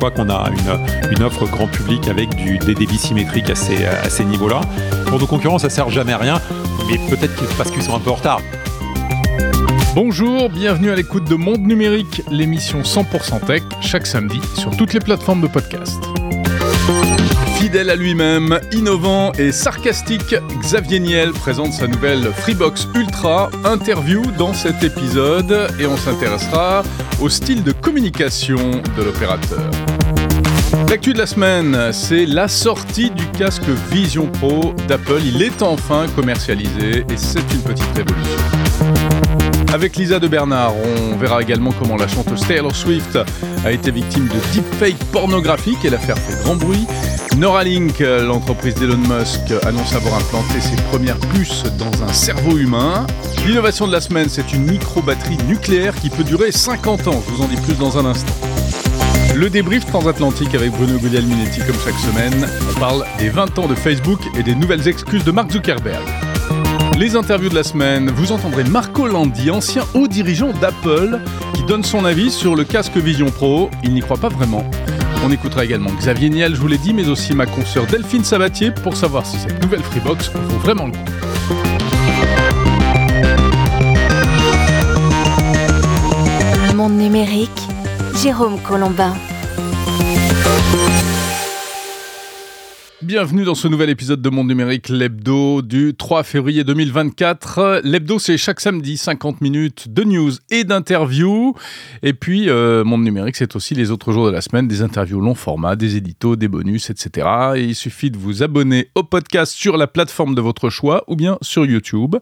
fois 0.00 0.10
qu'on 0.10 0.30
a 0.30 0.48
une, 0.50 1.12
une, 1.12 1.22
offre 1.22 1.46
grand 1.46 1.66
public 1.66 2.08
avec 2.08 2.34
du, 2.34 2.58
des 2.58 2.74
débits 2.74 2.98
symétriques 2.98 3.50
à 3.50 3.54
ces, 3.54 3.84
à 3.84 4.08
ces 4.08 4.24
niveaux-là. 4.24 4.62
Pour 5.06 5.20
nos 5.20 5.26
concurrents, 5.26 5.58
ça 5.58 5.68
sert 5.68 5.90
jamais 5.90 6.14
à 6.14 6.18
rien, 6.18 6.40
mais 6.88 6.98
peut-être 7.10 7.34
parce 7.58 7.70
qu'ils 7.70 7.82
sont 7.82 7.94
un 7.94 8.00
peu 8.00 8.10
en 8.10 8.14
retard. 8.14 8.40
Bonjour, 9.94 10.48
bienvenue 10.48 10.90
à 10.90 10.94
l'écoute 10.94 11.28
de 11.28 11.34
Monde 11.34 11.60
Numérique, 11.60 12.22
l'émission 12.30 12.80
100% 12.80 13.44
tech, 13.44 13.62
chaque 13.82 14.06
samedi 14.06 14.40
sur 14.54 14.74
toutes 14.74 14.94
les 14.94 15.00
plateformes 15.00 15.42
de 15.42 15.48
podcast. 15.48 16.00
Fidèle 17.58 17.90
à 17.90 17.96
lui-même, 17.96 18.58
innovant 18.72 19.32
et 19.32 19.52
sarcastique, 19.52 20.34
Xavier 20.60 20.98
Niel 20.98 21.32
présente 21.32 21.74
sa 21.74 21.86
nouvelle 21.86 22.32
Freebox 22.32 22.88
Ultra 22.94 23.50
interview 23.64 24.22
dans 24.38 24.54
cet 24.54 24.82
épisode 24.82 25.68
et 25.78 25.86
on 25.86 25.98
s'intéressera 25.98 26.82
au 27.20 27.28
style 27.28 27.62
de 27.62 27.72
communication 27.72 28.80
de 28.96 29.02
l'opérateur. 29.02 29.69
L'actu 30.88 31.12
de 31.12 31.18
la 31.18 31.26
semaine, 31.26 31.92
c'est 31.92 32.26
la 32.26 32.48
sortie 32.48 33.10
du 33.10 33.26
casque 33.26 33.68
Vision 33.90 34.26
Pro 34.26 34.74
d'Apple. 34.88 35.20
Il 35.24 35.42
est 35.42 35.62
enfin 35.62 36.06
commercialisé 36.14 37.04
et 37.08 37.16
c'est 37.16 37.40
une 37.52 37.62
petite 37.62 37.90
révolution. 37.96 38.38
Avec 39.72 39.96
Lisa 39.96 40.18
de 40.18 40.28
Bernard, 40.28 40.74
on 40.76 41.16
verra 41.16 41.42
également 41.42 41.70
comment 41.72 41.96
la 41.96 42.08
chanteuse 42.08 42.40
Taylor 42.46 42.74
Swift 42.74 43.18
a 43.64 43.72
été 43.72 43.90
victime 43.90 44.26
de 44.26 44.52
deepfake 44.52 44.98
pornographique 45.12 45.84
et 45.84 45.90
l'affaire 45.90 46.18
fait 46.18 46.42
grand 46.42 46.56
bruit. 46.56 46.86
Neuralink, 47.36 48.00
l'entreprise 48.00 48.74
d'Elon 48.74 48.96
Musk, 48.96 49.52
annonce 49.64 49.94
avoir 49.94 50.16
implanté 50.16 50.60
ses 50.60 50.76
premières 50.90 51.18
puces 51.18 51.64
dans 51.78 52.02
un 52.02 52.12
cerveau 52.12 52.58
humain. 52.58 53.06
L'innovation 53.46 53.86
de 53.86 53.92
la 53.92 54.00
semaine, 54.00 54.28
c'est 54.28 54.52
une 54.52 54.68
micro-batterie 54.68 55.38
nucléaire 55.46 55.94
qui 55.94 56.10
peut 56.10 56.24
durer 56.24 56.50
50 56.50 57.06
ans. 57.08 57.22
Je 57.26 57.34
vous 57.34 57.42
en 57.42 57.46
dis 57.46 57.60
plus 57.60 57.78
dans 57.78 57.96
un 57.98 58.06
instant. 58.06 58.49
Le 59.40 59.48
débrief 59.48 59.86
transatlantique 59.86 60.54
avec 60.54 60.70
Bruno 60.70 60.98
Guglielminetti 60.98 61.60
comme 61.60 61.78
chaque 61.82 61.94
semaine. 61.94 62.46
On 62.76 62.78
parle 62.78 63.06
des 63.18 63.30
20 63.30 63.58
ans 63.58 63.68
de 63.68 63.74
Facebook 63.74 64.20
et 64.38 64.42
des 64.42 64.54
nouvelles 64.54 64.86
excuses 64.86 65.24
de 65.24 65.30
Mark 65.30 65.50
Zuckerberg. 65.50 66.02
Les 66.98 67.16
interviews 67.16 67.48
de 67.48 67.54
la 67.54 67.62
semaine, 67.62 68.10
vous 68.10 68.32
entendrez 68.32 68.64
Marco 68.64 69.06
Landi, 69.06 69.50
ancien 69.50 69.84
haut 69.94 70.08
dirigeant 70.08 70.52
d'Apple, 70.52 71.20
qui 71.54 71.62
donne 71.62 71.82
son 71.82 72.04
avis 72.04 72.30
sur 72.30 72.54
le 72.54 72.64
casque 72.64 72.98
Vision 72.98 73.30
Pro. 73.30 73.70
Il 73.82 73.94
n'y 73.94 74.00
croit 74.00 74.18
pas 74.18 74.28
vraiment. 74.28 74.62
On 75.24 75.30
écoutera 75.30 75.64
également 75.64 75.90
Xavier 75.92 76.28
Niel, 76.28 76.54
je 76.54 76.60
vous 76.60 76.68
l'ai 76.68 76.76
dit, 76.76 76.92
mais 76.92 77.08
aussi 77.08 77.32
ma 77.32 77.46
consoeur 77.46 77.86
Delphine 77.86 78.24
Sabatier 78.24 78.72
pour 78.72 78.94
savoir 78.94 79.24
si 79.24 79.38
cette 79.38 79.62
nouvelle 79.62 79.82
Freebox 79.82 80.30
vaut 80.34 80.58
vraiment 80.58 80.88
le 80.88 80.92
coup. 80.92 80.98
Monde 86.76 86.98
numérique, 86.98 87.50
Jérôme 88.22 88.60
Colombin. 88.60 89.14
Bienvenue 93.02 93.44
dans 93.44 93.54
ce 93.54 93.66
nouvel 93.66 93.88
épisode 93.88 94.20
de 94.20 94.28
Monde 94.28 94.48
Numérique, 94.48 94.90
l'hebdo 94.90 95.62
du 95.62 95.94
3 95.94 96.22
février 96.22 96.64
2024. 96.64 97.80
L'hebdo, 97.82 98.18
c'est 98.18 98.36
chaque 98.36 98.60
samedi 98.60 98.98
50 98.98 99.40
minutes 99.40 99.88
de 99.88 100.04
news 100.04 100.32
et 100.50 100.64
d'interviews. 100.64 101.54
Et 102.02 102.12
puis, 102.12 102.50
euh, 102.50 102.84
Monde 102.84 103.02
Numérique, 103.02 103.36
c'est 103.36 103.56
aussi 103.56 103.74
les 103.74 103.90
autres 103.90 104.12
jours 104.12 104.26
de 104.26 104.30
la 104.30 104.42
semaine, 104.42 104.68
des 104.68 104.82
interviews 104.82 105.22
long 105.22 105.34
format, 105.34 105.76
des 105.76 105.96
éditos, 105.96 106.36
des 106.36 106.48
bonus, 106.48 106.90
etc. 106.90 107.26
Et 107.56 107.64
il 107.64 107.74
suffit 107.74 108.10
de 108.10 108.18
vous 108.18 108.42
abonner 108.42 108.90
au 108.94 109.02
podcast 109.02 109.54
sur 109.54 109.78
la 109.78 109.86
plateforme 109.86 110.34
de 110.34 110.42
votre 110.42 110.68
choix 110.68 111.02
ou 111.08 111.16
bien 111.16 111.38
sur 111.40 111.64
YouTube. 111.64 112.16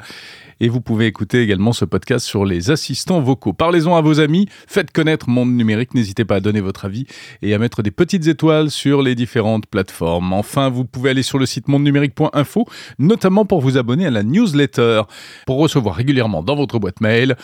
Et 0.61 0.69
vous 0.69 0.81
pouvez 0.81 1.07
écouter 1.07 1.43
également 1.43 1.73
ce 1.73 1.85
podcast 1.85 2.27
sur 2.27 2.45
les 2.45 2.71
assistants 2.71 3.21
vocaux. 3.21 3.53
Parlez-en 3.53 3.95
à 3.97 4.01
vos 4.01 4.19
amis, 4.19 4.49
faites 4.67 4.91
connaître 4.91 5.29
Monde 5.29 5.53
Numérique, 5.53 5.95
n'hésitez 5.95 6.25
pas 6.25 6.37
à 6.37 6.41
donner 6.41 6.61
votre 6.61 6.85
avis 6.85 7.07
et 7.43 7.55
à 7.55 7.59
mettre 7.59 7.83
des 7.83 7.93
petites 7.93 8.27
étoiles 8.27 8.71
sur 8.71 9.03
les 9.03 9.15
différentes 9.15 9.67
plateformes. 9.67 10.33
Enfin, 10.33 10.68
vous 10.69 10.85
pouvez 10.85 11.11
aller 11.11 11.23
sur 11.23 11.39
le 11.39 11.47
site 11.47 11.69
mondenumérique.info, 11.69 12.67
notamment 12.99 13.45
pour 13.45 13.61
vous 13.61 13.77
abonner 13.77 14.07
à 14.07 14.11
la 14.11 14.23
newsletter, 14.23 15.03
pour 15.47 15.59
recevoir 15.59 15.95
régulièrement 15.95 16.43
dans 16.43 16.57
votre 16.57 16.79
boîte 16.79 17.01
mail 17.01 17.37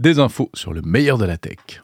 des 0.00 0.18
infos 0.18 0.50
sur 0.54 0.72
le 0.72 0.82
meilleur 0.82 1.18
de 1.18 1.24
la 1.24 1.36
tech. 1.36 1.82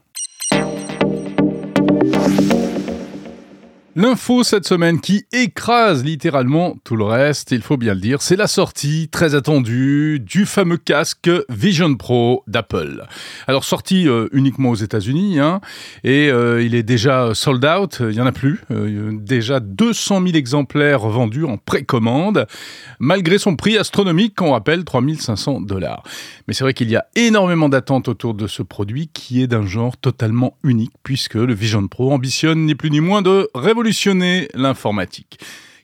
L'info 3.96 4.42
cette 4.42 4.66
semaine 4.66 5.00
qui 5.00 5.24
écrase 5.32 6.02
littéralement 6.02 6.76
tout 6.82 6.96
le 6.96 7.04
reste, 7.04 7.52
il 7.52 7.62
faut 7.62 7.76
bien 7.76 7.94
le 7.94 8.00
dire, 8.00 8.22
c'est 8.22 8.34
la 8.34 8.48
sortie 8.48 9.08
très 9.08 9.36
attendue 9.36 10.18
du 10.18 10.46
fameux 10.46 10.78
casque 10.78 11.30
Vision 11.48 11.94
Pro 11.94 12.42
d'Apple. 12.48 13.04
Alors 13.46 13.62
sorti 13.62 14.08
euh, 14.08 14.26
uniquement 14.32 14.70
aux 14.70 14.74
États-Unis, 14.74 15.38
hein, 15.38 15.60
et 16.02 16.28
euh, 16.28 16.60
il 16.60 16.74
est 16.74 16.82
déjà 16.82 17.34
sold 17.34 17.64
out, 17.64 17.98
il 18.00 18.16
y 18.16 18.20
en 18.20 18.26
a 18.26 18.32
plus, 18.32 18.62
euh, 18.72 19.12
déjà 19.12 19.60
200 19.60 20.22
000 20.22 20.36
exemplaires 20.36 21.06
vendus 21.06 21.44
en 21.44 21.56
précommande, 21.56 22.48
malgré 22.98 23.38
son 23.38 23.54
prix 23.54 23.78
astronomique 23.78 24.34
qu'on 24.34 24.54
rappelle 24.54 24.84
3500 24.84 25.60
dollars. 25.60 26.02
Mais 26.48 26.54
c'est 26.54 26.64
vrai 26.64 26.74
qu'il 26.74 26.90
y 26.90 26.96
a 26.96 27.06
énormément 27.14 27.68
d'attentes 27.68 28.08
autour 28.08 28.34
de 28.34 28.48
ce 28.48 28.64
produit 28.64 29.08
qui 29.12 29.40
est 29.40 29.46
d'un 29.46 29.66
genre 29.66 29.96
totalement 29.96 30.56
unique 30.64 30.94
puisque 31.04 31.34
le 31.34 31.54
Vision 31.54 31.86
Pro 31.86 32.12
ambitionne 32.12 32.66
ni 32.66 32.74
plus 32.74 32.90
ni 32.90 32.98
moins 32.98 33.22
de 33.22 33.48
révolutionner 33.54 33.83
l'informatique. 34.54 35.38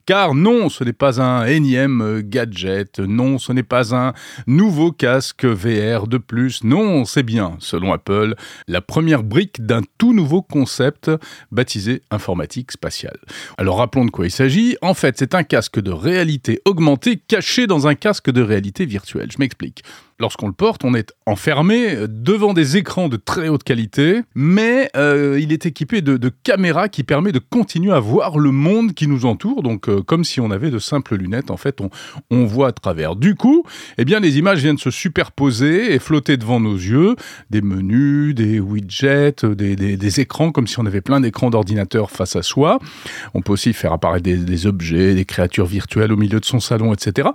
Car 0.07 0.35
non, 0.35 0.69
ce 0.69 0.83
n'est 0.83 0.93
pas 0.93 1.23
un 1.23 1.47
énième 1.47 2.23
gadget, 2.23 2.99
non, 2.99 3.39
ce 3.39 3.53
n'est 3.53 3.63
pas 3.63 3.95
un 3.95 4.13
nouveau 4.49 4.91
casque 4.91 5.45
VR 5.45 6.09
de 6.09 6.19
plus, 6.19 6.65
non, 6.65 7.05
c'est 7.05 7.23
bien, 7.23 7.57
selon 7.61 7.93
Apple, 7.93 8.35
la 8.67 8.81
première 8.81 9.23
brique 9.23 9.65
d'un 9.65 9.83
tout 9.99 10.13
nouveau 10.13 10.43
concept 10.43 11.13
baptisé 11.53 12.03
informatique 12.11 12.73
spatiale. 12.73 13.19
Alors 13.57 13.79
rappelons 13.79 14.05
de 14.05 14.11
quoi 14.11 14.27
il 14.27 14.33
s'agit. 14.33 14.77
En 14.83 14.95
fait, 14.95 15.17
c'est 15.17 15.35
un 15.35 15.45
casque 15.45 15.81
de 15.81 15.93
réalité 15.93 16.61
augmentée 16.65 17.17
caché 17.17 17.69
dans 17.69 17.87
un 17.87 17.95
casque 17.95 18.31
de 18.33 18.43
réalité 18.43 18.87
virtuelle. 18.87 19.31
Je 19.31 19.39
m'explique 19.39 19.85
lorsqu'on 20.21 20.47
le 20.47 20.53
porte, 20.53 20.85
on 20.85 20.95
est 20.95 21.13
enfermé 21.27 21.97
devant 22.09 22.53
des 22.53 22.77
écrans 22.77 23.09
de 23.09 23.17
très 23.17 23.49
haute 23.49 23.65
qualité, 23.65 24.21
mais 24.35 24.91
euh, 24.97 25.39
il 25.41 25.53
est 25.53 25.67
équipé 25.67 26.03
de, 26.03 26.31
caméras 26.43 26.89
qui 26.89 27.03
permet 27.03 27.33
de 27.33 27.39
continuer 27.39 27.93
à 27.93 27.99
voir 27.99 28.39
le 28.39 28.53
monde 28.53 28.95
qui 28.95 29.07
nous 29.07 29.25
entoure, 29.25 29.63
donc 29.63 29.89
euh, 29.89 30.03
comme 30.03 30.25
si 30.25 30.41
on 30.41 30.51
avait 30.51 30.71
de 30.71 30.79
simples 30.79 31.17
lunettes, 31.17 31.51
en 31.51 31.57
fait, 31.57 31.81
on, 32.31 32.45
voit 32.45 32.69
à 32.69 32.73
travers. 32.73 33.17
Du 33.17 33.35
coup, 33.35 33.65
eh 33.99 34.05
bien, 34.05 34.21
les 34.21 34.39
images 34.39 34.61
viennent 34.61 34.79
se 34.79 34.91
superposer 34.91 35.95
et 35.95 35.99
flotter 35.99 36.37
devant 36.37 36.61
nos 36.61 36.75
yeux, 36.75 37.17
des 37.51 37.61
menus, 37.61 38.35
des 38.35 38.61
widgets, 38.61 39.35
des, 39.43 40.21
écrans, 40.21 40.53
comme 40.53 40.67
si 40.67 40.79
on 40.79 40.87
avait 40.87 41.01
plein 41.01 41.21
d'écrans 41.21 41.51
d'ordinateur 41.51 42.11
face 42.11 42.37
à 42.37 42.43
soi. 42.43 42.79
On 43.35 43.43
peut 43.43 43.53
aussi 43.53 43.73
faire 43.73 43.93
apparaître 43.93 44.25
des 44.25 44.67
objets, 44.67 45.15
des 45.15 45.25
créatures 45.25 45.67
virtuelles 45.67 46.13
au 46.13 46.17
milieu 46.17 46.41
de 46.41 46.45
son 46.45 46.61
salon, 46.61 46.93
etc. 46.93 47.29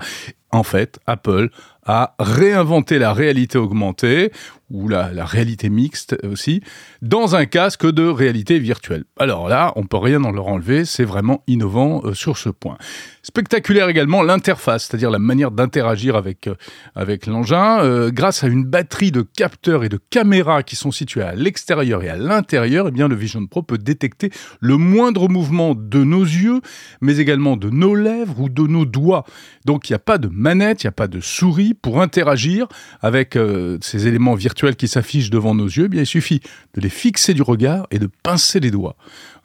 En 0.51 0.63
fait, 0.63 0.99
Apple 1.05 1.49
a 1.85 2.15
réinventé 2.19 2.97
la 2.99 3.13
réalité 3.13 3.57
augmentée 3.57 4.31
ou 4.71 4.87
la, 4.87 5.25
réalité 5.25 5.69
mixte 5.69 6.17
aussi, 6.23 6.61
dans 7.01 7.35
un 7.35 7.45
casque 7.45 7.85
de 7.85 8.07
réalité 8.07 8.57
virtuelle. 8.57 9.03
Alors 9.19 9.47
là, 9.47 9.71
on 9.75 9.83
peut 9.83 9.97
rien 9.97 10.23
en 10.23 10.31
leur 10.31 10.47
enlever, 10.47 10.85
c'est 10.85 11.03
vraiment 11.03 11.43
innovant 11.47 12.01
euh, 12.03 12.13
sur 12.13 12.37
ce 12.37 12.49
point. 12.49 12.77
Spectaculaire 13.21 13.89
également 13.89 14.23
l'interface, 14.23 14.85
c'est-à-dire 14.85 15.11
la 15.11 15.19
manière 15.19 15.51
d'interagir 15.51 16.15
avec, 16.15 16.47
euh, 16.47 16.55
avec 16.95 17.27
l'engin, 17.27 17.79
euh, 17.83 18.11
grâce 18.11 18.43
à 18.43 18.47
une 18.47 18.65
batterie 18.65 19.11
de 19.11 19.21
capteurs 19.21 19.83
et 19.83 19.89
de 19.89 19.99
caméras 20.09 20.63
qui 20.63 20.75
sont 20.75 20.91
situés 20.91 21.21
à 21.21 21.35
l'extérieur 21.35 22.03
et 22.03 22.09
à 22.09 22.15
l'intérieur, 22.15 22.87
eh 22.87 22.91
bien 22.91 23.07
le 23.07 23.15
Vision 23.15 23.45
Pro 23.45 23.61
peut 23.61 23.77
détecter 23.77 24.31
le 24.61 24.77
moindre 24.77 25.27
mouvement 25.27 25.75
de 25.75 26.03
nos 26.03 26.23
yeux, 26.23 26.61
mais 27.01 27.17
également 27.17 27.55
de 27.55 27.69
nos 27.69 27.93
lèvres 27.93 28.39
ou 28.39 28.49
de 28.49 28.63
nos 28.63 28.85
doigts. 28.85 29.25
Donc 29.65 29.89
il 29.89 29.93
n'y 29.93 29.97
a 29.97 29.99
pas 29.99 30.17
de 30.17 30.27
manette, 30.27 30.83
il 30.83 30.87
n'y 30.87 30.89
a 30.89 30.93
pas 30.93 31.07
de 31.07 31.19
souris 31.19 31.73
pour 31.75 32.01
interagir 32.01 32.67
avec 33.01 33.37
ces 33.81 34.07
éléments 34.07 34.35
virtuels 34.35 34.54
qui 34.55 34.87
s'affichent 34.87 35.29
devant 35.29 35.55
nos 35.55 35.65
yeux, 35.65 35.85
eh 35.85 35.89
bien, 35.89 36.01
il 36.01 36.07
suffit 36.07 36.41
de 36.73 36.81
les 36.81 36.89
fixer 36.89 37.33
du 37.33 37.41
regard 37.41 37.87
et 37.91 37.99
de 37.99 38.09
pincer 38.23 38.59
les 38.59 38.71
doigts. 38.71 38.95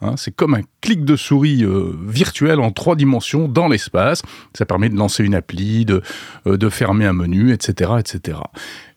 Hein. 0.01 0.15
c'est 0.17 0.35
comme 0.35 0.55
un 0.55 0.61
clic 0.81 1.05
de 1.05 1.15
souris 1.15 1.63
euh, 1.63 1.95
virtuel 2.07 2.59
en 2.59 2.71
trois 2.71 2.95
dimensions 2.95 3.47
dans 3.47 3.67
l'espace. 3.67 4.23
Ça 4.57 4.65
permet 4.65 4.89
de 4.89 4.95
lancer 4.95 5.23
une 5.23 5.35
appli, 5.35 5.85
de, 5.85 6.01
euh, 6.47 6.57
de 6.57 6.69
fermer 6.69 7.05
un 7.05 7.13
menu, 7.13 7.53
etc., 7.53 7.91
etc. 7.99 8.39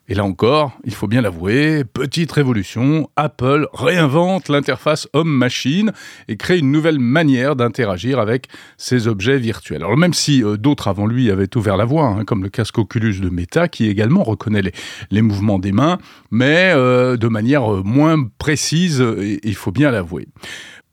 Et 0.07 0.15
là 0.15 0.25
encore, 0.25 0.73
il 0.85 0.93
faut 0.93 1.07
bien 1.07 1.23
l'avouer, 1.23 1.83
petite 1.83 2.31
révolution, 2.31 3.09
Apple 3.17 3.69
réinvente 3.73 4.51
l'interface 4.51 5.09
homme-machine 5.15 5.93
et 6.29 6.37
crée 6.37 6.59
une 6.59 6.71
nouvelle 6.71 6.99
manière 6.99 7.57
d'interagir 7.57 8.19
avec 8.19 8.49
ces 8.77 9.09
objets 9.09 9.39
virtuels. 9.39 9.83
Alors 9.83 9.97
même 9.97 10.13
si 10.13 10.45
euh, 10.45 10.59
d'autres 10.59 10.89
avant 10.89 11.07
lui 11.07 11.31
avaient 11.31 11.57
ouvert 11.57 11.79
la 11.79 11.87
voie, 11.87 12.07
hein, 12.07 12.25
comme 12.27 12.43
le 12.43 12.51
casque 12.51 12.77
Oculus 12.77 13.19
de 13.21 13.31
Meta, 13.31 13.67
qui 13.67 13.89
également 13.89 14.25
reconnaît 14.25 14.63
les, 15.11 15.23
mouvements 15.23 15.59
des 15.59 15.73
mains, 15.73 15.97
mais 16.31 16.73
euh, 16.75 17.17
de 17.17 17.29
manière 17.29 17.73
euh, 17.73 17.83
moins 17.83 18.23
précise, 18.39 19.03
il 19.43 19.55
faut 19.55 19.73
bien 19.73 19.91
l'avouer. 19.91 20.29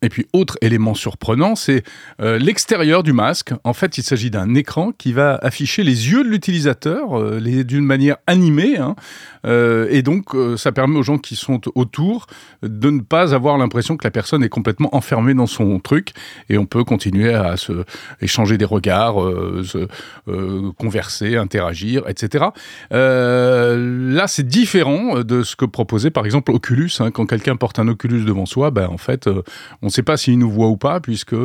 Et 0.04 0.10
puis, 0.10 0.26
autre 0.34 0.58
élément 0.62 0.96
surprenant, 0.96 1.56
c'est 1.56 1.84
euh, 2.22 2.40
l'extérieur 2.40 3.04
du 3.04 3.14
masque. 3.14 3.54
En 3.64 3.74
fait, 3.74 4.00
il 4.00 4.04
s'agit 4.04 4.32
d'un 4.32 4.56
écran 4.56 4.94
qui 4.98 5.14
va 5.14 5.36
afficher 5.44 5.84
les 5.84 6.10
yeux 6.10 6.24
de 6.24 6.30
l'utilisateur 6.30 7.20
euh, 7.20 7.64
d'une 7.64 7.86
manière 7.86 8.18
animée. 8.26 8.78
Hein. 8.78 8.96
Euh, 9.46 9.88
et 9.92 10.02
donc, 10.02 10.36
ça 10.58 10.72
permet 10.72 10.98
aux 10.98 11.04
gens 11.04 11.20
qui 11.20 11.36
sont 11.36 11.62
autour 11.76 12.26
de 12.64 12.90
ne 12.90 13.02
pas 13.02 13.36
avoir 13.36 13.60
l'impression 13.60 13.96
que 13.96 14.04
la 14.04 14.10
personne 14.10 14.44
est 14.44 14.50
complètement 14.50 14.96
enfermée 14.96 15.36
dans 15.36 15.46
son 15.46 15.80
truc. 15.80 16.14
Et 16.50 16.58
on 16.58 16.66
peut 16.66 16.84
continuer 16.84 17.32
à 17.34 17.56
se 17.58 17.84
échanger 18.22 18.58
des 18.58 18.66
regards, 18.66 19.18
se, 19.64 19.88
converser, 20.78 21.38
interagir, 21.38 22.08
etc. 22.08 22.46
là, 22.90 24.28
c'est 24.28 24.48
différent 24.48 25.20
de 25.22 25.44
ce 25.44 25.56
que 25.56 25.66
proposait 25.66 26.12
par 26.12 26.26
exemple 26.26 26.52
Oculus. 26.52 26.92
Hein. 27.00 27.12
Quand 27.12 27.26
quelqu'un 27.26 27.56
porte 27.56 27.78
un 27.80 27.88
Oculus 27.88 28.26
devant 28.26 28.46
soi, 28.46 28.72
ben, 28.72 28.88
en 28.88 28.98
fait, 28.98 29.30
on 29.82 29.91
ne 29.92 29.96
sait 29.96 30.04
pas 30.04 30.18
s'il 30.18 30.40
nous 30.40 30.50
voit 30.50 30.68
ou 30.68 30.78
pas 30.78 31.00
puisque 31.00 31.36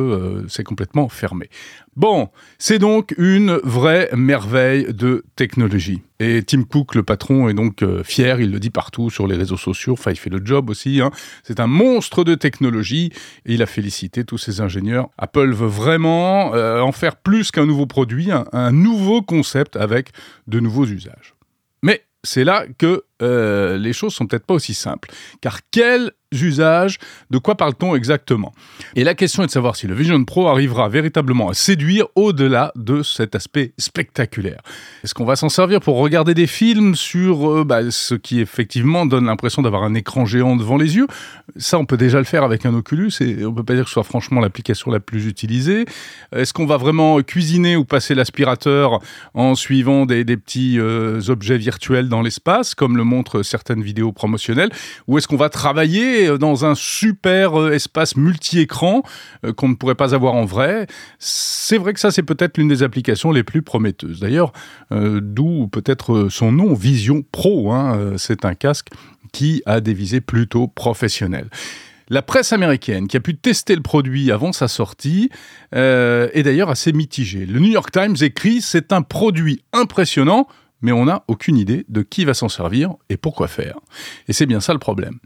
c'est 0.47 0.63
complètement 0.63 1.09
fermé. 1.09 1.49
Bon, 1.97 2.29
c'est 2.59 2.77
donc 2.77 3.15
une 3.17 3.59
vraie 3.63 4.09
merveille 4.15 4.93
de 4.93 5.25
technologie. 5.35 6.03
Et 6.19 6.43
Tim 6.43 6.61
Cook, 6.61 6.93
le 6.93 7.01
patron, 7.01 7.49
est 7.49 7.55
donc 7.55 7.81
euh, 7.81 8.03
fier, 8.03 8.39
il 8.39 8.51
le 8.51 8.59
dit 8.59 8.69
partout 8.69 9.09
sur 9.09 9.25
les 9.25 9.35
réseaux 9.35 9.57
sociaux, 9.57 9.93
enfin 9.93 10.11
il 10.11 10.15
fait 10.15 10.29
le 10.29 10.39
job 10.45 10.69
aussi, 10.69 11.01
hein. 11.01 11.09
c'est 11.41 11.59
un 11.59 11.65
monstre 11.65 12.23
de 12.23 12.35
technologie, 12.35 13.11
et 13.47 13.55
il 13.55 13.63
a 13.63 13.65
félicité 13.65 14.23
tous 14.25 14.37
ses 14.37 14.61
ingénieurs. 14.61 15.09
Apple 15.17 15.51
veut 15.53 15.65
vraiment 15.65 16.53
euh, 16.53 16.81
en 16.81 16.91
faire 16.91 17.15
plus 17.15 17.49
qu'un 17.49 17.65
nouveau 17.65 17.87
produit, 17.87 18.29
un 18.31 18.71
nouveau 18.71 19.23
concept 19.23 19.75
avec 19.75 20.11
de 20.45 20.59
nouveaux 20.59 20.85
usages. 20.85 21.33
Mais 21.81 22.03
c'est 22.23 22.43
là 22.43 22.65
que 22.77 23.05
euh, 23.21 23.77
les 23.77 23.93
choses 23.93 24.13
sont 24.13 24.27
peut-être 24.27 24.45
pas 24.45 24.53
aussi 24.53 24.73
simples. 24.73 25.09
Car 25.41 25.59
quels 25.71 26.11
usages, 26.31 26.97
de 27.29 27.37
quoi 27.37 27.55
parle-t-on 27.55 27.95
exactement? 27.95 28.53
Et 28.95 29.03
la 29.03 29.15
question 29.15 29.43
est 29.43 29.45
de 29.45 29.51
savoir 29.51 29.75
si 29.75 29.87
le 29.87 29.95
Vision 29.95 30.21
Pro 30.25 30.47
arrivera 30.47 30.89
véritablement 30.89 31.49
à 31.49 31.53
séduire 31.53 32.05
au-delà 32.15 32.73
de 32.75 33.01
cet 33.01 33.33
aspect 33.35 33.73
spectaculaire. 33.77 34.59
Est-ce 35.03 35.13
qu'on 35.13 35.25
va 35.25 35.37
s'en 35.37 35.49
servir 35.49 35.79
pour 35.79 35.97
regarder 35.97 36.33
des 36.33 36.47
films 36.47 36.95
sur 36.95 37.49
euh, 37.49 37.63
bah, 37.63 37.91
ce 37.91 38.15
qui 38.15 38.41
effectivement 38.41 39.05
donne 39.05 39.25
l'impression 39.25 39.61
d'avoir 39.61 39.83
un 39.83 39.93
écran 39.93 40.25
géant 40.25 40.55
devant 40.57 40.77
les 40.77 40.97
yeux? 40.97 41.07
Ça, 41.55 41.79
on 41.79 41.85
peut 41.85 41.97
déjà 41.97 42.17
le 42.17 42.25
faire 42.25 42.43
avec 42.43 42.65
un 42.65 42.73
Oculus 42.73 43.13
et 43.21 43.45
on 43.45 43.53
peut 43.53 43.63
pas 43.63 43.75
dire 43.75 43.83
que 43.83 43.89
ce 43.89 43.93
soit 43.93 44.03
franchement 44.03 44.41
l'application 44.41 44.91
la 44.91 44.99
plus 44.99 45.27
utilisée. 45.27 45.85
Est-ce 46.35 46.53
qu'on 46.53 46.65
va 46.65 46.77
vraiment 46.77 47.21
cuisiner 47.21 47.77
ou 47.77 47.85
passer 47.85 48.15
l'aspirateur 48.15 48.99
en 49.33 49.55
suivant 49.55 50.05
des, 50.05 50.25
petits 50.25 50.77
euh, 50.77 51.21
objets 51.29 51.57
virtuels 51.57 52.09
dans 52.09 52.21
l'espace, 52.21 52.75
comme 52.75 52.97
le 52.97 53.03
montrent 53.07 53.41
certaines 53.41 53.81
vidéos 53.81 54.11
promotionnelles, 54.11 54.69
ou 55.07 55.17
est-ce 55.17 55.27
qu'on 55.27 55.37
va 55.37 55.49
travailler 55.49 56.27
euh, 56.27 56.37
dans 56.37 56.65
un 56.65 56.75
super 56.75 57.59
euh, 57.59 57.71
espace 57.71 58.15
multi-écran 58.15 59.03
euh, 59.45 59.53
qu'on 59.53 59.69
ne 59.69 59.75
pourrait 59.75 59.95
pas 59.95 60.13
avoir 60.13 60.35
en 60.35 60.45
vrai? 60.45 60.87
C'est 61.17 61.77
vrai 61.77 61.93
que 61.93 61.99
ça, 61.99 62.11
c'est 62.11 62.23
peut-être 62.23 62.57
l'une 62.57 62.67
des 62.67 62.83
applications 62.83 63.31
les 63.31 63.43
plus 63.43 63.61
prometteuses. 63.61 64.19
D'ailleurs, 64.19 64.51
d'où 64.91 65.67
peut-être 65.67 66.27
son 66.29 66.51
nom, 66.51 66.73
Vision 66.73 67.23
Pro. 67.31 67.71
Hein, 67.71 68.13
c'est 68.17 68.45
un 68.45 68.53
casque 68.53 68.87
qui 69.31 69.61
a 69.65 69.81
des 69.81 69.93
visées 69.93 70.21
plutôt 70.21 70.67
professionnelles. 70.67 71.49
La 72.09 72.21
presse 72.21 72.53
américaine, 72.53 73.07
qui 73.07 73.17
a 73.17 73.19
pu 73.19 73.35
tester 73.35 73.75
le 73.75 73.81
produit 73.81 74.31
avant 74.31 74.53
sa 74.53 74.67
sortie, 74.67 75.29
est 75.73 76.43
d'ailleurs 76.43 76.69
assez 76.69 76.93
mitigée. 76.93 77.45
Le 77.45 77.59
New 77.59 77.71
York 77.71 77.91
Times 77.91 78.15
écrit 78.21 78.61
C'est 78.61 78.93
un 78.93 79.01
produit 79.01 79.61
impressionnant, 79.73 80.47
mais 80.81 80.91
on 80.91 81.05
n'a 81.05 81.23
aucune 81.27 81.57
idée 81.57 81.85
de 81.89 82.01
qui 82.01 82.25
va 82.25 82.33
s'en 82.33 82.49
servir 82.49 82.93
et 83.09 83.17
pourquoi 83.17 83.47
faire. 83.47 83.77
Et 84.27 84.33
c'est 84.33 84.45
bien 84.45 84.59
ça 84.59 84.73
le 84.73 84.79
problème. 84.79 85.19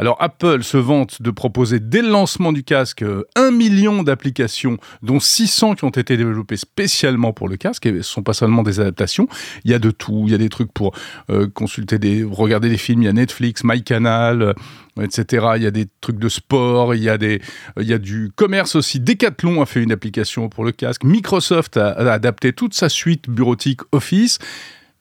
Alors 0.00 0.16
Apple 0.18 0.62
se 0.62 0.78
vante 0.78 1.20
de 1.20 1.30
proposer 1.30 1.78
dès 1.78 2.00
le 2.00 2.08
lancement 2.08 2.52
du 2.52 2.64
casque 2.64 3.04
un 3.36 3.50
million 3.50 4.02
d'applications, 4.02 4.78
dont 5.02 5.20
600 5.20 5.74
qui 5.74 5.84
ont 5.84 5.90
été 5.90 6.16
développées 6.16 6.56
spécialement 6.56 7.34
pour 7.34 7.50
le 7.50 7.58
casque, 7.58 7.84
et 7.84 7.90
ce 7.90 7.96
ne 7.96 8.02
sont 8.02 8.22
pas 8.22 8.32
seulement 8.32 8.62
des 8.62 8.80
adaptations, 8.80 9.28
il 9.64 9.70
y 9.70 9.74
a 9.74 9.78
de 9.78 9.90
tout, 9.90 10.22
il 10.24 10.32
y 10.32 10.34
a 10.34 10.38
des 10.38 10.48
trucs 10.48 10.72
pour 10.72 10.94
euh, 11.28 11.48
consulter 11.48 11.98
des, 11.98 12.24
regarder 12.24 12.70
des 12.70 12.78
films, 12.78 13.02
il 13.02 13.04
y 13.04 13.08
a 13.08 13.12
Netflix, 13.12 13.62
MyCanal, 13.62 14.40
euh, 14.40 14.54
etc. 15.02 15.48
Il 15.56 15.62
y 15.62 15.66
a 15.66 15.70
des 15.70 15.86
trucs 16.00 16.18
de 16.18 16.30
sport, 16.30 16.94
il 16.94 17.02
y 17.02 17.10
a 17.10 17.18
des, 17.18 17.42
il 17.78 17.86
y 17.86 17.92
a 17.92 17.98
du 17.98 18.32
commerce 18.34 18.76
aussi. 18.76 19.00
Decathlon 19.00 19.60
a 19.60 19.66
fait 19.66 19.82
une 19.82 19.92
application 19.92 20.48
pour 20.48 20.64
le 20.64 20.72
casque. 20.72 21.04
Microsoft 21.04 21.76
a 21.76 21.90
adapté 21.90 22.54
toute 22.54 22.72
sa 22.72 22.88
suite 22.88 23.28
bureautique 23.28 23.80
Office. 23.92 24.38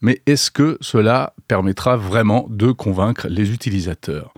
Mais 0.01 0.21
est-ce 0.25 0.51
que 0.51 0.77
cela 0.81 1.33
permettra 1.47 1.97
vraiment 1.97 2.47
de 2.49 2.71
convaincre 2.71 3.27
les 3.27 3.51
utilisateurs? 3.51 4.33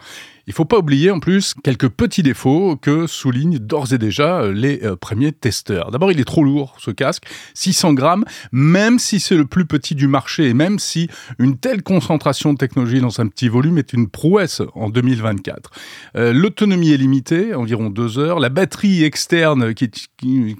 Il 0.48 0.54
faut 0.54 0.66
pas 0.66 0.80
oublier 0.80 1.12
en 1.12 1.19
plus 1.19 1.54
quelques 1.63 1.90
petits 1.90 2.24
défauts 2.24 2.75
que 2.75 3.08
soulignent 3.08 3.60
d'ores 3.60 3.94
et 3.94 3.98
déjà 3.98 4.42
euh, 4.42 4.52
les 4.52 4.84
euh, 4.84 4.96
premiers 4.96 5.31
testeurs. 5.31 5.92
D'abord, 5.92 6.12
il 6.12 6.19
est 6.19 6.25
trop 6.25 6.44
lourd 6.44 6.75
ce 6.80 6.92
casque, 6.92 7.24
600 7.54 7.94
grammes, 7.94 8.25
même 8.52 9.00
si 9.00 9.19
c'est 9.19 9.36
le 9.36 9.46
plus 9.46 9.66
petit 9.66 9.96
du 9.96 10.08
marché 10.08 10.50
et 10.50 10.54
même 10.54 10.80
si 10.80 11.10
une 11.40 11.58
telle 11.58 11.84
concentration 11.84 12.54
de 12.54 12.58
technologie 12.58 13.00
dans 13.00 13.22
un 13.22 13.28
petit 13.28 13.50
volume 13.50 13.78
est 13.78 13.94
une 13.94 14.10
prouesse 14.10 14.62
en 14.74 14.90
2024. 14.90 15.69
Euh, 16.16 16.34
l'autonomie 16.34 16.92
est 16.92 16.98
limitée, 16.98 17.54
environ 17.54 17.90
deux 17.90 18.18
heures. 18.18 18.40
La 18.40 18.50
batterie 18.50 19.04
externe 19.04 19.74
qui 19.74 19.86
est, 19.86 20.08
qui 20.18 20.56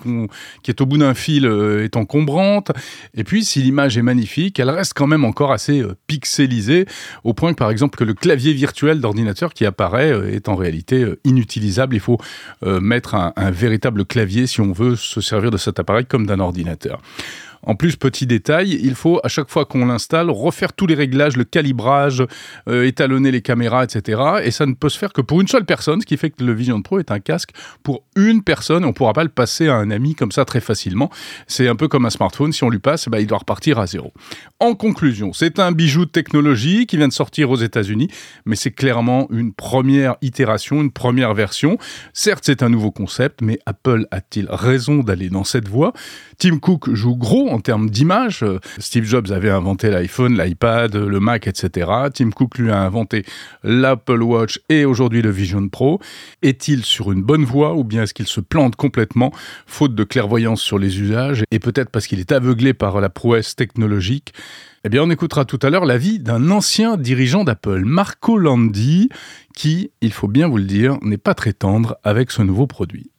est 0.68 0.81
au 0.81 0.86
bout 0.86 1.00
d'un 1.00 1.13
fil 1.13 1.45
est 1.45 1.98
encombrante. 1.98 2.71
Et 3.13 3.24
puis, 3.24 3.44
si 3.44 3.62
l'image 3.62 3.98
est 3.98 4.01
magnifique, 4.01 4.59
elle 4.59 4.69
reste 4.69 4.90
quand 4.93 5.07
même 5.07 5.25
encore 5.25 5.51
assez 5.51 5.83
pixelisée, 6.07 6.85
au 7.23 7.33
point 7.33 7.51
que 7.53 7.57
par 7.57 7.69
exemple 7.69 7.97
que 7.97 8.03
le 8.03 8.13
clavier 8.13 8.53
virtuel 8.53 9.01
d'ordinateur 9.01 9.53
qui 9.53 9.65
apparaît 9.65 10.11
euh, 10.11 10.31
est 10.31 10.49
en 10.49 10.55
réalité 10.55 11.03
euh, 11.03 11.19
inutilisable. 11.23 11.95
Il 11.95 11.99
faut 11.99 12.17
euh, 12.63 12.79
mettre 12.79 13.15
un, 13.15 13.51
véritable 13.51 14.05
clavier 14.05 14.47
si 14.47 14.61
on 14.61 14.71
veut 14.71 14.95
se 14.95 15.21
servir 15.21 15.51
de 15.51 15.57
cet 15.57 15.79
appareil 15.79 16.05
comme 16.05 16.25
d'un 16.25 16.39
ordinateur. 16.39 17.01
En 17.63 17.75
plus, 17.75 17.95
petit 17.95 18.25
détail, 18.25 18.79
il 18.81 18.95
faut 18.95 19.19
à 19.23 19.27
chaque 19.27 19.49
fois 19.49 19.65
qu'on 19.65 19.85
l'installe 19.85 20.29
refaire 20.29 20.73
tous 20.73 20.88
les 20.88 20.95
réglages, 20.95 21.38
le 21.38 21.43
calibrage, 21.43 22.23
euh, 22.67 22.85
étalonner 22.85 23.31
les 23.31 23.41
caméras, 23.41 23.83
etc. 23.83 24.21
Et 24.43 24.51
ça 24.51 24.65
ne 24.65 24.73
peut 24.73 24.89
se 24.89 24.97
faire 24.97 25.13
que 25.13 25.21
pour 25.21 25.41
une 25.41 25.47
seule 25.47 25.65
personne, 25.65 26.01
ce 26.01 26.05
qui 26.05 26.17
fait 26.17 26.31
que 26.31 26.43
le 26.43 26.53
Vision 26.53 26.81
Pro 26.81 26.99
est 26.99 27.11
un 27.11 27.19
casque 27.19 27.51
pour 27.83 28.03
une 28.15 28.43
personne. 28.43 28.83
On 28.83 28.89
ne 28.89 28.93
pourra 28.93 29.13
pas 29.13 29.23
le 29.23 29.29
passer 29.29 29.67
à 29.67 29.75
un 29.75 29.91
ami 29.91 30.15
comme 30.15 30.31
ça 30.31 30.45
très 30.45 30.59
facilement. 30.59 31.11
C'est 31.47 31.67
un 31.67 31.75
peu 31.75 31.88
comme 31.88 32.05
un 32.05 32.09
smartphone. 32.09 32.51
Si 32.51 32.63
on 32.63 32.69
lui 32.69 32.79
passe, 32.79 33.07
bah, 33.09 33.19
il 33.19 33.27
doit 33.27 33.39
repartir 33.39 33.77
à 33.77 33.85
zéro. 33.85 34.11
En 34.62 34.75
conclusion, 34.75 35.34
c'est 35.34 35.58
un 35.58 35.72
bijou 35.72 36.06
de 36.06 36.12
technologie 36.12 36.86
qui 36.86 36.96
vient 36.96 37.08
de 37.08 37.13
sortir 37.13 37.50
aux 37.50 37.56
États-Unis, 37.56 38.10
mais 38.46 38.56
c'est 38.56 38.69
clairement 38.69 39.28
une 39.31 39.54
première 39.54 40.18
itération, 40.22 40.81
une 40.81 40.92
première 40.92 41.34
version. 41.34 41.80
Certes, 42.13 42.44
c'est 42.46 42.62
un 42.62 42.69
nouveau 42.69 42.92
concept, 42.92 43.42
mais 43.42 43.58
Apple 43.66 44.06
a-t-il 44.12 44.46
raison 44.52 45.00
d'aller 45.00 45.30
dans 45.30 45.44
cette 45.44 45.68
voie? 45.68 45.94
Tim 46.38 46.60
Cook 46.60 46.94
joue 46.94 47.16
gros 47.16 47.50
en 47.50 47.60
termes 47.60 47.90
d'image. 47.90 48.46
Steve 48.78 49.04
Jobs 49.04 49.31
avait 49.31 49.50
inventé 49.50 49.89
l'iPhone, 49.89 50.39
l'iPad, 50.39 50.96
le 50.96 51.20
Mac, 51.20 51.48
etc. 51.48 51.89
Tim 52.13 52.30
Cook 52.30 52.60
lui 52.60 52.70
a 52.70 52.82
inventé 52.82 53.25
l'Apple 53.63 54.22
Watch 54.22 54.60
et 54.70 54.86
aujourd'hui 54.86 55.24
le 55.24 55.32
Vision 55.32 55.70
Pro. 55.70 56.00
Est-il 56.44 56.86
sur 56.86 57.12
une 57.12 57.24
bonne 57.24 57.46
voie 57.46 57.74
ou 57.74 57.84
bien 57.84 58.03
est-ce 58.03 58.13
qu'il 58.13 58.27
se 58.27 58.41
plante 58.41 58.75
complètement, 58.75 59.32
faute 59.65 59.96
de 59.96 60.03
clairvoyance 60.03 60.62
sur 60.62 60.77
les 60.77 61.00
usages? 61.00 61.46
Et 61.50 61.58
peut-être 61.58 61.89
parce 61.89 62.06
qu'il 62.06 62.20
est 62.20 62.32
aveuglé 62.32 62.75
par 62.75 63.01
la 63.01 63.10
prouesse 63.10 63.56
technologique 63.56 64.34
eh 64.84 64.89
bien, 64.89 65.03
on 65.03 65.10
écoutera 65.10 65.46
tout 65.46 65.60
à 65.62 65.70
l'heure 65.70 65.86
l'avis 65.86 66.20
d'un 66.20 66.50
ancien 66.50 66.98
dirigeant 66.98 67.43
d'Apple, 67.43 67.84
Marco 67.86 68.38
Landi, 68.38 69.10
qui, 69.55 69.91
il 70.01 70.12
faut 70.12 70.27
bien 70.27 70.48
vous 70.48 70.58
le 70.58 70.63
dire, 70.63 70.98
n'est 71.01 71.17
pas 71.17 71.34
très 71.34 71.53
tendre 71.53 71.98
avec 72.03 72.31
ce 72.31 72.41
nouveau 72.41 72.67
produit 72.67 73.12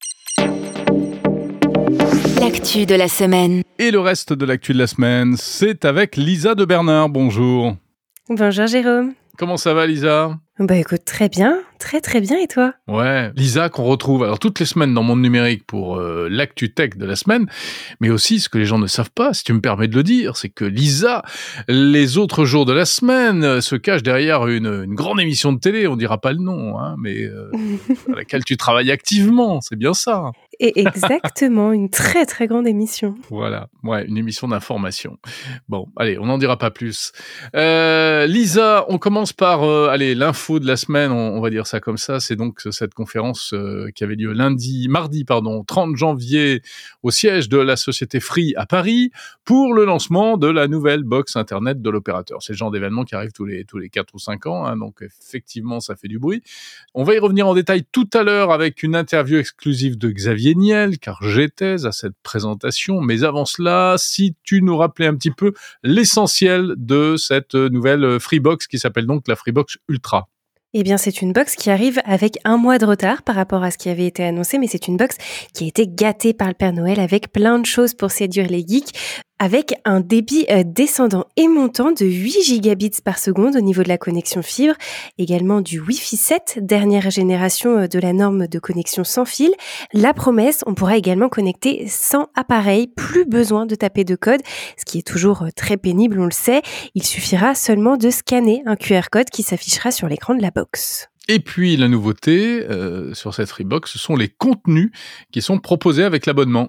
l'actu 2.42 2.86
de 2.86 2.94
la 2.94 3.08
semaine. 3.08 3.62
Et 3.78 3.90
le 3.90 4.00
reste 4.00 4.32
de 4.32 4.44
l'actu 4.44 4.72
de 4.72 4.78
la 4.78 4.86
semaine, 4.86 5.36
c'est 5.36 5.84
avec 5.84 6.16
Lisa 6.16 6.54
de 6.54 6.64
Bernard. 6.64 7.08
Bonjour. 7.08 7.76
Bonjour 8.28 8.66
Jérôme. 8.66 9.14
Comment 9.42 9.56
ça 9.56 9.74
va 9.74 9.88
Lisa? 9.88 10.38
Bah 10.60 10.76
écoute, 10.76 11.04
très 11.04 11.28
bien, 11.28 11.58
très 11.80 12.00
très 12.00 12.20
bien. 12.20 12.38
Et 12.38 12.46
toi? 12.46 12.74
Ouais, 12.86 13.32
Lisa 13.34 13.70
qu'on 13.70 13.82
retrouve 13.82 14.22
alors 14.22 14.38
toutes 14.38 14.60
les 14.60 14.66
semaines 14.66 14.94
dans 14.94 15.02
Monde 15.02 15.20
Numérique 15.20 15.66
pour 15.66 15.96
euh, 15.96 16.28
l'actu 16.30 16.72
tech 16.72 16.90
de 16.96 17.04
la 17.04 17.16
semaine, 17.16 17.48
mais 17.98 18.08
aussi 18.08 18.38
ce 18.38 18.48
que 18.48 18.58
les 18.58 18.66
gens 18.66 18.78
ne 18.78 18.86
savent 18.86 19.10
pas, 19.10 19.34
si 19.34 19.42
tu 19.42 19.52
me 19.52 19.60
permets 19.60 19.88
de 19.88 19.96
le 19.96 20.04
dire, 20.04 20.36
c'est 20.36 20.48
que 20.48 20.64
Lisa, 20.64 21.24
les 21.66 22.18
autres 22.18 22.44
jours 22.44 22.66
de 22.66 22.72
la 22.72 22.84
semaine, 22.84 23.42
euh, 23.42 23.60
se 23.60 23.74
cache 23.74 24.04
derrière 24.04 24.46
une, 24.46 24.94
grande 24.94 25.20
émission 25.20 25.52
de 25.52 25.58
télé, 25.58 25.88
on 25.88 25.96
dira 25.96 26.20
pas 26.20 26.32
le 26.32 26.38
nom, 26.38 26.78
hein, 26.78 26.94
mais 26.96 27.24
euh, 27.24 27.50
à 28.12 28.18
laquelle 28.18 28.44
tu 28.44 28.56
travailles 28.56 28.92
activement, 28.92 29.60
c'est 29.60 29.74
bien 29.74 29.92
ça. 29.92 30.30
Et 30.60 30.80
exactement, 30.80 31.72
une 31.72 31.88
très 31.88 32.26
très 32.26 32.46
grande 32.46 32.66
émission. 32.66 33.14
Voilà, 33.30 33.68
ouais, 33.84 34.04
une 34.04 34.18
émission 34.18 34.48
d'information. 34.48 35.18
Bon, 35.68 35.88
allez, 35.96 36.18
on 36.18 36.26
n'en 36.26 36.38
dira 36.38 36.58
pas 36.58 36.70
plus. 36.70 37.12
Euh, 37.56 38.26
Lisa, 38.26 38.84
on 38.88 38.98
commence 38.98 39.32
par, 39.32 39.64
euh, 39.64 39.88
allez, 39.88 40.14
l'info 40.14 40.60
de 40.60 40.66
la 40.66 40.76
semaine, 40.76 41.10
on, 41.10 41.40
va 41.40 41.50
dire 41.50 41.66
ça 41.66 41.80
comme 41.80 41.96
ça. 41.96 42.20
C'est 42.20 42.36
donc 42.36 42.60
cette 42.70 42.94
conférence 42.94 43.54
euh, 43.54 43.88
qui 43.94 44.04
avait 44.04 44.14
lieu 44.14 44.32
lundi, 44.32 44.88
mardi, 44.88 45.24
pardon, 45.24 45.64
30 45.64 45.96
janvier, 45.96 46.62
au 47.02 47.10
siège 47.10 47.48
de 47.48 47.58
la 47.58 47.76
société 47.76 48.20
Free 48.20 48.52
à 48.56 48.66
Paris, 48.66 49.10
pour 49.44 49.72
le 49.72 49.84
lancement 49.84 50.36
de 50.36 50.48
la 50.48 50.68
nouvelle 50.68 51.02
box 51.02 51.36
internet 51.36 51.80
de 51.80 51.90
l'opérateur. 51.90 52.42
C'est 52.42 52.52
le 52.52 52.58
genre 52.58 52.70
d'événement 52.70 53.04
qui 53.04 53.14
arrive 53.14 53.32
tous 53.32 53.46
les 53.46 53.64
tous 53.64 53.78
les 53.78 53.88
quatre 53.88 54.14
ou 54.14 54.18
cinq 54.18 54.46
ans, 54.46 54.66
hein, 54.66 54.76
donc 54.76 55.02
effectivement, 55.02 55.80
ça 55.80 55.96
fait 55.96 56.08
du 56.08 56.18
bruit. 56.18 56.42
On 56.94 57.04
va 57.04 57.14
y 57.14 57.18
revenir 57.18 57.48
en 57.48 57.54
détail 57.54 57.84
tout 57.90 58.08
à 58.12 58.22
l'heure 58.22 58.52
avec 58.52 58.82
une 58.82 58.94
interview 58.94 59.38
exclusive 59.38 59.96
de 59.96 60.10
Xavier 60.10 60.41
Car 61.00 61.22
j'étais 61.22 61.84
à 61.86 61.92
cette 61.92 62.14
présentation. 62.22 63.00
Mais 63.00 63.24
avant 63.24 63.44
cela, 63.44 63.94
si 63.98 64.34
tu 64.42 64.62
nous 64.62 64.76
rappelais 64.76 65.06
un 65.06 65.14
petit 65.14 65.30
peu 65.30 65.52
l'essentiel 65.82 66.74
de 66.76 67.16
cette 67.16 67.54
nouvelle 67.54 68.18
Freebox 68.20 68.66
qui 68.66 68.78
s'appelle 68.78 69.06
donc 69.06 69.28
la 69.28 69.36
Freebox 69.36 69.78
Ultra. 69.88 70.28
Eh 70.74 70.82
bien, 70.82 70.96
c'est 70.96 71.20
une 71.20 71.34
box 71.34 71.54
qui 71.54 71.68
arrive 71.68 72.00
avec 72.06 72.38
un 72.44 72.56
mois 72.56 72.78
de 72.78 72.86
retard 72.86 73.22
par 73.22 73.34
rapport 73.34 73.62
à 73.62 73.70
ce 73.70 73.76
qui 73.76 73.90
avait 73.90 74.06
été 74.06 74.24
annoncé, 74.24 74.58
mais 74.58 74.66
c'est 74.66 74.88
une 74.88 74.96
box 74.96 75.18
qui 75.52 75.64
a 75.64 75.66
été 75.66 75.86
gâtée 75.86 76.32
par 76.32 76.48
le 76.48 76.54
Père 76.54 76.72
Noël 76.72 76.98
avec 76.98 77.30
plein 77.30 77.58
de 77.58 77.66
choses 77.66 77.92
pour 77.92 78.10
séduire 78.10 78.48
les 78.48 78.64
geeks 78.66 78.94
avec 79.42 79.74
un 79.84 79.98
débit 79.98 80.46
euh, 80.52 80.62
descendant 80.64 81.26
et 81.36 81.48
montant 81.48 81.90
de 81.90 82.04
8 82.06 82.44
gigabits 82.44 83.02
par 83.04 83.18
seconde 83.18 83.56
au 83.56 83.60
niveau 83.60 83.82
de 83.82 83.88
la 83.88 83.98
connexion 83.98 84.40
fibre, 84.40 84.76
également 85.18 85.60
du 85.60 85.80
Wi-Fi 85.80 86.16
7, 86.16 86.60
dernière 86.62 87.10
génération 87.10 87.76
euh, 87.76 87.86
de 87.88 87.98
la 87.98 88.12
norme 88.12 88.46
de 88.46 88.58
connexion 88.60 89.02
sans 89.02 89.24
fil. 89.24 89.50
La 89.92 90.14
promesse, 90.14 90.60
on 90.64 90.74
pourra 90.74 90.96
également 90.96 91.28
connecter 91.28 91.88
sans 91.88 92.28
appareil, 92.36 92.86
plus 92.86 93.24
besoin 93.24 93.66
de 93.66 93.74
taper 93.74 94.04
de 94.04 94.14
code, 94.14 94.42
ce 94.78 94.84
qui 94.84 94.98
est 94.98 95.06
toujours 95.06 95.42
euh, 95.42 95.48
très 95.56 95.76
pénible, 95.76 96.20
on 96.20 96.26
le 96.26 96.30
sait. 96.30 96.62
Il 96.94 97.02
suffira 97.02 97.56
seulement 97.56 97.96
de 97.96 98.10
scanner 98.10 98.62
un 98.64 98.76
QR 98.76 99.10
code 99.10 99.28
qui 99.28 99.42
s'affichera 99.42 99.90
sur 99.90 100.06
l'écran 100.06 100.36
de 100.36 100.42
la 100.42 100.52
box. 100.52 101.08
Et 101.26 101.40
puis 101.40 101.76
la 101.76 101.88
nouveauté 101.88 102.64
sur 103.12 103.34
cette 103.34 103.48
Freebox, 103.48 103.92
ce 103.92 103.98
sont 103.98 104.16
les 104.16 104.28
contenus 104.28 104.90
qui 105.32 105.40
sont 105.40 105.58
proposés 105.58 106.02
avec 106.02 106.26
l'abonnement. 106.26 106.68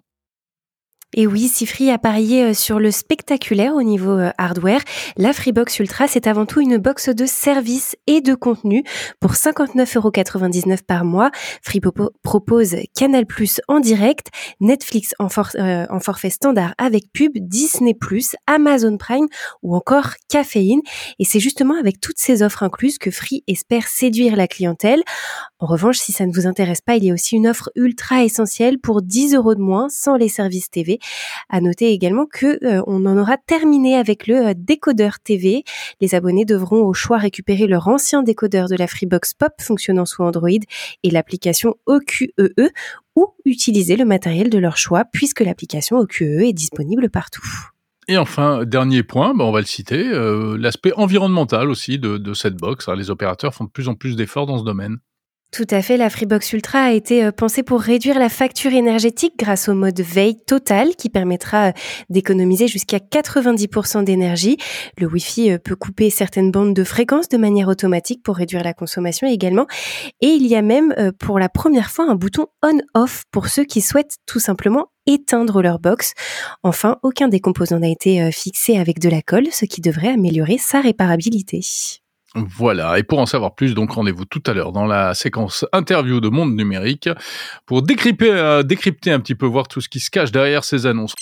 Et 1.16 1.28
oui, 1.28 1.48
si 1.48 1.66
Free 1.66 1.92
a 1.92 1.98
parié 1.98 2.44
euh, 2.44 2.54
sur 2.54 2.80
le 2.80 2.92
spectaculaire 2.92 3.76
au 3.76 3.84
niveau 3.84 4.12
euh, 4.12 4.32
hardware, 4.38 4.82
la 5.18 5.34
Freebox 5.34 5.80
Ultra, 5.80 6.08
c'est 6.08 6.28
avant 6.28 6.46
tout 6.46 6.60
une 6.60 6.78
box 6.78 7.10
de 7.10 7.26
services 7.26 7.96
et 8.08 8.22
de 8.22 8.34
contenu. 8.34 8.84
Pour 9.20 9.34
59,99€ 9.34 10.84
par 10.84 11.06
mois, 11.06 11.32
Free 11.62 11.82
propose 12.24 12.76
Canal 12.96 13.26
Plus 13.26 13.62
en 13.68 13.80
direct, 13.80 14.28
Netflix 14.60 15.14
en, 15.20 15.28
euh, 15.56 15.86
en 15.90 16.00
forfait 16.00 16.30
standard 16.30 16.74
avec 16.78 17.12
pub, 17.14 17.32
Disney 17.36 17.94
Plus, 17.94 18.36
Amazon 18.48 18.98
Prime 18.98 19.28
ou 19.62 19.76
encore 19.76 20.12
Caféine. 20.30 20.82
Et 21.20 21.26
c'est 21.26 21.40
justement 21.40 21.78
avec 21.80 22.02
toutes 22.02 22.18
ces 22.18 22.42
offres 22.42 22.64
incluses 22.64 22.98
que 22.98 23.12
Free 23.12 23.44
espère 23.48 23.88
séduire 23.88 24.36
la 24.36 24.48
clientèle. 24.48 25.04
En 25.64 25.66
revanche, 25.66 25.98
si 25.98 26.12
ça 26.12 26.26
ne 26.26 26.34
vous 26.34 26.46
intéresse 26.46 26.82
pas, 26.82 26.98
il 26.98 27.06
y 27.06 27.10
a 27.10 27.14
aussi 27.14 27.38
une 27.38 27.48
offre 27.48 27.72
ultra 27.76 28.26
essentielle 28.26 28.80
pour 28.80 29.02
10 29.02 29.34
euros 29.34 29.56
de 29.56 29.62
moins 29.62 29.88
sans 29.88 30.18
les 30.18 30.28
services 30.28 30.70
TV. 30.70 31.00
À 31.48 31.62
noter 31.62 31.94
également 31.94 32.26
que 32.26 32.60
euh, 32.66 32.84
on 32.86 33.06
en 33.06 33.18
aura 33.18 33.38
terminé 33.38 33.96
avec 33.96 34.28
le 34.28 34.48
euh, 34.48 34.54
décodeur 34.58 35.22
TV. 35.22 35.64
Les 36.02 36.16
abonnés 36.16 36.44
devront 36.44 36.84
au 36.84 36.94
choix 36.94 37.18
récupérer 37.18 37.66
leur 37.66 37.88
ancien 37.88 38.24
décodeur 38.24 38.68
de 38.68 38.76
la 38.76 38.88
Freebox 38.88 39.36
Pop 39.36 39.54
fonctionnant 39.62 40.06
sous 40.06 40.22
Android 40.24 40.50
et 40.50 41.10
l'application 41.10 41.76
OQEE 41.86 42.34
e 42.60 42.70
ou 43.16 43.28
utiliser 43.46 43.96
le 43.96 44.04
matériel 44.04 44.50
de 44.50 44.58
leur 44.58 44.76
choix 44.76 45.06
puisque 45.06 45.40
l'application 45.40 45.96
OQEE 45.96 46.40
e 46.40 46.44
est 46.44 46.54
disponible 46.54 47.10
partout. 47.10 47.48
Et 48.10 48.18
enfin, 48.18 48.66
dernier 48.66 49.02
point, 49.02 49.34
bah, 49.34 49.46
on 49.46 49.54
va 49.54 49.62
le 49.62 49.66
citer, 49.66 50.10
euh, 50.10 50.58
l'aspect 50.58 50.92
environnemental 50.98 51.70
aussi 51.70 52.00
de, 52.00 52.34
cette 52.34 52.58
box. 52.58 52.90
Les 52.98 53.10
opérateurs 53.10 53.54
font 53.54 53.64
de 53.64 53.70
plus 53.70 53.88
en 53.88 53.96
plus 53.96 54.18
d'efforts 54.18 54.46
dans 54.46 54.60
ce 54.60 54.66
domaine. 54.66 54.98
Tout 55.54 55.68
à 55.70 55.84
fait, 55.84 55.98
la 55.98 56.10
Freebox 56.10 56.52
Ultra 56.54 56.80
a 56.80 56.92
été 56.94 57.24
euh, 57.24 57.32
pensée 57.32 57.62
pour 57.62 57.80
réduire 57.80 58.18
la 58.18 58.30
facture 58.30 58.74
énergétique 58.74 59.36
grâce 59.38 59.70
au 59.70 59.76
mode 59.76 60.02
veille 60.02 60.36
total 60.48 60.96
qui 60.96 61.10
permettra 61.10 61.68
euh, 61.68 61.72
d'économiser 62.10 62.68
jusqu'à 62.68 62.98
90% 62.98 64.04
d'énergie. 64.04 64.58
Le 64.98 65.06
Wi-Fi 65.06 65.52
euh, 65.52 65.58
peut 65.60 65.76
couper 65.76 66.10
certaines 66.10 66.50
bandes 66.50 66.74
de 66.74 66.84
fréquences 66.84 67.30
de 67.30 67.38
manière 67.38 67.68
automatique 67.68 68.24
pour 68.24 68.38
réduire 68.38 68.64
la 68.64 68.74
consommation 68.74 69.28
également. 69.28 69.68
Et 70.22 70.30
il 70.30 70.48
y 70.48 70.56
a 70.56 70.64
même 70.64 70.96
pour 71.20 71.38
la 71.38 71.50
première 71.50 71.92
fois 71.92 72.10
un 72.10 72.16
bouton 72.16 72.48
on-off 72.64 73.26
pour 73.30 73.48
ceux 73.48 73.64
qui 73.64 73.82
souhaitent 73.82 74.18
tout 74.26 74.40
simplement 74.40 74.88
éteindre 75.06 75.62
leur 75.62 75.78
box. 75.78 76.14
Enfin, 76.64 76.98
aucun 77.04 77.28
des 77.28 77.40
composants 77.40 77.80
n'a 77.80 77.90
été 77.90 78.32
fixé 78.32 78.80
avec 78.80 78.98
de 78.98 79.10
la 79.10 79.22
colle, 79.22 79.50
ce 79.52 79.66
qui 79.66 79.82
devrait 79.82 80.14
améliorer 80.14 80.58
sa 80.58 80.82
réparabilité. 80.82 81.62
Voilà, 82.36 82.98
et 82.98 83.04
pour 83.04 83.20
en 83.20 83.28
savoir 83.28 83.54
plus, 83.54 83.76
donc 83.76 83.92
rendez-vous 83.92 84.26
tout 84.26 84.42
à 84.48 84.54
l'heure 84.54 84.72
dans 84.72 84.88
la 84.88 85.14
séquence 85.14 85.66
interview 85.72 86.20
de 86.20 86.30
Monde 86.30 86.56
Numérique 86.56 87.08
pour 87.68 87.84
décrypter, 87.84 88.32
euh, 88.32 88.64
décrypter 88.64 89.12
un 89.12 89.20
petit 89.20 89.36
peu, 89.36 89.46
voir 89.46 89.68
tout 89.68 89.82
ce 89.82 89.90
qui 89.90 90.00
se 90.00 90.10
cache 90.10 90.32
derrière 90.32 90.64
ces 90.64 90.88
annonces. 90.88 91.14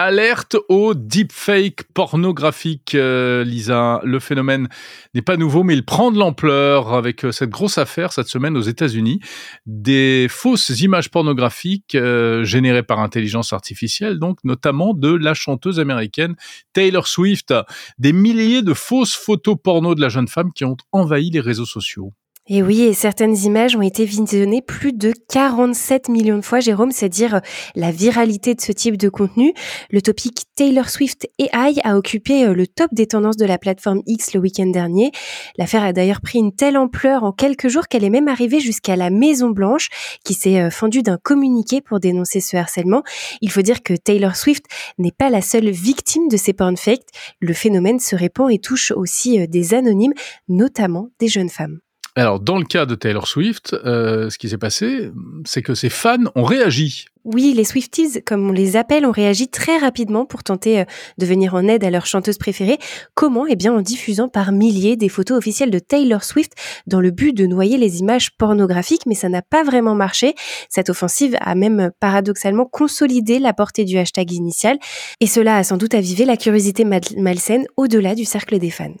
Alerte 0.00 0.56
au 0.68 0.94
deepfake 0.94 1.82
pornographique, 1.92 2.94
euh, 2.94 3.42
Lisa. 3.42 4.00
Le 4.04 4.20
phénomène 4.20 4.68
n'est 5.12 5.22
pas 5.22 5.36
nouveau, 5.36 5.64
mais 5.64 5.74
il 5.74 5.84
prend 5.84 6.12
de 6.12 6.18
l'ampleur 6.20 6.94
avec 6.94 7.24
euh, 7.24 7.32
cette 7.32 7.50
grosse 7.50 7.78
affaire 7.78 8.12
cette 8.12 8.28
semaine 8.28 8.56
aux 8.56 8.62
États-Unis. 8.62 9.18
Des 9.66 10.28
fausses 10.30 10.68
images 10.82 11.10
pornographiques 11.10 11.96
euh, 11.96 12.44
générées 12.44 12.84
par 12.84 13.00
intelligence 13.00 13.52
artificielle, 13.52 14.20
donc 14.20 14.38
notamment 14.44 14.94
de 14.94 15.12
la 15.12 15.34
chanteuse 15.34 15.80
américaine 15.80 16.36
Taylor 16.74 17.08
Swift. 17.08 17.52
Des 17.98 18.12
milliers 18.12 18.62
de 18.62 18.74
fausses 18.74 19.16
photos 19.16 19.56
porno 19.60 19.96
de 19.96 20.00
la 20.00 20.10
jeune 20.10 20.28
femme 20.28 20.52
qui 20.52 20.64
ont 20.64 20.76
envahi 20.92 21.30
les 21.30 21.40
réseaux 21.40 21.66
sociaux. 21.66 22.12
Et 22.50 22.62
oui, 22.62 22.80
et 22.80 22.94
certaines 22.94 23.36
images 23.36 23.76
ont 23.76 23.82
été 23.82 24.06
visionnées 24.06 24.62
plus 24.62 24.94
de 24.94 25.12
47 25.28 26.08
millions 26.08 26.38
de 26.38 26.42
fois, 26.42 26.60
Jérôme, 26.60 26.92
c'est 26.92 27.10
dire 27.10 27.34
euh, 27.34 27.40
la 27.74 27.90
viralité 27.90 28.54
de 28.54 28.60
ce 28.62 28.72
type 28.72 28.96
de 28.96 29.10
contenu. 29.10 29.52
Le 29.90 30.00
topic 30.00 30.44
Taylor 30.54 30.88
Swift 30.88 31.28
AI 31.38 31.74
a 31.84 31.98
occupé 31.98 32.46
euh, 32.46 32.54
le 32.54 32.66
top 32.66 32.88
des 32.92 33.06
tendances 33.06 33.36
de 33.36 33.44
la 33.44 33.58
plateforme 33.58 34.00
X 34.06 34.32
le 34.32 34.40
week-end 34.40 34.68
dernier. 34.68 35.12
L'affaire 35.58 35.82
a 35.82 35.92
d'ailleurs 35.92 36.22
pris 36.22 36.38
une 36.38 36.54
telle 36.54 36.78
ampleur 36.78 37.22
en 37.22 37.32
quelques 37.32 37.68
jours 37.68 37.86
qu'elle 37.86 38.02
est 38.02 38.08
même 38.08 38.28
arrivée 38.28 38.60
jusqu'à 38.60 38.96
la 38.96 39.10
Maison 39.10 39.50
Blanche, 39.50 39.90
qui 40.24 40.32
s'est 40.32 40.58
euh, 40.58 40.70
fendue 40.70 41.02
d'un 41.02 41.18
communiqué 41.18 41.82
pour 41.82 42.00
dénoncer 42.00 42.40
ce 42.40 42.56
harcèlement. 42.56 43.02
Il 43.42 43.50
faut 43.50 43.60
dire 43.60 43.82
que 43.82 43.92
Taylor 43.92 44.36
Swift 44.36 44.64
n'est 44.96 45.12
pas 45.12 45.28
la 45.28 45.42
seule 45.42 45.68
victime 45.68 46.28
de 46.28 46.38
ces 46.38 46.54
porn 46.54 46.78
fakes. 46.78 47.10
Le 47.40 47.52
phénomène 47.52 47.98
se 47.98 48.16
répand 48.16 48.50
et 48.50 48.58
touche 48.58 48.90
aussi 48.90 49.46
des 49.48 49.74
anonymes, 49.74 50.14
notamment 50.48 51.10
des 51.20 51.28
jeunes 51.28 51.50
femmes. 51.50 51.80
Alors, 52.18 52.40
dans 52.40 52.58
le 52.58 52.64
cas 52.64 52.84
de 52.84 52.96
Taylor 52.96 53.28
Swift, 53.28 53.76
euh, 53.84 54.28
ce 54.28 54.38
qui 54.38 54.48
s'est 54.48 54.58
passé, 54.58 55.12
c'est 55.44 55.62
que 55.62 55.76
ses 55.76 55.88
fans 55.88 56.24
ont 56.34 56.42
réagi. 56.42 57.04
Oui, 57.22 57.52
les 57.54 57.62
Swifties, 57.62 58.24
comme 58.26 58.48
on 58.48 58.52
les 58.52 58.74
appelle, 58.74 59.06
ont 59.06 59.12
réagi 59.12 59.46
très 59.46 59.78
rapidement 59.78 60.24
pour 60.24 60.42
tenter 60.42 60.80
euh, 60.80 60.84
de 61.18 61.26
venir 61.26 61.54
en 61.54 61.68
aide 61.68 61.84
à 61.84 61.90
leur 61.90 62.06
chanteuse 62.06 62.36
préférée. 62.36 62.78
Comment? 63.14 63.46
Eh 63.46 63.54
bien, 63.54 63.72
en 63.72 63.82
diffusant 63.82 64.28
par 64.28 64.50
milliers 64.50 64.96
des 64.96 65.08
photos 65.08 65.38
officielles 65.38 65.70
de 65.70 65.78
Taylor 65.78 66.24
Swift 66.24 66.54
dans 66.88 67.00
le 67.00 67.12
but 67.12 67.32
de 67.32 67.46
noyer 67.46 67.78
les 67.78 68.00
images 68.00 68.36
pornographiques, 68.36 69.06
mais 69.06 69.14
ça 69.14 69.28
n'a 69.28 69.42
pas 69.42 69.62
vraiment 69.62 69.94
marché. 69.94 70.34
Cette 70.68 70.90
offensive 70.90 71.36
a 71.38 71.54
même 71.54 71.92
paradoxalement 72.00 72.66
consolidé 72.66 73.38
la 73.38 73.52
portée 73.52 73.84
du 73.84 73.96
hashtag 73.96 74.32
initial, 74.32 74.76
et 75.20 75.28
cela 75.28 75.58
a 75.58 75.62
sans 75.62 75.76
doute 75.76 75.94
avivé 75.94 76.24
la 76.24 76.36
curiosité 76.36 76.84
malsaine 76.84 77.66
au-delà 77.76 78.16
du 78.16 78.24
cercle 78.24 78.58
des 78.58 78.70
fans. 78.70 78.96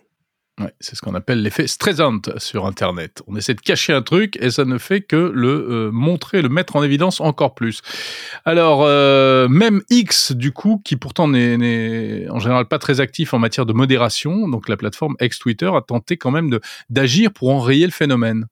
Ouais, 0.58 0.74
c'est 0.80 0.96
ce 0.96 1.02
qu'on 1.02 1.14
appelle 1.14 1.42
l'effet 1.42 1.68
Streisand 1.68 2.20
sur 2.38 2.66
Internet. 2.66 3.22
On 3.28 3.36
essaie 3.36 3.54
de 3.54 3.60
cacher 3.60 3.92
un 3.92 4.02
truc 4.02 4.36
et 4.40 4.50
ça 4.50 4.64
ne 4.64 4.76
fait 4.76 5.02
que 5.02 5.16
le 5.16 5.48
euh, 5.48 5.90
montrer, 5.92 6.42
le 6.42 6.48
mettre 6.48 6.74
en 6.74 6.82
évidence 6.82 7.20
encore 7.20 7.54
plus. 7.54 7.80
Alors, 8.44 8.82
euh, 8.82 9.46
même 9.48 9.82
X, 9.88 10.32
du 10.32 10.50
coup, 10.50 10.82
qui 10.84 10.96
pourtant 10.96 11.28
n'est 11.28 12.28
en 12.28 12.40
général 12.40 12.66
pas 12.66 12.78
très 12.78 13.00
actif 13.00 13.34
en 13.34 13.38
matière 13.38 13.66
de 13.66 13.72
modération, 13.72 14.48
donc 14.48 14.68
la 14.68 14.76
plateforme 14.76 15.14
ex-Twitter 15.20 15.70
a 15.72 15.80
tenté 15.80 16.16
quand 16.16 16.32
même 16.32 16.58
d'agir 16.90 17.32
pour 17.32 17.50
enrayer 17.50 17.84
le 17.84 17.92
phénomène. 17.92 18.46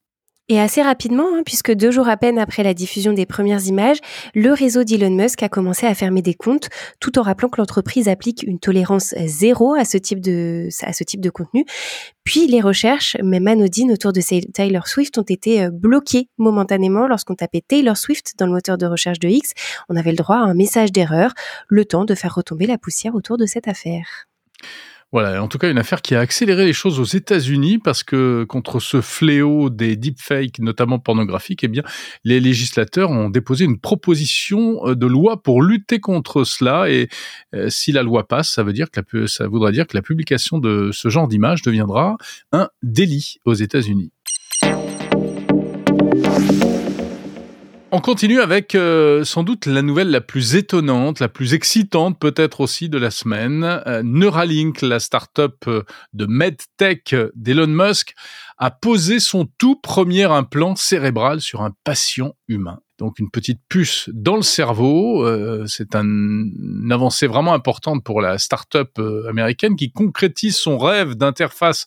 Et 0.48 0.60
assez 0.60 0.80
rapidement, 0.80 1.26
hein, 1.34 1.42
puisque 1.44 1.72
deux 1.72 1.90
jours 1.90 2.08
à 2.08 2.16
peine 2.16 2.38
après 2.38 2.62
la 2.62 2.72
diffusion 2.72 3.12
des 3.12 3.26
premières 3.26 3.66
images, 3.66 3.98
le 4.32 4.52
réseau 4.52 4.84
d'Elon 4.84 5.10
Musk 5.10 5.42
a 5.42 5.48
commencé 5.48 5.86
à 5.86 5.94
fermer 5.94 6.22
des 6.22 6.34
comptes, 6.34 6.68
tout 7.00 7.18
en 7.18 7.22
rappelant 7.22 7.48
que 7.48 7.60
l'entreprise 7.60 8.06
applique 8.08 8.44
une 8.44 8.60
tolérance 8.60 9.12
zéro 9.26 9.74
à 9.74 9.84
ce 9.84 9.98
type 9.98 10.20
de, 10.20 10.68
à 10.82 10.92
ce 10.92 11.02
type 11.02 11.20
de 11.20 11.30
contenu. 11.30 11.64
Puis 12.22 12.46
les 12.46 12.60
recherches, 12.60 13.16
même 13.24 13.48
anodines, 13.48 13.90
autour 13.90 14.12
de 14.12 14.20
Taylor 14.52 14.86
Swift 14.86 15.18
ont 15.18 15.22
été 15.22 15.64
euh, 15.64 15.70
bloquées 15.72 16.28
momentanément 16.38 17.08
lorsqu'on 17.08 17.34
tapait 17.34 17.62
Taylor 17.66 17.96
Swift 17.96 18.34
dans 18.38 18.46
le 18.46 18.52
moteur 18.52 18.78
de 18.78 18.86
recherche 18.86 19.18
de 19.18 19.28
X. 19.28 19.50
On 19.88 19.96
avait 19.96 20.10
le 20.10 20.16
droit 20.16 20.36
à 20.36 20.40
un 20.40 20.54
message 20.54 20.92
d'erreur, 20.92 21.32
le 21.68 21.84
temps 21.84 22.04
de 22.04 22.14
faire 22.14 22.34
retomber 22.34 22.66
la 22.66 22.78
poussière 22.78 23.16
autour 23.16 23.36
de 23.36 23.46
cette 23.46 23.66
affaire. 23.66 24.28
Voilà, 25.12 25.40
en 25.40 25.46
tout 25.46 25.58
cas 25.58 25.70
une 25.70 25.78
affaire 25.78 26.02
qui 26.02 26.16
a 26.16 26.20
accéléré 26.20 26.64
les 26.64 26.72
choses 26.72 26.98
aux 26.98 27.04
États-Unis 27.04 27.78
parce 27.78 28.02
que 28.02 28.44
contre 28.48 28.80
ce 28.80 29.00
fléau 29.00 29.70
des 29.70 29.94
deepfakes, 29.94 30.58
notamment 30.58 30.98
pornographiques, 30.98 31.62
eh 31.62 31.68
bien 31.68 31.84
les 32.24 32.40
législateurs 32.40 33.10
ont 33.10 33.30
déposé 33.30 33.64
une 33.64 33.78
proposition 33.78 34.84
euh, 34.84 34.94
de 34.96 35.06
loi 35.06 35.42
pour 35.42 35.62
lutter 35.62 36.00
contre 36.00 36.42
cela. 36.42 36.90
Et 36.90 37.08
euh, 37.54 37.70
si 37.70 37.92
la 37.92 38.02
loi 38.02 38.26
passe, 38.26 38.50
ça 38.50 38.64
veut 38.64 38.72
dire 38.72 38.88
que 38.90 39.26
ça 39.26 39.46
voudra 39.46 39.70
dire 39.70 39.86
que 39.86 39.96
la 39.96 40.02
publication 40.02 40.58
de 40.58 40.90
ce 40.92 41.08
genre 41.08 41.28
d'image 41.28 41.62
deviendra 41.62 42.16
un 42.50 42.68
délit 42.82 43.36
aux 43.44 43.54
États-Unis. 43.54 44.10
On 47.92 48.00
continue 48.00 48.40
avec 48.40 48.74
euh, 48.74 49.22
sans 49.22 49.44
doute 49.44 49.66
la 49.66 49.80
nouvelle 49.80 50.10
la 50.10 50.20
plus 50.20 50.56
étonnante, 50.56 51.20
la 51.20 51.28
plus 51.28 51.54
excitante 51.54 52.18
peut-être 52.18 52.60
aussi 52.60 52.88
de 52.88 52.98
la 52.98 53.12
semaine. 53.12 53.62
Euh, 53.86 54.02
Neuralink, 54.02 54.82
la 54.82 54.98
start-up 54.98 55.54
euh, 55.68 55.84
de 56.12 56.26
MedTech 56.26 57.14
d'Elon 57.36 57.68
Musk, 57.68 58.14
a 58.58 58.72
posé 58.72 59.20
son 59.20 59.46
tout 59.58 59.76
premier 59.76 60.24
implant 60.24 60.74
cérébral 60.74 61.40
sur 61.40 61.62
un 61.62 61.70
patient 61.84 62.34
humain. 62.48 62.80
Donc 62.98 63.20
une 63.20 63.30
petite 63.30 63.60
puce 63.68 64.10
dans 64.12 64.36
le 64.36 64.42
cerveau, 64.42 65.28
c'est 65.66 65.94
un, 65.94 66.02
une 66.02 66.90
avancée 66.90 67.26
vraiment 67.26 67.52
importante 67.52 68.02
pour 68.02 68.22
la 68.22 68.38
start-up 68.38 68.98
américaine 69.28 69.76
qui 69.76 69.92
concrétise 69.92 70.56
son 70.56 70.78
rêve 70.78 71.14
d'interface 71.14 71.86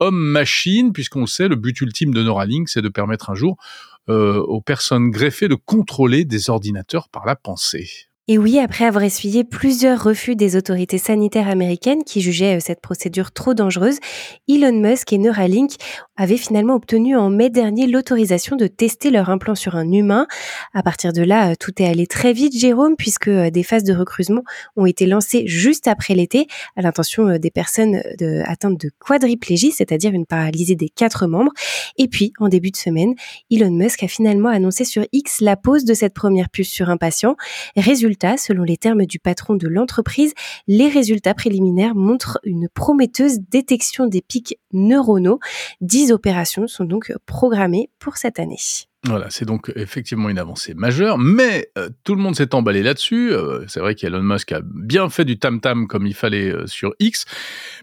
homme-machine, 0.00 0.94
puisqu'on 0.94 1.20
le 1.20 1.26
sait, 1.26 1.48
le 1.48 1.56
but 1.56 1.78
ultime 1.82 2.14
de 2.14 2.22
Neuralink, 2.22 2.70
c'est 2.70 2.80
de 2.80 2.88
permettre 2.88 3.28
un 3.28 3.34
jour 3.34 3.58
euh, 3.58 3.95
aux 4.08 4.60
personnes 4.60 5.10
greffées 5.10 5.48
de 5.48 5.54
contrôler 5.56 6.24
des 6.24 6.50
ordinateurs 6.50 7.08
par 7.08 7.26
la 7.26 7.36
pensée. 7.36 8.05
Et 8.28 8.38
oui, 8.38 8.58
après 8.58 8.86
avoir 8.86 9.04
essuyé 9.04 9.44
plusieurs 9.44 10.02
refus 10.02 10.34
des 10.34 10.56
autorités 10.56 10.98
sanitaires 10.98 11.46
américaines 11.46 12.02
qui 12.02 12.20
jugeaient 12.20 12.56
euh, 12.56 12.60
cette 12.60 12.80
procédure 12.80 13.30
trop 13.30 13.54
dangereuse, 13.54 14.00
Elon 14.48 14.80
Musk 14.80 15.12
et 15.12 15.18
Neuralink 15.18 15.74
avaient 16.16 16.36
finalement 16.36 16.74
obtenu 16.74 17.16
en 17.16 17.30
mai 17.30 17.50
dernier 17.50 17.86
l'autorisation 17.86 18.56
de 18.56 18.66
tester 18.66 19.12
leur 19.12 19.30
implant 19.30 19.54
sur 19.54 19.76
un 19.76 19.92
humain. 19.92 20.26
À 20.74 20.82
partir 20.82 21.12
de 21.12 21.22
là, 21.22 21.52
euh, 21.52 21.54
tout 21.54 21.70
est 21.80 21.86
allé 21.86 22.08
très 22.08 22.32
vite, 22.32 22.58
Jérôme, 22.58 22.96
puisque 22.96 23.28
euh, 23.28 23.50
des 23.50 23.62
phases 23.62 23.84
de 23.84 23.94
recrutement 23.94 24.42
ont 24.74 24.86
été 24.86 25.06
lancées 25.06 25.46
juste 25.46 25.86
après 25.86 26.14
l'été 26.14 26.48
à 26.74 26.82
l'intention 26.82 27.38
des 27.38 27.52
personnes 27.52 28.02
atteintes 28.44 28.80
de 28.80 28.90
quadriplégie, 28.98 29.70
c'est-à-dire 29.70 30.12
une 30.12 30.26
paralysie 30.26 30.74
des 30.74 30.88
quatre 30.88 31.28
membres. 31.28 31.52
Et 31.96 32.08
puis, 32.08 32.32
en 32.40 32.48
début 32.48 32.72
de 32.72 32.76
semaine, 32.76 33.14
Elon 33.52 33.70
Musk 33.70 34.02
a 34.02 34.08
finalement 34.08 34.48
annoncé 34.48 34.84
sur 34.84 35.04
X 35.12 35.40
la 35.42 35.54
pose 35.54 35.84
de 35.84 35.94
cette 35.94 36.12
première 36.12 36.48
puce 36.50 36.68
sur 36.68 36.90
un 36.90 36.96
patient. 36.96 37.36
Résultat 37.76 38.15
selon 38.36 38.62
les 38.62 38.76
termes 38.76 39.06
du 39.06 39.18
patron 39.18 39.54
de 39.54 39.68
l'entreprise, 39.68 40.34
les 40.66 40.88
résultats 40.88 41.34
préliminaires 41.34 41.94
montrent 41.94 42.38
une 42.44 42.68
prometteuse 42.68 43.40
détection 43.50 44.06
des 44.06 44.22
pics 44.22 44.58
neuronaux. 44.72 45.40
Dix 45.80 46.12
opérations 46.12 46.66
sont 46.66 46.84
donc 46.84 47.12
programmées 47.26 47.90
pour 47.98 48.16
cette 48.16 48.38
année. 48.38 48.58
Voilà, 49.04 49.26
c'est 49.30 49.44
donc 49.44 49.72
effectivement 49.76 50.28
une 50.28 50.38
avancée 50.38 50.74
majeure, 50.74 51.16
mais 51.16 51.70
euh, 51.78 51.88
tout 52.02 52.16
le 52.16 52.20
monde 52.20 52.34
s'est 52.34 52.54
emballé 52.54 52.82
là-dessus. 52.82 53.32
Euh, 53.32 53.64
c'est 53.68 53.78
vrai 53.78 53.94
qu'Elon 53.94 54.22
Musk 54.22 54.50
a 54.50 54.60
bien 54.64 55.08
fait 55.10 55.24
du 55.24 55.38
tam-tam 55.38 55.86
comme 55.86 56.06
il 56.06 56.14
fallait 56.14 56.50
euh, 56.50 56.66
sur 56.66 56.92
X. 56.98 57.24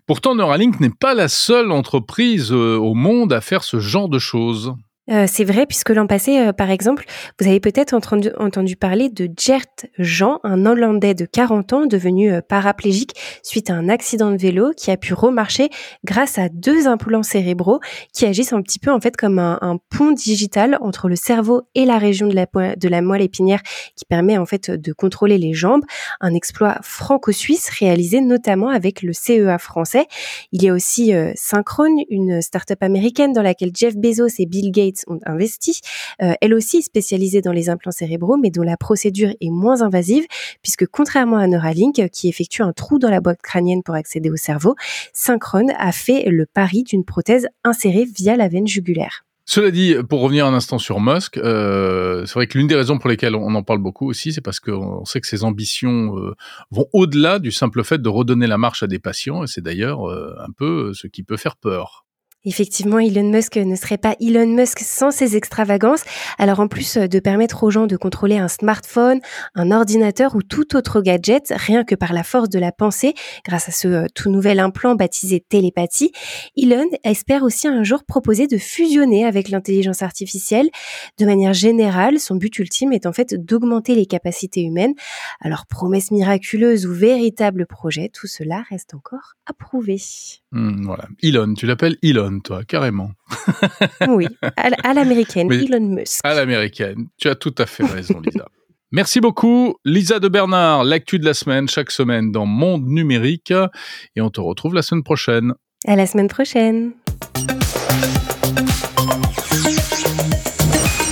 Pourtant, 0.06 0.36
Neuralink 0.36 0.82
n'est 0.82 0.90
pas 0.90 1.14
la 1.14 1.30
seule 1.30 1.72
entreprise 1.72 2.52
au 2.52 2.94
monde 2.94 3.32
à 3.32 3.40
faire 3.40 3.64
ce 3.64 3.80
genre 3.80 4.10
de 4.10 4.20
choses. 4.20 4.74
Euh, 5.12 5.26
c'est 5.28 5.44
vrai, 5.44 5.66
puisque 5.66 5.90
l'an 5.90 6.08
passé, 6.08 6.40
euh, 6.40 6.54
par 6.54 6.70
exemple, 6.70 7.04
vous 7.40 7.48
avez 7.48 7.60
peut-être 7.60 7.94
entendu, 7.94 8.76
parler 8.78 9.10
de 9.10 9.30
Gert 9.38 9.66
Jean, 10.00 10.40
un 10.44 10.66
Hollandais 10.66 11.14
de 11.14 11.26
40 11.26 11.74
ans 11.74 11.86
devenu 11.86 12.32
euh, 12.32 12.42
paraplégique 12.42 13.14
suite 13.44 13.70
à 13.70 13.74
un 13.74 13.90
accident 13.90 14.32
de 14.32 14.38
vélo 14.38 14.72
qui 14.78 14.92
a 14.92 14.98
pu 14.98 15.14
remarcher 15.14 15.70
grâce 16.06 16.38
à 16.38 16.48
deux 16.48 16.88
implants 16.88 17.24
cérébraux 17.24 17.82
qui 18.14 18.26
agissent 18.26 18.54
un 18.54 18.62
petit 18.62 18.80
peu 18.80 18.92
en 18.92 19.02
fait 19.02 19.18
comme 19.18 19.40
un, 19.40 19.58
un 19.62 19.78
pont 19.90 20.12
digital 20.12 20.78
entre 20.80 21.10
le 21.10 21.18
cerveau 21.18 21.64
et 21.76 21.84
la 21.84 21.98
région 21.98 22.28
de 22.28 22.36
la, 22.36 22.46
de 22.76 22.88
la 22.88 23.02
moelle 23.02 23.22
épinière 23.22 23.62
qui 23.96 24.06
permet 24.06 24.38
en 24.38 24.46
fait 24.46 24.72
de 24.72 24.94
contrôler 24.94 25.38
les 25.38 25.54
jambes. 25.54 25.84
Un 26.22 26.34
exploit 26.34 26.78
franco-suisse 26.82 27.70
réalisé 27.70 28.22
notamment 28.22 28.70
avec 28.70 29.02
le 29.02 29.12
CEA 29.12 29.58
français. 29.58 30.08
Il 30.54 30.64
y 30.64 30.70
a 30.70 30.74
aussi 30.74 31.14
Synchrone, 31.36 32.00
une 32.10 32.42
start-up 32.42 32.82
américaine 32.82 33.34
dans 33.34 33.42
laquelle 33.42 33.72
Jeff 33.74 33.96
Bezos 33.96 34.40
et 34.40 34.46
Bill 34.46 34.72
Gates 34.72 34.93
ont 35.08 35.20
investi, 35.26 35.80
euh, 36.22 36.34
elle 36.42 36.54
aussi 36.54 36.82
spécialisée 36.82 37.42
dans 37.42 37.52
les 37.52 37.70
implants 37.70 37.92
cérébraux, 37.92 38.38
mais 38.38 38.50
dont 38.50 38.64
la 38.64 38.78
procédure 38.78 39.30
est 39.42 39.50
moins 39.50 39.82
invasive, 39.82 40.26
puisque 40.62 40.88
contrairement 40.88 41.38
à 41.38 41.48
Neuralink, 41.48 42.10
qui 42.12 42.30
effectue 42.30 42.62
un 42.62 42.74
trou 42.74 43.00
dans 43.00 43.10
la 43.10 43.22
boîte 43.22 43.42
crânienne 43.42 43.84
pour 43.84 43.96
accéder 43.96 44.30
au 44.30 44.36
cerveau, 44.36 44.76
Synchrone 45.14 45.72
a 45.78 45.92
fait 45.92 46.30
le 46.30 46.46
pari 46.46 46.84
d'une 46.84 47.06
prothèse 47.06 47.48
insérée 47.64 48.06
via 48.06 48.36
la 48.36 48.48
veine 48.48 48.68
jugulaire. 48.68 49.26
Cela 49.46 49.72
dit, 49.72 49.96
pour 50.08 50.22
revenir 50.22 50.46
un 50.46 50.54
instant 50.54 50.78
sur 50.78 51.02
Musk, 51.02 51.38
euh, 51.38 52.26
c'est 52.26 52.36
vrai 52.36 52.48
que 52.48 52.58
l'une 52.58 52.68
des 52.68 52.76
raisons 52.76 52.98
pour 52.98 53.10
lesquelles 53.10 53.36
on 53.36 53.54
en 53.56 53.64
parle 53.64 53.80
beaucoup 53.80 54.10
aussi, 54.10 54.32
c'est 54.32 54.42
parce 54.42 54.62
qu'on 54.62 55.04
sait 55.04 55.20
que 55.20 55.28
ses 55.28 55.44
ambitions 55.44 56.18
euh, 56.18 56.34
vont 56.72 56.86
au-delà 56.94 57.40
du 57.40 57.52
simple 57.52 57.84
fait 57.84 58.02
de 58.02 58.08
redonner 58.08 58.48
la 58.48 58.58
marche 58.58 58.84
à 58.84 58.88
des 58.88 59.00
patients, 59.00 59.44
et 59.44 59.48
c'est 59.48 59.62
d'ailleurs 59.62 60.06
un 60.06 60.52
peu 60.56 60.94
ce 60.94 61.08
qui 61.08 61.24
peut 61.24 61.36
faire 61.38 61.58
peur. 61.58 62.06
Effectivement, 62.46 63.00
Elon 63.00 63.30
Musk 63.30 63.56
ne 63.56 63.76
serait 63.76 63.98
pas 63.98 64.16
Elon 64.20 64.48
Musk 64.48 64.80
sans 64.80 65.12
ses 65.12 65.38
extravagances. 65.38 66.04
Alors 66.38 66.60
en 66.60 66.68
plus 66.68 66.98
de 66.98 67.20
permettre 67.20 67.64
aux 67.64 67.72
gens 67.72 67.88
de 67.88 67.96
contrôler 67.96 68.38
un 68.38 68.50
smartphone, 68.50 69.22
un 69.56 69.72
ordinateur 69.72 70.36
ou 70.36 70.42
tout 70.42 70.76
autre 70.76 71.02
gadget, 71.02 71.54
rien 71.56 71.86
que 71.86 71.96
par 71.96 72.12
la 72.12 72.24
force 72.24 72.50
de 72.50 72.60
la 72.60 72.74
pensée, 72.74 73.14
grâce 73.46 73.70
à 73.70 73.72
ce 73.72 73.88
euh, 73.88 74.06
tout 74.14 74.30
nouvel 74.30 74.60
implant 74.60 74.96
baptisé 74.96 75.40
télépathie, 75.40 76.12
Elon 76.58 76.90
espère 77.06 77.44
aussi 77.44 77.68
un 77.70 77.84
jour 77.84 78.04
proposer 78.04 78.48
de 78.48 78.58
fusionner 78.58 79.26
avec 79.26 79.48
l'intelligence 79.50 80.02
artificielle. 80.02 80.70
De 81.18 81.26
manière 81.26 81.54
générale, 81.54 82.20
son 82.20 82.36
but 82.36 82.60
ultime 82.60 82.92
est 82.92 83.06
en 83.06 83.14
fait 83.14 83.36
d'augmenter 83.36 83.96
les 83.96 84.06
capacités 84.06 84.62
humaines. 84.64 84.94
Alors 85.40 85.66
promesse 85.66 86.12
miraculeuse 86.12 86.86
ou 86.86 86.94
véritable 86.94 87.66
projet, 87.68 88.10
tout 88.10 88.28
cela 88.28 88.64
reste 88.70 88.94
encore 88.94 89.36
à 89.46 89.54
prouver. 89.54 90.02
Hmm, 90.52 90.86
voilà. 90.86 91.08
Elon, 91.22 91.54
tu 91.54 91.66
l'appelles 91.66 91.98
Elon, 92.04 92.33
toi, 92.42 92.64
carrément. 92.64 93.12
oui, 94.08 94.28
à 94.58 94.94
l'américaine, 94.94 95.52
Elon 95.52 95.88
Musk. 95.88 96.22
À 96.24 96.34
l'américaine. 96.34 97.08
Tu 97.18 97.28
as 97.30 97.36
tout 97.36 97.56
à 97.58 97.66
fait 97.66 97.86
raison, 97.86 98.20
Lisa. 98.20 98.46
Merci 98.92 99.22
beaucoup, 99.22 99.76
Lisa 99.86 100.20
de 100.20 100.28
Bernard, 100.28 100.84
l'actu 100.84 101.18
de 101.18 101.26
la 101.26 101.34
semaine, 101.34 101.68
chaque 101.68 101.90
semaine 101.90 102.32
dans 102.32 102.46
Monde 102.46 102.86
Numérique. 102.86 103.52
Et 104.16 104.22
on 104.22 104.30
te 104.30 104.40
retrouve 104.40 104.76
la 104.76 104.84
semaine 104.84 105.04
prochaine. 105.04 105.54
À 105.88 105.96
la 105.96 106.06
semaine 106.06 106.28
prochaine. 106.28 106.92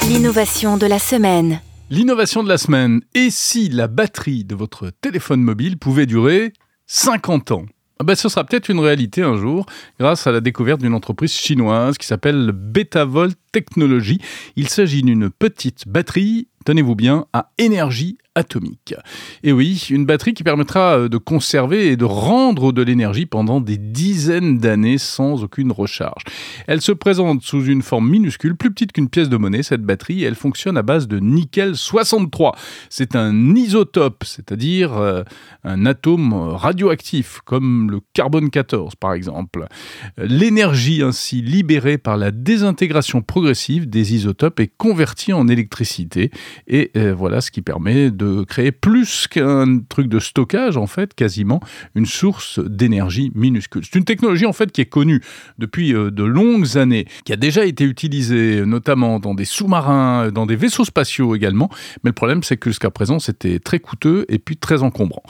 L'innovation 0.07 0.77
de 0.77 0.85
la 0.85 0.99
semaine. 0.99 1.59
L'innovation 1.89 2.43
de 2.43 2.49
la 2.49 2.59
semaine. 2.59 3.01
Et 3.15 3.31
si 3.31 3.67
la 3.67 3.87
batterie 3.87 4.45
de 4.45 4.53
votre 4.53 4.91
téléphone 5.01 5.41
mobile 5.41 5.79
pouvait 5.79 6.05
durer 6.05 6.53
50 6.85 7.51
ans? 7.51 7.65
Ben, 8.03 8.15
ce 8.15 8.29
sera 8.29 8.43
peut-être 8.43 8.69
une 8.69 8.79
réalité 8.79 9.21
un 9.21 9.37
jour 9.37 9.65
grâce 9.99 10.27
à 10.27 10.31
la 10.31 10.41
découverte 10.41 10.81
d'une 10.81 10.93
entreprise 10.93 11.33
chinoise 11.33 11.97
qui 11.97 12.07
s'appelle 12.07 12.51
Betavolt 12.53 13.37
Technology. 13.51 14.19
Il 14.55 14.69
s'agit 14.69 15.03
d'une 15.03 15.29
petite 15.29 15.87
batterie 15.87 16.47
tenez-vous 16.65 16.95
bien, 16.95 17.25
à 17.33 17.51
énergie 17.57 18.17
atomique. 18.35 18.95
Et 19.43 19.51
oui, 19.51 19.87
une 19.89 20.05
batterie 20.05 20.33
qui 20.33 20.43
permettra 20.43 20.97
euh, 20.97 21.09
de 21.09 21.17
conserver 21.17 21.87
et 21.87 21.97
de 21.97 22.05
rendre 22.05 22.71
de 22.71 22.81
l'énergie 22.81 23.25
pendant 23.25 23.59
des 23.59 23.77
dizaines 23.77 24.57
d'années 24.57 24.97
sans 24.97 25.43
aucune 25.43 25.71
recharge. 25.71 26.23
Elle 26.67 26.81
se 26.81 26.93
présente 26.93 27.43
sous 27.43 27.65
une 27.65 27.81
forme 27.81 28.09
minuscule, 28.09 28.55
plus 28.55 28.71
petite 28.71 28.93
qu'une 28.93 29.09
pièce 29.09 29.27
de 29.27 29.35
monnaie, 29.35 29.63
cette 29.63 29.83
batterie, 29.83 30.23
elle 30.23 30.35
fonctionne 30.35 30.77
à 30.77 30.81
base 30.81 31.09
de 31.09 31.19
nickel 31.19 31.75
63. 31.75 32.55
C'est 32.89 33.17
un 33.17 33.55
isotope, 33.55 34.23
c'est-à-dire 34.23 34.93
euh, 34.97 35.23
un 35.65 35.85
atome 35.85 36.33
radioactif, 36.33 37.41
comme 37.43 37.91
le 37.91 37.99
carbone 38.13 38.49
14 38.49 38.95
par 38.95 39.13
exemple. 39.13 39.67
L'énergie 40.17 41.03
ainsi 41.03 41.41
libérée 41.41 41.97
par 41.97 42.15
la 42.15 42.31
désintégration 42.31 43.21
progressive 43.21 43.89
des 43.89 44.15
isotopes 44.15 44.61
est 44.61 44.71
convertie 44.77 45.33
en 45.33 45.49
électricité 45.49 46.31
et 46.67 46.91
euh, 46.95 47.13
voilà 47.13 47.41
ce 47.41 47.51
qui 47.51 47.61
permet 47.61 48.11
de 48.11 48.43
créer 48.43 48.71
plus 48.71 49.27
qu'un 49.27 49.79
truc 49.89 50.07
de 50.07 50.19
stockage, 50.19 50.77
en 50.77 50.87
fait, 50.87 51.13
quasiment 51.13 51.59
une 51.95 52.05
source 52.05 52.59
d'énergie 52.59 53.31
minuscule. 53.35 53.83
C'est 53.83 53.97
une 53.97 54.05
technologie, 54.05 54.45
en 54.45 54.53
fait, 54.53 54.71
qui 54.71 54.81
est 54.81 54.85
connue 54.85 55.21
depuis 55.57 55.93
euh, 55.93 56.11
de 56.11 56.23
longues 56.23 56.77
années, 56.77 57.05
qui 57.25 57.33
a 57.33 57.37
déjà 57.37 57.65
été 57.65 57.83
utilisée 57.83 58.65
notamment 58.65 59.19
dans 59.19 59.33
des 59.33 59.45
sous-marins, 59.45 60.31
dans 60.31 60.45
des 60.45 60.55
vaisseaux 60.55 60.85
spatiaux 60.85 61.35
également. 61.35 61.69
Mais 62.03 62.09
le 62.09 62.15
problème, 62.15 62.43
c'est 62.43 62.57
que 62.57 62.69
jusqu'à 62.69 62.91
présent, 62.91 63.19
c'était 63.19 63.59
très 63.59 63.79
coûteux 63.79 64.25
et 64.29 64.39
puis 64.39 64.57
très 64.57 64.83
encombrant. 64.83 65.23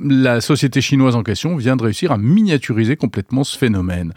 La 0.00 0.40
société 0.40 0.80
chinoise 0.80 1.16
en 1.16 1.22
question 1.22 1.56
vient 1.56 1.76
de 1.76 1.82
réussir 1.82 2.12
à 2.12 2.18
miniaturiser 2.18 2.96
complètement 2.96 3.44
ce 3.44 3.56
phénomène. 3.56 4.12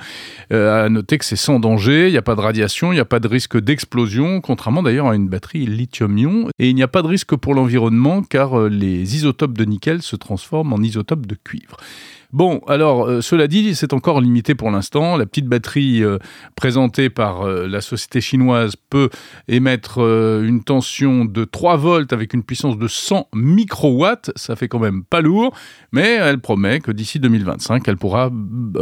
Euh, 0.52 0.86
à 0.86 0.90
noter 0.90 1.18
que 1.18 1.26
c'est 1.26 1.36
sans 1.36 1.60
danger, 1.60 2.08
il 2.08 2.12
n'y 2.12 2.18
a 2.18 2.22
pas 2.22 2.36
de 2.36 2.42
radiation, 2.42 2.92
il 2.92 2.96
n'y 2.96 3.02
a 3.02 3.06
pas 3.06 3.20
de 3.20 3.28
risque 3.28 3.60
d'explosion, 3.60 4.42
contrairement 4.42 4.84
d'ailleurs 4.84 5.08
à 5.08 5.16
une 5.16 5.28
batterie 5.28 5.66
lithium-ion, 5.66 6.50
et 6.60 6.70
il 6.70 6.76
n'y 6.76 6.84
a 6.84 6.88
pas 6.88 7.02
de 7.02 7.08
risque 7.08 7.36
pour 7.36 7.54
l'environnement 7.54 8.22
car 8.24 8.60
euh, 8.60 8.70
les 8.70 9.16
isotopes 9.16 9.58
de 9.58 9.66
nickel 9.66 10.02
se 10.02 10.16
transforment 10.16 10.74
en 10.74 10.82
isotopes 10.82 11.26
de 11.26 11.36
cuivre. 11.36 11.78
Bon, 12.34 12.62
alors, 12.68 13.08
euh, 13.08 13.22
cela 13.22 13.48
dit, 13.48 13.76
c'est 13.76 13.92
encore 13.92 14.22
limité 14.22 14.56
pour 14.56 14.72
l'instant. 14.72 15.18
La 15.18 15.26
petite 15.26 15.48
batterie 15.48 16.02
euh, 16.02 16.18
présentée 16.56 17.10
par 17.10 17.42
euh, 17.42 17.68
la 17.68 17.82
société 17.82 18.22
chinoise 18.22 18.76
peut 18.90 19.10
émettre 19.50 20.00
une 20.00 20.64
tension 20.64 21.26
de 21.26 21.44
3 21.44 21.76
volts 21.76 22.14
avec 22.14 22.34
une 22.34 22.44
puissance 22.44 22.78
de 22.78 22.88
100 22.88 23.28
microwatts. 23.34 24.32
Ça 24.36 24.56
fait 24.56 24.70
quand 24.70 24.80
même 24.80 25.04
pas 25.04 25.22
lourd, 25.22 25.54
mais 25.92 26.14
elle 26.14 26.40
promet 26.40 26.80
que 26.80 26.92
d'ici 26.92 27.20
2025, 27.20 27.88
elle 27.88 27.98
pourra 27.98 28.30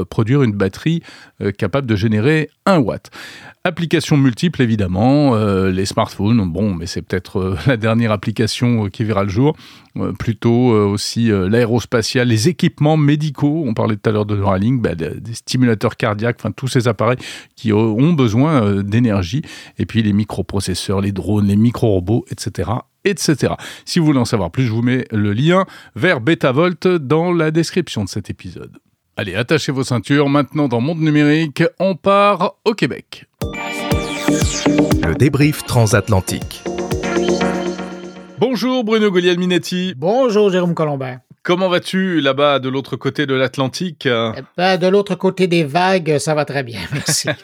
produire 0.09 0.43
une 0.43 0.53
batterie 0.53 1.01
capable 1.57 1.87
de 1.87 1.95
générer 1.95 2.49
1 2.65 2.79
watt. 2.79 3.11
Applications 3.65 4.15
multiples, 4.17 4.61
évidemment. 4.61 5.35
les 5.67 5.85
smartphones, 5.85 6.49
bon, 6.49 6.73
mais 6.73 6.85
c'est 6.85 7.01
peut-être 7.01 7.57
la 7.67 7.77
dernière 7.77 8.11
application 8.11 8.89
qui 8.89 9.03
verra 9.03 9.23
le 9.23 9.29
jour. 9.29 9.55
plutôt 10.17 10.71
aussi 10.71 11.29
l'aérospatial, 11.29 12.27
les 12.27 12.47
équipements 12.47 12.95
médicaux 12.97 13.59
on 13.65 13.73
parlait 13.73 13.95
tout 13.95 14.09
à 14.09 14.13
l'heure 14.13 14.25
de 14.25 14.35
Neuralink, 14.35 14.81
bah, 14.81 14.95
des 14.95 15.33
stimulateurs 15.33 15.97
cardiaques, 15.97 16.37
enfin 16.39 16.51
tous 16.51 16.67
ces 16.67 16.87
appareils 16.87 17.17
qui 17.55 17.73
ont 17.73 18.13
besoin 18.13 18.63
euh, 18.63 18.83
d'énergie, 18.83 19.41
et 19.77 19.85
puis 19.85 20.03
les 20.03 20.13
microprocesseurs, 20.13 21.01
les 21.01 21.11
drones, 21.11 21.47
les 21.47 21.55
micro-robots, 21.55 22.25
etc 22.31 22.71
etc. 23.05 23.53
Si 23.85 23.97
vous 23.97 24.05
voulez 24.05 24.19
en 24.19 24.25
savoir 24.25 24.51
plus, 24.51 24.65
je 24.65 24.73
vous 24.73 24.81
mets 24.81 25.05
le 25.11 25.31
lien 25.31 25.65
vers 25.95 26.19
BetaVolt 26.19 26.85
dans 26.85 27.31
la 27.31 27.49
description 27.49 28.03
de 28.03 28.09
cet 28.09 28.29
épisode. 28.29 28.77
Allez, 29.15 29.35
attachez 29.35 29.71
vos 29.71 29.83
ceintures. 29.83 30.27
Maintenant, 30.27 30.67
dans 30.67 30.81
Monde 30.81 30.99
Numérique, 30.99 31.63
on 31.79 31.95
part 31.95 32.55
au 32.65 32.73
Québec. 32.73 33.28
Le 34.29 35.15
débrief 35.15 35.63
transatlantique. 35.63 36.63
Bonjour 38.37 38.83
Bruno 38.83 39.09
Guglielminetti. 39.09 39.95
Bonjour 39.97 40.51
Jérôme 40.51 40.75
Colombin. 40.75 41.17
Comment 41.41 41.67
vas-tu 41.67 42.21
là-bas 42.21 42.59
de 42.59 42.69
l'autre 42.69 42.95
côté 42.95 43.25
de 43.25 43.33
l'Atlantique? 43.33 44.05
Eh 44.05 44.41
ben, 44.55 44.77
De 44.77 44.85
l'autre 44.87 45.15
côté 45.15 45.47
des 45.47 45.63
vagues, 45.63 46.19
ça 46.19 46.35
va 46.35 46.45
très 46.45 46.61
bien, 46.61 46.79
merci. 46.93 47.27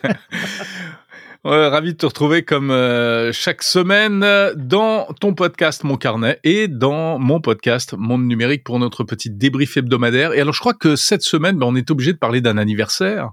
ravi 1.43 1.93
de 1.93 1.97
te 1.97 2.05
retrouver 2.05 2.43
comme 2.43 2.69
euh, 2.69 3.31
chaque 3.31 3.63
semaine 3.63 4.23
dans 4.55 5.07
ton 5.19 5.33
podcast 5.33 5.83
Mon 5.83 5.97
Carnet 5.97 6.39
et 6.43 6.67
dans 6.67 7.17
mon 7.17 7.41
podcast 7.41 7.95
Monde 7.97 8.25
Numérique 8.25 8.63
pour 8.63 8.77
notre 8.77 9.03
petit 9.03 9.31
débrief 9.31 9.77
hebdomadaire. 9.77 10.33
Et 10.33 10.41
alors 10.41 10.53
je 10.53 10.59
crois 10.59 10.75
que 10.75 10.95
cette 10.95 11.23
semaine, 11.23 11.57
ben, 11.57 11.65
on 11.65 11.75
est 11.75 11.89
obligé 11.89 12.13
de 12.13 12.19
parler 12.19 12.41
d'un 12.41 12.59
anniversaire, 12.59 13.31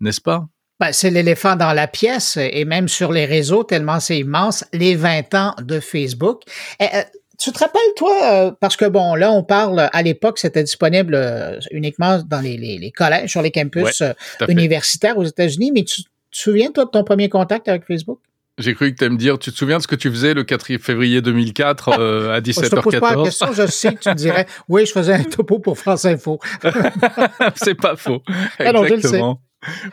n'est-ce 0.00 0.20
pas? 0.20 0.46
Ben, 0.82 0.92
c'est 0.92 1.10
l'éléphant 1.10 1.54
dans 1.54 1.72
la 1.72 1.86
pièce 1.86 2.36
et 2.36 2.64
même 2.64 2.88
sur 2.88 3.12
les 3.12 3.24
réseaux, 3.24 3.62
tellement 3.62 4.00
c'est 4.00 4.18
immense, 4.18 4.64
les 4.72 4.96
20 4.96 5.32
ans 5.34 5.54
de 5.62 5.78
Facebook. 5.78 6.42
Et, 6.80 6.86
eh, 6.92 6.96
euh, 6.96 7.02
tu 7.38 7.52
te 7.52 7.58
rappelles, 7.60 7.80
toi, 7.94 8.16
euh, 8.32 8.50
parce 8.58 8.76
que 8.76 8.84
bon, 8.84 9.14
là, 9.14 9.30
on 9.30 9.44
parle, 9.44 9.88
à 9.92 10.02
l'époque, 10.02 10.40
c'était 10.40 10.64
disponible 10.64 11.14
euh, 11.14 11.60
uniquement 11.70 12.18
dans 12.18 12.40
les, 12.40 12.56
les, 12.56 12.90
collèges, 12.90 13.30
sur 13.30 13.42
les 13.42 13.52
campus 13.52 14.00
euh, 14.00 14.12
universitaires 14.48 15.16
aux 15.16 15.24
États-Unis, 15.24 15.70
mais 15.72 15.84
tu, 15.84 16.02
te 16.02 16.08
souviens, 16.32 16.72
toi, 16.72 16.84
de 16.84 16.90
ton 16.90 17.04
premier 17.04 17.28
contact 17.28 17.68
avec 17.68 17.84
Facebook? 17.84 18.18
J'ai 18.58 18.74
cru 18.74 18.92
que 18.92 18.98
tu 18.98 19.04
allais 19.04 19.14
me 19.14 19.18
dire, 19.18 19.38
tu 19.38 19.52
te 19.52 19.56
souviens 19.56 19.78
de 19.78 19.82
ce 19.82 19.88
que 19.88 19.94
tu 19.94 20.10
faisais 20.10 20.34
le 20.34 20.42
4 20.42 20.78
février 20.78 21.22
2004 21.22 21.92
à 21.92 22.40
17h14 22.40 22.64
Je 22.64 22.68
te 22.68 22.80
pose 22.80 23.00
pas 23.00 23.14
la 23.14 23.22
question, 23.22 23.52
je 23.52 23.66
sais 23.68 23.94
que 23.94 24.00
tu 24.00 24.08
me 24.08 24.14
dirais, 24.14 24.46
oui, 24.68 24.84
je 24.84 24.90
faisais 24.90 25.14
un 25.14 25.22
topo 25.22 25.60
pour 25.60 25.78
France 25.78 26.04
Info. 26.04 26.40
C'est 27.54 27.74
pas 27.74 27.94
faux. 27.94 28.22
Alors, 28.58 28.84
je 28.86 28.94
le 28.94 29.00
sais 29.00 29.20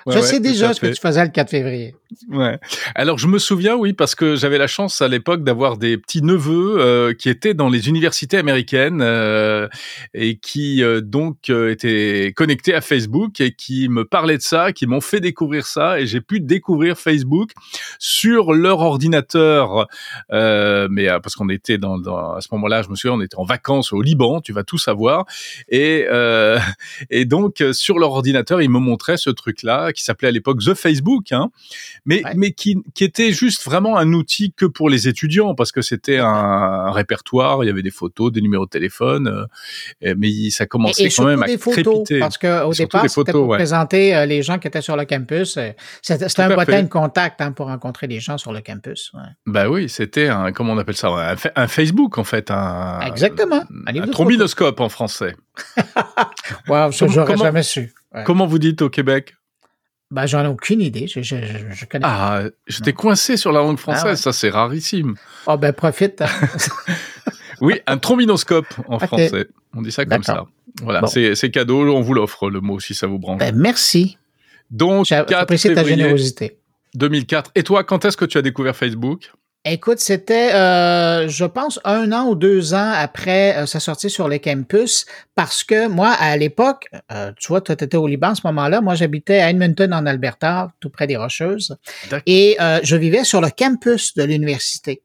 je 0.07 0.19
sais 0.19 0.39
déjà 0.39 0.73
ce 0.73 0.81
que 0.81 0.87
tu 0.87 0.99
faisais 0.99 1.23
le 1.23 1.31
4 1.31 1.49
février. 1.49 1.95
Ouais. 2.29 2.59
Alors 2.95 3.19
je 3.19 3.27
me 3.27 3.37
souviens, 3.37 3.75
oui, 3.75 3.93
parce 3.93 4.15
que 4.15 4.35
j'avais 4.35 4.57
la 4.57 4.65
chance 4.65 5.01
à 5.01 5.07
l'époque 5.07 5.43
d'avoir 5.43 5.77
des 5.77 5.97
petits 5.97 6.23
neveux 6.23 6.79
euh, 6.79 7.13
qui 7.13 7.29
étaient 7.29 7.53
dans 7.53 7.69
les 7.69 7.87
universités 7.87 8.37
américaines 8.37 9.01
euh, 9.01 9.67
et 10.15 10.37
qui 10.37 10.83
euh, 10.83 11.01
donc 11.01 11.49
étaient 11.49 12.33
connectés 12.35 12.73
à 12.73 12.81
Facebook 12.81 13.39
et 13.41 13.51
qui 13.53 13.89
me 13.89 14.05
parlaient 14.05 14.37
de 14.37 14.43
ça, 14.43 14.73
qui 14.73 14.87
m'ont 14.87 15.01
fait 15.01 15.19
découvrir 15.19 15.67
ça 15.67 15.99
et 15.99 16.07
j'ai 16.07 16.21
pu 16.21 16.39
découvrir 16.39 16.97
Facebook 16.97 17.51
sur 17.99 18.53
leur 18.53 18.79
ordinateur. 18.79 19.87
mais 20.31 21.07
parce 21.21 21.35
qu'on 21.35 21.49
était 21.49 21.77
dans, 21.77 21.99
dans, 21.99 22.33
à 22.33 22.41
ce 22.41 22.47
moment-là, 22.53 22.81
je 22.81 22.89
me 22.89 22.95
souviens, 22.95 23.17
on 23.17 23.21
était 23.21 23.37
en 23.37 23.45
vacances 23.45 23.93
au 23.93 24.01
Liban, 24.01 24.41
tu 24.41 24.51
vas 24.51 24.63
tout 24.63 24.79
savoir, 24.79 25.25
et 25.69 26.07
et 27.09 27.25
donc 27.25 27.63
sur 27.71 27.99
leur 27.99 28.11
ordinateur, 28.11 28.61
ils 28.61 28.69
me 28.69 28.79
montraient 28.79 29.17
ce 29.17 29.29
truc 29.29 29.58
là 29.63 29.91
qui 29.93 30.03
s'appelait 30.03 30.29
à 30.29 30.31
l'époque 30.31 30.59
The 30.59 30.73
Facebook, 30.73 31.31
hein, 31.31 31.49
mais, 32.05 32.21
mais 32.35 32.51
qui, 32.51 32.77
qui 32.93 33.03
était 33.03 33.31
juste 33.31 33.63
vraiment 33.63 33.97
un 33.97 34.13
outil 34.13 34.53
que 34.55 34.65
pour 34.65 34.89
les 34.89 35.07
étudiants, 35.07 35.55
parce 35.55 35.71
que 35.71 35.81
c'était 35.81 36.17
un, 36.17 36.91
répertoire, 36.91 37.63
il 37.63 37.67
y 37.67 37.69
avait 37.69 37.81
des 37.81 37.91
photos, 37.91 38.31
des 38.31 38.41
numéros 38.41 38.65
de 38.65 38.69
téléphone, 38.69 39.47
euh, 40.03 40.15
mais 40.17 40.49
ça 40.49 40.65
commençait 40.65 41.09
quand 41.09 41.25
même 41.25 41.43
à 41.43 41.47
des 41.47 41.57
photos, 41.57 42.03
Parce 42.19 42.37
qu'au 42.37 42.73
départ, 42.73 43.09
c'était 43.09 43.31
pour 43.31 43.49
présenter 43.49 44.15
euh, 44.15 44.25
les 44.25 44.41
gens 44.41 44.59
qui 44.59 44.67
étaient 44.67 44.81
sur 44.81 44.95
le 44.95 45.05
campus. 45.05 45.57
Euh, 45.57 45.71
c'était 46.01 46.41
un 46.41 46.55
bottin 46.55 46.83
de 46.83 46.89
contact 46.89 47.41
hein, 47.41 47.51
pour 47.51 47.67
rencontrer 47.67 48.07
les 48.07 48.19
gens 48.19 48.37
sur 48.37 48.53
le 48.53 48.61
campus. 48.61 49.11
Bah 49.45 49.69
oui, 49.69 49.89
c'était 49.89 50.27
un, 50.27 50.51
comment 50.51 50.73
on 50.73 50.77
appelle 50.77 50.95
ça, 50.95 51.35
un, 51.55 51.67
Facebook 51.67 52.17
en 52.17 52.23
fait. 52.23 52.51
Un, 52.51 52.99
Exactement. 53.01 53.63
Un, 53.87 54.01
un 54.01 54.07
trombinoscope 54.07 54.79
en 54.79 54.89
français. 54.89 55.35
wow, 56.67 56.91
ça, 56.91 57.07
j'aurais 57.07 57.37
jamais 57.37 57.63
su. 57.63 57.93
Comment 58.25 58.47
vous 58.47 58.59
dites 58.59 58.81
au 58.81 58.89
Québec? 58.89 59.35
Bah, 60.11 60.25
j'en 60.25 60.43
ai 60.43 60.47
aucune 60.47 60.81
idée. 60.81 61.07
Je, 61.07 61.21
je, 61.21 61.35
je 61.69 61.85
connais. 61.85 62.05
Ah, 62.05 62.43
j'étais 62.67 62.93
coincé 62.93 63.37
sur 63.37 63.51
la 63.51 63.59
langue 63.59 63.77
ah 63.79 63.81
française. 63.81 64.19
Ça, 64.19 64.33
c'est 64.33 64.49
rarissime. 64.49 65.15
Oh, 65.45 65.57
ben, 65.57 65.71
profite. 65.71 66.23
oui, 67.61 67.79
un 67.85 67.97
trombinoscope 67.97 68.67
en 68.87 68.99
français. 68.99 69.47
On 69.75 69.81
dit 69.81 69.91
ça 69.91 70.05
comme 70.05 70.23
ça. 70.23 70.45
Voilà, 70.81 71.05
c'est 71.07 71.51
cadeau. 71.51 71.87
On 71.93 72.01
vous 72.01 72.13
l'offre, 72.13 72.49
le 72.49 72.61
mot, 72.61 72.79
si 72.79 72.95
ça 72.95 73.07
vous 73.07 73.19
branche. 73.19 73.39
Ben, 73.39 73.55
merci. 73.55 74.17
Donc, 74.71 75.05
j'apprécie 75.05 75.73
ta 75.73 75.83
générosité. 75.83 76.57
2004. 76.95 77.51
Et 77.53 77.63
toi, 77.63 77.83
quand 77.83 78.03
est-ce 78.05 78.17
que 78.17 78.25
tu 78.25 78.37
as 78.37 78.41
découvert 78.41 78.75
Facebook? 78.75 79.31
Écoute, 79.65 79.99
c'était, 79.99 80.53
euh, 80.53 81.27
je 81.27 81.43
pense, 81.43 81.81
un 81.83 82.13
an 82.13 82.29
ou 82.29 82.35
deux 82.35 82.73
ans 82.73 82.91
après 82.95 83.57
euh, 83.57 83.65
sa 83.65 83.81
sortie 83.81 84.09
sur 84.09 84.29
les 84.29 84.39
campus, 84.39 85.05
parce 85.35 85.65
que 85.65 85.89
moi, 85.89 86.11
à 86.11 86.37
l'époque, 86.37 86.87
euh, 87.11 87.33
tu 87.37 87.49
vois, 87.49 87.59
tu 87.59 87.73
étais 87.73 87.97
au 87.97 88.07
Liban 88.07 88.29
à 88.29 88.35
ce 88.35 88.41
moment-là, 88.45 88.79
moi 88.79 88.95
j'habitais 88.95 89.41
à 89.41 89.49
Edmonton, 89.49 89.93
en 89.93 90.05
Alberta, 90.05 90.71
tout 90.79 90.89
près 90.89 91.07
des 91.07 91.17
Rocheuses, 91.17 91.77
et 92.25 92.55
je 92.83 92.95
vivais 92.95 93.25
sur 93.25 93.41
le 93.41 93.49
campus 93.49 94.13
de 94.15 94.23
l'université. 94.23 95.01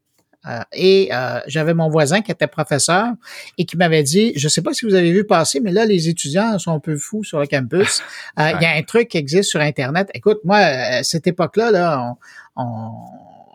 et 0.73 1.11
j'avais 1.49 1.75
mon 1.75 1.89
voisin 1.89 2.21
qui 2.21 2.31
était 2.31 2.47
professeur 2.47 3.09
et 3.59 3.65
qui 3.65 3.77
m'avait 3.77 4.05
dit, 4.05 4.35
je 4.37 4.47
sais 4.47 4.63
pas 4.63 4.73
si 4.73 4.87
vous 4.87 4.95
avez 4.95 5.11
vu 5.11 5.25
passer, 5.25 5.59
mais 5.59 5.73
là, 5.73 5.85
les 5.85 6.09
étudiants 6.09 6.61
sont 6.61 6.73
un 6.73 6.81
peu 6.81 6.97
fous 6.97 7.25
sur 7.25 7.41
le 7.41 7.47
campus. 7.47 8.03
Il 8.39 8.63
y 8.63 8.67
a 8.67 8.77
un 8.77 8.83
truc 8.83 9.09
qui 9.09 9.19
existe 9.19 9.51
sur 9.51 9.61
Internet. 9.61 10.11
Écoute, 10.15 10.39
moi, 10.45 10.59
à 10.59 11.03
cette 11.03 11.27
époque-là, 11.27 11.73
là, 11.73 12.15
on 12.55 12.93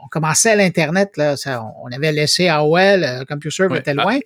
commençait 0.10 0.52
à 0.52 0.56
l'Internet, 0.56 1.17
là, 1.17 1.38
ça, 1.38 1.63
on 1.84 1.91
avait 1.91 2.12
laissé 2.12 2.48
AOL, 2.48 3.04
euh, 3.04 3.26
CompuServe 3.26 3.76
était 3.76 3.93
loin. 3.93 4.19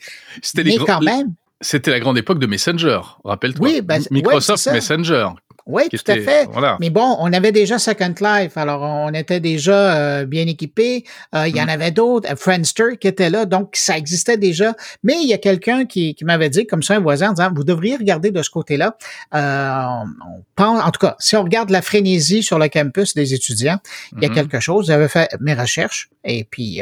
mais 0.55 0.77
quand 0.77 1.01
même. 1.01 1.33
C'était 1.61 1.91
la 1.91 1.99
grande 1.99 2.17
époque 2.17 2.39
de 2.39 2.45
Messenger, 2.45 2.99
rappelle-toi. 3.23 3.67
Oui, 3.67 3.81
ben, 3.81 4.01
Microsoft 4.11 4.67
Messenger, 4.67 5.29
oui, 5.65 5.83
tout 5.89 6.11
à 6.11 6.15
fait. 6.15 6.47
Mais 6.79 6.89
bon, 6.89 7.15
on 7.19 7.31
avait 7.31 7.53
déjà 7.53 7.79
Second 7.79 8.13
Life, 8.19 8.57
alors 8.57 8.81
on 8.81 9.13
était 9.13 9.39
déjà 9.39 9.95
euh, 9.95 10.25
bien 10.25 10.45
équipés. 10.45 11.05
Euh, 11.33 11.47
il 11.47 11.55
y 11.55 11.61
en 11.61 11.65
mm. 11.65 11.69
avait 11.69 11.91
d'autres, 11.91 12.29
euh, 12.31 12.35
Friendster 12.35 12.97
qui 12.99 13.07
était 13.07 13.29
là, 13.29 13.45
donc 13.45 13.71
ça 13.73 13.97
existait 13.97 14.37
déjà. 14.37 14.75
Mais 15.03 15.15
il 15.21 15.27
y 15.27 15.33
a 15.33 15.37
quelqu'un 15.37 15.85
qui, 15.85 16.15
qui 16.15 16.25
m'avait 16.25 16.49
dit, 16.49 16.67
comme 16.67 16.83
ça, 16.83 16.95
un 16.95 16.99
voisin, 16.99 17.29
en 17.29 17.33
disant, 17.33 17.51
vous 17.55 17.63
devriez 17.63 17.95
regarder 17.95 18.31
de 18.31 18.43
ce 18.43 18.49
côté-là. 18.49 18.97
on 19.31 20.43
pense, 20.55 20.83
en 20.83 20.91
tout 20.91 20.99
cas, 20.99 21.15
si 21.19 21.37
on 21.37 21.43
regarde 21.43 21.69
la 21.69 21.81
frénésie 21.81 22.43
sur 22.43 22.59
le 22.59 22.67
campus 22.67 23.13
des 23.13 23.33
étudiants, 23.33 23.79
il 24.11 24.21
y 24.21 24.25
a 24.25 24.29
mm-hmm. 24.29 24.33
quelque 24.33 24.59
chose. 24.59 24.87
J'avais 24.87 25.07
fait 25.07 25.29
mes 25.39 25.53
recherches 25.53 26.09
et 26.25 26.43
puis 26.43 26.81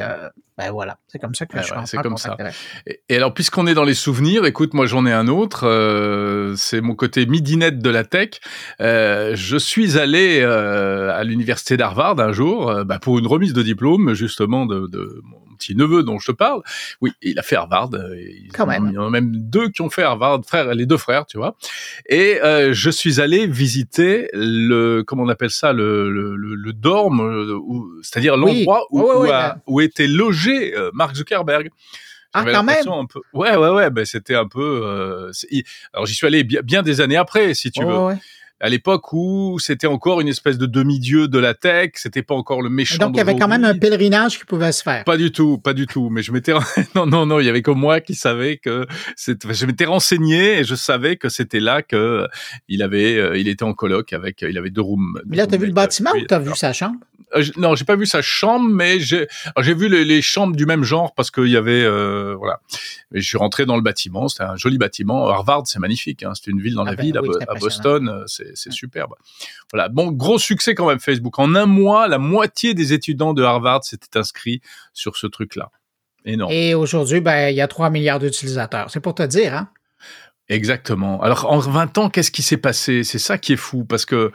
ben 0.57 0.69
voilà, 0.71 0.97
c'est 1.07 1.17
comme 1.17 1.33
ça 1.33 1.45
que 1.45 1.57
je 1.57 1.73
C'est 1.85 1.97
comme 1.97 2.17
ça. 2.17 2.37
Et, 2.85 3.15
alors, 3.15 3.33
puisqu'on 3.33 3.67
est 3.67 3.73
dans 3.73 3.85
les 3.85 3.93
souvenirs, 3.93 4.45
écoute, 4.45 4.73
moi 4.73 4.85
j'en 4.85 5.05
ai 5.05 5.11
un 5.11 5.27
autre. 5.27 5.65
Euh, 5.65 6.55
c'est 6.57 6.81
mon 6.81 6.93
côté 6.93 7.25
midinette 7.25 7.79
de 7.79 7.89
la 7.89 8.03
tech. 8.03 8.41
Euh, 8.81 9.31
je 9.35 9.57
suis 9.57 9.97
allé 9.97 10.41
euh, 10.41 11.17
à 11.17 11.23
l'université 11.23 11.77
d'Harvard 11.77 12.19
un 12.19 12.33
jour 12.33 12.83
bah, 12.85 12.99
pour 12.99 13.17
une 13.17 13.27
remise 13.27 13.53
de 13.53 13.63
diplôme 13.63 14.13
justement 14.13 14.65
de, 14.65 14.87
de 14.87 15.21
petit 15.61 15.75
neveu 15.75 16.03
dont 16.03 16.17
je 16.19 16.31
te 16.31 16.35
parle, 16.35 16.61
oui, 17.01 17.11
il 17.21 17.37
a 17.39 17.43
fait 17.43 17.55
Harvard. 17.55 17.91
Euh, 17.93 18.15
Quand 18.53 18.65
même. 18.65 18.87
Il 18.89 18.95
y 18.95 18.97
en 18.97 19.05
a 19.07 19.09
même 19.09 19.31
deux 19.31 19.69
qui 19.69 19.81
ont 19.81 19.89
fait 19.89 20.03
Harvard, 20.03 20.41
frères, 20.45 20.73
les 20.73 20.85
deux 20.85 20.97
frères, 20.97 21.25
tu 21.25 21.37
vois. 21.37 21.55
Et 22.09 22.39
euh, 22.41 22.73
je 22.73 22.89
suis 22.89 23.21
allé 23.21 23.47
visiter 23.47 24.29
le, 24.33 25.03
comment 25.05 25.23
on 25.23 25.29
appelle 25.29 25.51
ça, 25.51 25.73
le, 25.73 26.09
le, 26.11 26.35
le, 26.35 26.73
dorme, 26.73 27.21
c'est-à-dire 28.01 28.37
l'endroit 28.37 28.85
où, 28.89 29.03
où, 29.67 29.81
était 29.81 30.07
logé 30.07 30.75
euh, 30.75 30.89
Mark 30.93 31.15
Zuckerberg. 31.15 31.69
Ah, 32.33 32.45
quand 32.45 32.63
même. 32.63 32.87
un 32.87 33.05
peu. 33.05 33.19
Ouais, 33.33 33.55
ouais, 33.57 33.69
ouais. 33.69 33.89
Ben, 33.89 34.05
c'était 34.05 34.35
un 34.35 34.47
peu. 34.47 34.81
euh, 34.85 35.31
Alors, 35.93 36.05
j'y 36.05 36.13
suis 36.15 36.25
allé 36.25 36.43
bien, 36.45 36.61
bien 36.61 36.81
des 36.81 37.01
années 37.01 37.17
après, 37.17 37.53
si 37.53 37.71
tu 37.71 37.83
veux. 37.83 37.97
ouais. 37.97 38.15
À 38.61 38.69
l'époque 38.69 39.11
où 39.13 39.57
c'était 39.59 39.87
encore 39.87 40.21
une 40.21 40.27
espèce 40.27 40.57
de 40.57 40.65
demi-dieu 40.67 41.27
de 41.27 41.39
la 41.39 41.53
tech, 41.55 41.91
c'était 41.95 42.21
pas 42.21 42.35
encore 42.35 42.61
le 42.61 42.69
méchant. 42.69 42.97
donc, 42.97 43.15
il 43.15 43.17
y 43.17 43.21
avait 43.21 43.35
quand 43.35 43.47
même 43.47 43.65
un 43.65 43.77
pèlerinage 43.77 44.37
qui 44.39 44.45
pouvait 44.45 44.71
se 44.71 44.83
faire. 44.83 45.03
Pas 45.03 45.17
du 45.17 45.31
tout, 45.31 45.57
pas 45.57 45.73
du 45.73 45.87
tout. 45.87 46.09
Mais 46.11 46.21
je 46.21 46.31
m'étais 46.31 46.53
non 46.95 47.05
non 47.07 47.25
non, 47.25 47.39
il 47.39 47.45
y 47.45 47.49
avait 47.49 47.61
que 47.63 47.71
moi 47.71 47.99
qui 48.01 48.13
savais 48.15 48.57
que 48.57 48.85
c'était. 49.15 49.53
Je 49.53 49.65
m'étais 49.65 49.85
renseigné 49.85 50.59
et 50.59 50.63
je 50.63 50.75
savais 50.75 51.15
que 51.17 51.27
c'était 51.29 51.59
là 51.59 51.81
que 51.81 52.27
il 52.67 52.83
avait, 52.83 53.17
euh, 53.17 53.37
il 53.37 53.47
était 53.47 53.63
en 53.63 53.73
coloc 53.73 54.13
avec, 54.13 54.41
il 54.43 54.57
avait 54.57 54.69
deux 54.69 54.81
rooms. 54.81 55.19
Mais 55.25 55.37
là, 55.37 55.47
t'as 55.47 55.57
vu 55.57 55.65
le 55.65 55.73
bâtiment 55.73 56.11
ou 56.15 56.21
t'as 56.25 56.39
vu 56.39 56.51
sa 56.55 56.71
chambre? 56.71 56.97
euh, 57.35 57.43
Non, 57.57 57.75
j'ai 57.75 57.85
pas 57.85 57.95
vu 57.95 58.05
sa 58.05 58.21
chambre, 58.21 58.69
mais 58.69 58.99
j'ai 58.99 59.27
vu 59.73 59.87
les, 59.89 60.05
les 60.05 60.21
chambres 60.21 60.55
du 60.55 60.65
même 60.65 60.83
genre 60.83 61.13
parce 61.15 61.31
qu'il 61.31 61.47
y 61.47 61.57
avait 61.57 61.83
euh, 61.83 62.35
voilà. 62.37 62.59
Et 63.13 63.21
je 63.21 63.27
suis 63.27 63.37
rentré 63.37 63.65
dans 63.65 63.75
le 63.75 63.81
bâtiment. 63.81 64.27
C'était 64.27 64.43
un 64.43 64.55
joli 64.55 64.77
bâtiment. 64.77 65.27
Harvard, 65.29 65.63
c'est 65.65 65.79
magnifique. 65.79 66.23
Hein, 66.23 66.33
c'est 66.35 66.49
une 66.51 66.61
ville 66.61 66.75
dans 66.75 66.83
Ah 66.83 66.91
la 66.91 66.95
ben 66.95 67.03
ville 67.03 67.17
à 67.17 67.21
oui. 67.21 67.29
Boston. 67.59 68.07
euh, 68.09 68.23
C'est 68.27 68.50
c'est 68.55 68.71
superbe. 68.71 69.13
Voilà. 69.71 69.89
Bon, 69.89 70.11
gros 70.11 70.39
succès 70.39 70.75
quand 70.75 70.87
même 70.87 70.99
Facebook. 70.99 71.39
En 71.39 71.55
un 71.55 71.65
mois, 71.65 72.07
la 72.07 72.17
moitié 72.17 72.73
des 72.73 72.93
étudiants 72.93 73.33
de 73.33 73.43
Harvard 73.43 73.83
s'étaient 73.83 74.17
inscrits 74.17 74.61
sur 74.93 75.17
ce 75.17 75.27
truc-là. 75.27 75.71
Énorme. 76.25 76.51
Et 76.51 76.75
aujourd'hui, 76.75 77.19
ben, 77.19 77.49
il 77.49 77.55
y 77.55 77.61
a 77.61 77.67
3 77.67 77.89
milliards 77.89 78.19
d'utilisateurs. 78.19 78.91
C'est 78.91 78.99
pour 78.99 79.15
te 79.15 79.23
dire, 79.23 79.55
hein? 79.55 79.69
Exactement. 80.49 81.21
Alors 81.21 81.49
en 81.49 81.59
20 81.59 81.97
ans, 81.97 82.09
qu'est-ce 82.09 82.31
qui 82.31 82.43
s'est 82.43 82.57
passé? 82.57 83.05
C'est 83.05 83.19
ça 83.19 83.37
qui 83.37 83.53
est 83.53 83.57
fou 83.57 83.85
parce 83.85 84.05
que 84.05 84.31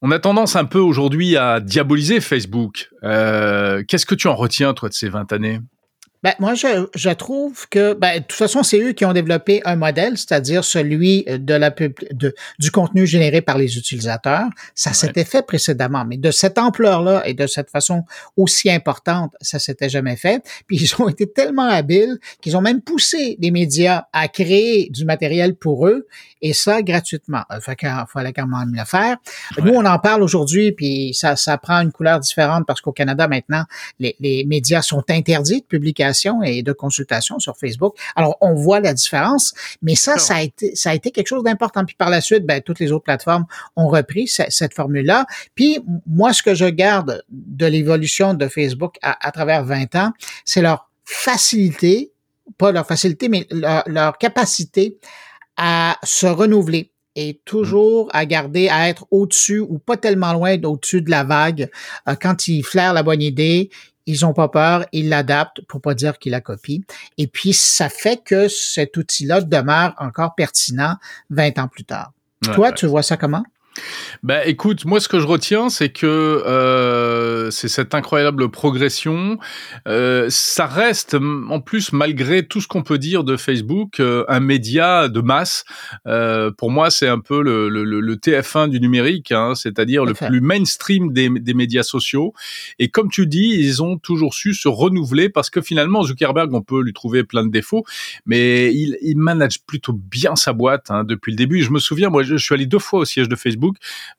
on 0.00 0.10
a 0.10 0.18
tendance 0.18 0.56
un 0.56 0.64
peu 0.64 0.78
aujourd'hui 0.78 1.36
à 1.36 1.60
diaboliser 1.60 2.20
Facebook. 2.20 2.88
Euh, 3.04 3.84
qu'est-ce 3.86 4.06
que 4.06 4.14
tu 4.14 4.28
en 4.28 4.34
retiens 4.34 4.72
toi 4.72 4.88
de 4.88 4.94
ces 4.94 5.10
20 5.10 5.30
années? 5.32 5.60
Ben, 6.22 6.34
moi, 6.38 6.54
je, 6.54 6.86
je 6.94 7.10
trouve 7.10 7.68
que, 7.68 7.94
ben, 7.94 8.18
de 8.20 8.24
toute 8.24 8.32
façon, 8.38 8.62
c'est 8.62 8.78
eux 8.80 8.92
qui 8.92 9.04
ont 9.04 9.12
développé 9.12 9.60
un 9.64 9.74
modèle, 9.74 10.16
c'est-à-dire 10.16 10.62
celui 10.64 11.24
de 11.24 11.54
la 11.54 11.70
pub- 11.72 11.98
de, 12.12 12.32
du 12.60 12.70
contenu 12.70 13.06
généré 13.08 13.40
par 13.40 13.58
les 13.58 13.76
utilisateurs. 13.76 14.46
Ça 14.74 14.90
Ouais. 14.90 14.94
s'était 14.94 15.24
fait 15.24 15.44
précédemment, 15.44 16.04
mais 16.04 16.18
de 16.18 16.30
cette 16.30 16.58
ampleur-là 16.58 17.26
et 17.26 17.34
de 17.34 17.46
cette 17.48 17.70
façon 17.70 18.04
aussi 18.36 18.70
importante, 18.70 19.32
ça 19.40 19.58
s'était 19.58 19.88
jamais 19.88 20.14
fait. 20.16 20.44
Puis 20.68 20.76
ils 20.76 21.02
ont 21.02 21.08
été 21.08 21.26
tellement 21.26 21.68
habiles 21.68 22.18
qu'ils 22.40 22.56
ont 22.56 22.60
même 22.60 22.82
poussé 22.82 23.36
les 23.40 23.50
médias 23.50 24.04
à 24.12 24.28
créer 24.28 24.90
du 24.90 25.04
matériel 25.04 25.56
pour 25.56 25.88
eux 25.88 26.06
et 26.40 26.52
ça 26.52 26.82
gratuitement. 26.82 27.42
Euh, 27.50 27.60
Fait 27.60 27.74
qu'il 27.74 27.88
fallait 28.12 28.32
quand 28.32 28.46
même 28.46 28.74
le 28.74 28.84
faire. 28.84 29.16
Nous, 29.62 29.72
on 29.72 29.84
en 29.84 29.98
parle 29.98 30.22
aujourd'hui, 30.22 30.72
puis 30.72 31.14
ça, 31.14 31.34
ça 31.36 31.58
prend 31.58 31.80
une 31.80 31.90
couleur 31.92 32.20
différente 32.20 32.64
parce 32.66 32.80
qu'au 32.80 32.92
Canada, 32.92 33.26
maintenant, 33.26 33.64
les, 33.98 34.14
les 34.20 34.44
médias 34.44 34.82
sont 34.82 35.02
interdits 35.08 35.62
de 35.62 35.66
publication 35.66 36.11
et 36.42 36.62
de 36.62 36.72
consultation 36.72 37.38
sur 37.38 37.56
Facebook. 37.56 37.96
Alors, 38.16 38.36
on 38.40 38.54
voit 38.54 38.80
la 38.80 38.94
différence, 38.94 39.54
mais 39.82 39.94
ça, 39.94 40.14
ça 40.18 40.36
a 40.36 40.42
été, 40.42 40.74
ça 40.76 40.90
a 40.90 40.94
été 40.94 41.10
quelque 41.10 41.26
chose 41.28 41.42
d'important. 41.44 41.84
Puis 41.84 41.94
par 41.96 42.10
la 42.10 42.20
suite, 42.20 42.44
ben, 42.46 42.60
toutes 42.60 42.78
les 42.80 42.92
autres 42.92 43.04
plateformes 43.04 43.44
ont 43.76 43.88
repris 43.88 44.28
ce- 44.28 44.42
cette 44.48 44.74
formule-là. 44.74 45.26
Puis 45.54 45.78
moi, 46.06 46.32
ce 46.32 46.42
que 46.42 46.54
je 46.54 46.66
garde 46.66 47.22
de 47.30 47.66
l'évolution 47.66 48.34
de 48.34 48.48
Facebook 48.48 48.96
à, 49.02 49.26
à 49.26 49.32
travers 49.32 49.64
20 49.64 49.94
ans, 49.96 50.12
c'est 50.44 50.62
leur 50.62 50.88
facilité, 51.04 52.12
pas 52.58 52.72
leur 52.72 52.86
facilité, 52.86 53.28
mais 53.28 53.46
leur, 53.50 53.82
leur 53.86 54.18
capacité 54.18 54.98
à 55.56 55.96
se 56.02 56.26
renouveler 56.26 56.90
et 57.14 57.40
toujours 57.44 58.08
à 58.14 58.24
garder, 58.24 58.68
à 58.70 58.88
être 58.88 59.06
au-dessus 59.10 59.58
ou 59.60 59.78
pas 59.78 59.98
tellement 59.98 60.32
loin 60.32 60.56
d'au-dessus 60.56 61.02
de 61.02 61.10
la 61.10 61.24
vague. 61.24 61.68
Euh, 62.08 62.14
quand 62.20 62.48
ils 62.48 62.62
flairent 62.62 62.94
la 62.94 63.02
bonne 63.02 63.20
idée, 63.20 63.68
ils 64.06 64.24
ont 64.26 64.32
pas 64.32 64.48
peur, 64.48 64.86
ils 64.92 65.08
l'adaptent 65.08 65.62
pour 65.66 65.80
pas 65.80 65.94
dire 65.94 66.18
qu'ils 66.18 66.32
la 66.32 66.40
copient. 66.40 66.82
Et 67.18 67.26
puis, 67.26 67.52
ça 67.52 67.88
fait 67.88 68.22
que 68.22 68.48
cet 68.48 68.96
outil-là 68.96 69.40
demeure 69.40 69.94
encore 69.98 70.34
pertinent 70.34 70.96
20 71.30 71.58
ans 71.58 71.68
plus 71.68 71.84
tard. 71.84 72.12
Ouais, 72.46 72.54
Toi, 72.54 72.68
ouais. 72.68 72.74
tu 72.74 72.86
vois 72.86 73.02
ça 73.02 73.16
comment? 73.16 73.44
Ben 74.22 74.42
écoute, 74.44 74.84
moi 74.84 75.00
ce 75.00 75.08
que 75.08 75.18
je 75.18 75.26
retiens, 75.26 75.68
c'est 75.68 75.88
que 75.90 76.06
euh, 76.06 77.50
c'est 77.50 77.68
cette 77.68 77.94
incroyable 77.94 78.50
progression. 78.50 79.38
Euh, 79.88 80.26
ça 80.28 80.66
reste, 80.66 81.16
en 81.48 81.60
plus, 81.60 81.92
malgré 81.92 82.46
tout 82.46 82.60
ce 82.60 82.68
qu'on 82.68 82.82
peut 82.82 82.98
dire 82.98 83.24
de 83.24 83.36
Facebook, 83.36 84.00
euh, 84.00 84.24
un 84.28 84.40
média 84.40 85.08
de 85.08 85.20
masse. 85.20 85.64
Pour 86.58 86.70
moi, 86.70 86.90
c'est 86.90 87.08
un 87.08 87.18
peu 87.20 87.42
le, 87.42 87.68
le, 87.68 87.84
le- 87.84 88.00
le 88.00 88.16
TF1 88.16 88.68
du 88.68 88.80
numérique, 88.80 89.32
hein, 89.32 89.54
c'est-à-dire 89.54 90.04
le 90.04 90.14
plus 90.14 90.40
mainstream 90.40 91.12
des, 91.12 91.28
des 91.28 91.54
médias 91.54 91.82
sociaux. 91.82 92.32
Et 92.78 92.88
comme 92.88 93.08
tu 93.10 93.26
dis, 93.26 93.54
ils 93.58 93.82
ont 93.82 93.96
toujours 93.98 94.34
su 94.34 94.54
se 94.54 94.68
renouveler 94.68 95.28
parce 95.28 95.50
que 95.50 95.60
finalement, 95.60 96.02
Zuckerberg, 96.02 96.52
on 96.52 96.62
peut 96.62 96.82
lui 96.82 96.92
trouver 96.92 97.24
plein 97.24 97.44
de 97.44 97.50
défauts, 97.50 97.84
mais 98.26 98.74
il, 98.74 98.96
il 99.02 99.16
manage 99.16 99.62
plutôt 99.66 99.92
bien 99.92 100.36
sa 100.36 100.52
boîte 100.52 100.90
hein, 100.90 101.04
depuis 101.04 101.30
le 101.32 101.36
début. 101.36 101.62
Je 101.62 101.70
me 101.70 101.78
souviens, 101.78 102.10
moi, 102.10 102.22
je, 102.22 102.36
je 102.36 102.44
suis 102.44 102.54
allé 102.54 102.66
deux 102.66 102.78
fois 102.78 103.00
au 103.00 103.04
siège 103.04 103.28
de 103.28 103.36
Facebook, 103.36 103.61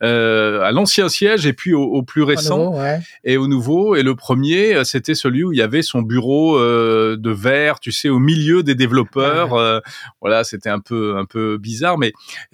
euh, 0.02 0.62
à 0.62 0.72
l'ancien 0.72 1.10
siège 1.10 1.46
et 1.46 1.54
puis 1.54 1.74
au, 1.74 1.84
au 1.84 2.04
plus 2.04 2.22
Au 2.24 2.26
récent 2.26 2.58
nouveau, 2.72 2.80
ouais. 2.80 3.00
et 3.24 3.38
au 3.38 3.48
nouveau. 3.48 3.96
Et 3.96 4.04
le 4.04 4.16
premier, 4.16 4.76
euh, 4.76 4.84
c'était 4.84 5.16
celui 5.16 5.44
où 5.44 5.52
il 5.52 5.58
y 5.58 5.62
avait 5.62 5.82
son 5.82 6.02
bureau 6.02 6.58
euh, 6.58 7.18
de 7.18 7.30
verre, 7.32 7.80
tu 7.80 7.92
sais, 7.92 8.10
au 8.10 8.20
milieu 8.20 8.64
des 8.64 8.76
développeurs. 8.76 9.82
Voilà, 10.22 10.44
c'était 10.44 10.70
un 10.70 10.80
peu 10.80 11.18
un 11.18 11.26
peu 11.26 11.58
bizarre, 11.58 11.98
mais 11.98 12.14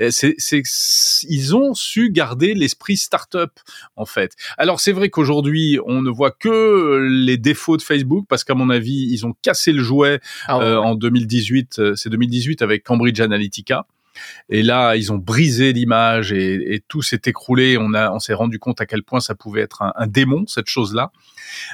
c'est 0.10 0.36
ils 1.28 1.56
ont 1.56 1.73
su 1.73 2.12
garder 2.12 2.54
l'esprit 2.54 2.97
start-up 2.97 3.52
en 3.95 4.06
fait. 4.06 4.34
Alors 4.58 4.80
c'est 4.80 4.91
vrai 4.91 5.10
qu'aujourd'hui, 5.10 5.80
on 5.86 6.02
ne 6.02 6.10
voit 6.10 6.32
que 6.32 7.08
les 7.10 7.38
défauts 7.38 7.78
de 7.78 7.82
Facebook 7.82 8.25
parce 8.30 8.43
qu'à 8.43 8.56
mon 8.56 8.69
avis, 8.69 9.08
ils 9.12 9.25
ont 9.25 9.34
cassé 9.41 9.71
le 9.71 9.84
jouet 9.84 10.19
Ah 10.47 10.58
ouais. 10.60 10.75
en 10.75 10.95
2018. 10.95 11.80
euh, 11.80 11.95
C'est 11.95 12.10
2018 12.10 12.62
avec 12.62 12.84
Cambridge 12.84 13.19
Analytica. 13.19 13.86
Et 14.49 14.63
là, 14.63 14.95
ils 14.95 15.12
ont 15.12 15.17
brisé 15.17 15.73
l'image 15.73 16.32
et, 16.32 16.75
et 16.75 16.84
tout 16.88 17.01
s'est 17.01 17.21
écroulé. 17.25 17.77
On 17.79 17.93
a, 17.93 18.12
on 18.12 18.19
s'est 18.19 18.34
rendu 18.34 18.60
compte 18.60 18.82
à 18.82 18.86
quel 18.86 19.03
point 19.03 19.19
ça 19.19 19.36
pouvait 19.36 19.62
être 19.62 19.82
un, 19.82 19.93
un 19.95 20.08
démon 20.08 20.45
cette 20.47 20.67
chose-là. 20.67 21.12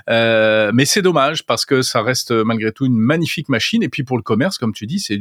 Euh, 0.09 0.71
mais 0.73 0.85
c'est 0.85 1.01
dommage 1.01 1.45
parce 1.45 1.65
que 1.65 1.81
ça 1.81 2.01
reste 2.01 2.31
malgré 2.31 2.71
tout 2.71 2.85
une 2.85 2.97
magnifique 2.97 3.49
machine. 3.49 3.83
Et 3.83 3.89
puis 3.89 4.03
pour 4.03 4.17
le 4.17 4.23
commerce, 4.23 4.57
comme 4.57 4.73
tu 4.73 4.85
dis, 4.87 4.99
c'est, 4.99 5.19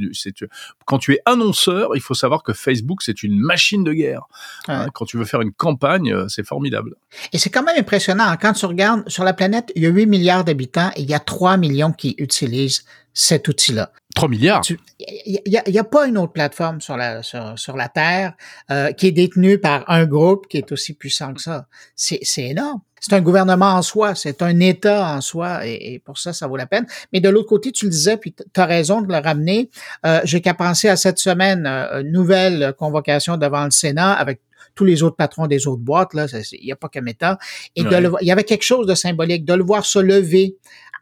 quand 0.84 0.98
tu 0.98 1.14
es 1.14 1.20
annonceur, 1.26 1.96
il 1.96 2.00
faut 2.00 2.14
savoir 2.14 2.42
que 2.42 2.52
Facebook 2.52 3.02
c'est 3.02 3.22
une 3.22 3.38
machine 3.38 3.84
de 3.84 3.92
guerre. 3.92 4.22
Hein, 4.68 4.86
quand 4.94 5.04
tu 5.04 5.16
veux 5.16 5.24
faire 5.24 5.40
une 5.40 5.52
campagne, 5.52 6.12
euh, 6.12 6.28
c'est 6.28 6.46
formidable. 6.46 6.94
Et 7.32 7.38
c'est 7.38 7.50
quand 7.50 7.62
même 7.62 7.78
impressionnant. 7.78 8.24
hein. 8.26 8.36
Quand 8.36 8.52
tu 8.52 8.66
regardes 8.66 9.08
sur 9.08 9.24
la 9.24 9.32
planète, 9.32 9.72
il 9.74 9.82
y 9.82 9.86
a 9.86 9.90
8 9.90 10.06
milliards 10.06 10.44
d'habitants 10.44 10.90
et 10.96 11.02
il 11.02 11.08
y 11.10 11.14
a 11.14 11.20
3 11.20 11.56
millions 11.56 11.92
qui 11.92 12.14
utilisent 12.18 12.84
cet 13.12 13.46
outil-là. 13.48 13.92
3 14.14 14.28
milliards. 14.28 14.62
Il 15.00 15.40
n'y 15.46 15.78
a, 15.78 15.84
pas 15.84 16.06
une 16.06 16.18
autre 16.18 16.32
plateforme 16.32 16.80
sur 16.80 16.96
la, 16.96 17.22
sur, 17.22 17.58
sur 17.58 17.76
la 17.76 17.88
Terre 17.88 18.34
euh, 18.70 18.92
qui 18.92 19.08
est 19.08 19.12
détenue 19.12 19.58
par 19.58 19.84
un 19.90 20.06
groupe 20.06 20.46
qui 20.48 20.58
est 20.58 20.72
aussi 20.72 20.94
puissant 20.94 21.34
que 21.34 21.40
ça. 21.40 21.66
C'est 21.96 22.20
énorme. 22.38 22.80
C'est 23.00 23.12
un 23.12 23.20
gouvernement 23.20 23.74
en 23.74 23.82
soi, 23.82 24.14
c'est 24.14 24.40
un 24.40 24.60
État 24.60 25.14
en 25.14 25.20
soi, 25.20 25.66
et, 25.66 26.00
pour 26.06 26.16
ça, 26.16 26.32
ça 26.32 26.46
vaut 26.46 26.56
la 26.56 26.64
peine. 26.64 26.86
Mais 27.12 27.20
de 27.20 27.28
l'autre 27.28 27.48
côté, 27.50 27.70
tu 27.70 27.84
le 27.84 27.90
disais, 27.90 28.16
puis 28.16 28.32
tu 28.32 28.60
as 28.60 28.64
raison 28.64 29.02
de 29.02 29.12
le 29.12 29.18
ramener. 29.18 29.68
Euh, 30.06 30.22
J'ai 30.24 30.40
qu'à 30.40 30.54
penser 30.54 30.88
à 30.88 30.96
cette 30.96 31.18
semaine, 31.18 31.66
euh, 31.66 32.02
nouvelle 32.02 32.72
convocation 32.78 33.36
devant 33.36 33.64
le 33.64 33.70
Sénat 33.72 34.14
avec 34.14 34.40
tous 34.74 34.84
les 34.84 35.02
autres 35.02 35.16
patrons 35.16 35.46
des 35.46 35.66
autres 35.66 35.82
boîtes, 35.82 36.14
là, 36.14 36.26
il 36.52 36.64
n'y 36.64 36.72
a 36.72 36.76
pas 36.76 36.88
que 36.88 36.98
Meta. 37.00 37.38
Et 37.76 37.82
Ouais. 37.84 38.02
il 38.22 38.26
y 38.26 38.32
avait 38.32 38.44
quelque 38.44 38.64
chose 38.64 38.86
de 38.86 38.94
symbolique, 38.94 39.44
de 39.44 39.54
le 39.54 39.62
voir 39.64 39.84
se 39.86 39.98
lever 39.98 40.56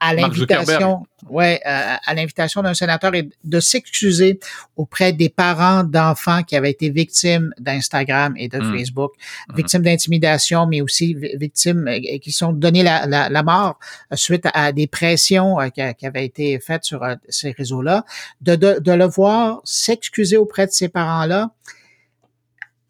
à 0.04 0.14
l'invitation, 0.14 1.06
ouais, 1.30 1.60
euh, 1.64 1.94
à 2.04 2.14
l'invitation 2.14 2.60
d'un 2.60 2.74
sénateur 2.74 3.14
et 3.14 3.28
de 3.44 3.60
s'excuser 3.60 4.40
auprès 4.76 5.12
des 5.12 5.28
parents 5.28 5.84
d'enfants 5.84 6.42
qui 6.42 6.56
avaient 6.56 6.72
été 6.72 6.90
victimes 6.90 7.54
d'Instagram 7.60 8.34
et 8.36 8.48
de 8.48 8.58
Mm. 8.58 8.76
Facebook, 8.76 9.12
Mhm. 9.48 9.56
victimes 9.56 9.82
d'intimidation, 9.82 10.66
mais 10.66 10.80
aussi 10.80 11.14
vi- 11.14 11.36
victimes 11.36 11.86
euh, 11.86 12.18
qui 12.20 12.32
sont 12.32 12.52
données 12.52 12.82
la, 12.82 13.06
la, 13.06 13.28
la 13.28 13.42
mort 13.44 13.78
euh, 14.12 14.16
suite 14.16 14.44
à, 14.46 14.64
à 14.64 14.72
des 14.72 14.88
pressions 14.88 15.60
euh, 15.60 15.68
qui, 15.68 15.80
qui 15.96 16.04
avaient 16.06 16.24
été 16.26 16.58
faites 16.58 16.82
sur 16.82 17.04
euh, 17.04 17.14
ces 17.28 17.52
réseaux-là, 17.52 18.04
de, 18.40 18.56
de, 18.56 18.80
de 18.80 18.92
le 18.92 19.06
voir 19.06 19.60
s'excuser 19.62 20.36
auprès 20.36 20.66
de 20.66 20.72
ces 20.72 20.88
parents-là. 20.88 21.50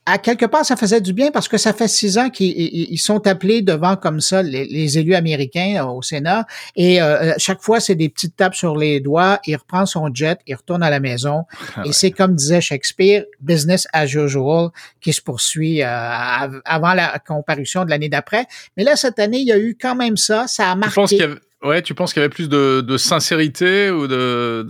À 0.04 0.18
quelque 0.18 0.46
part, 0.46 0.64
ça 0.64 0.74
faisait 0.74 1.00
du 1.00 1.12
bien 1.12 1.30
parce 1.30 1.46
que 1.46 1.56
ça 1.58 1.72
fait 1.72 1.86
six 1.86 2.18
ans 2.18 2.28
qu'ils 2.28 2.48
ils- 2.60 2.88
ils 2.90 2.98
sont 2.98 3.24
appelés 3.28 3.62
devant 3.62 3.94
comme 3.94 4.20
ça 4.20 4.42
les, 4.42 4.64
les 4.66 4.98
élus 4.98 5.14
américains 5.14 5.76
euh, 5.80 5.84
au 5.92 6.02
Sénat 6.02 6.44
et 6.74 7.00
euh, 7.00 7.32
chaque 7.38 7.62
fois 7.62 7.78
c'est 7.78 7.94
des 7.94 8.08
petites 8.08 8.34
tapes 8.36 8.56
sur 8.56 8.76
les 8.76 8.98
doigts. 8.98 9.38
Il 9.46 9.54
reprend 9.54 9.86
son 9.86 10.12
jet, 10.12 10.40
il 10.48 10.56
retourne 10.56 10.82
à 10.82 10.90
la 10.90 10.98
maison 10.98 11.44
Ah 11.76 11.82
et 11.84 11.92
c'est 11.92 12.10
comme 12.10 12.34
disait 12.34 12.60
Shakespeare, 12.60 13.24
business 13.40 13.86
as 13.92 14.06
usual 14.12 14.70
qui 15.00 15.12
se 15.12 15.20
poursuit 15.20 15.82
euh, 15.82 15.86
av- 15.86 16.60
avant 16.64 16.94
la 16.94 17.20
comparution 17.24 17.84
de 17.84 17.90
l'année 17.90 18.08
d'après. 18.08 18.46
Mais 18.76 18.82
là 18.82 18.96
cette 18.96 19.20
année, 19.20 19.38
il 19.38 19.46
y 19.46 19.52
a 19.52 19.58
eu 19.58 19.76
quand 19.80 19.94
même 19.94 20.16
ça, 20.16 20.46
ça 20.48 20.70
a 20.70 20.74
Je 20.74 20.78
marqué. 20.80 20.94
pense 20.96 21.10
qu'il 21.10 21.38
Ouais, 21.62 21.80
tu 21.80 21.94
penses 21.94 22.12
qu'il 22.12 22.20
y 22.20 22.24
avait 22.24 22.34
plus 22.34 22.48
de, 22.48 22.96
sincérité 22.96 23.90
ou 23.90 24.08
de, 24.08 24.66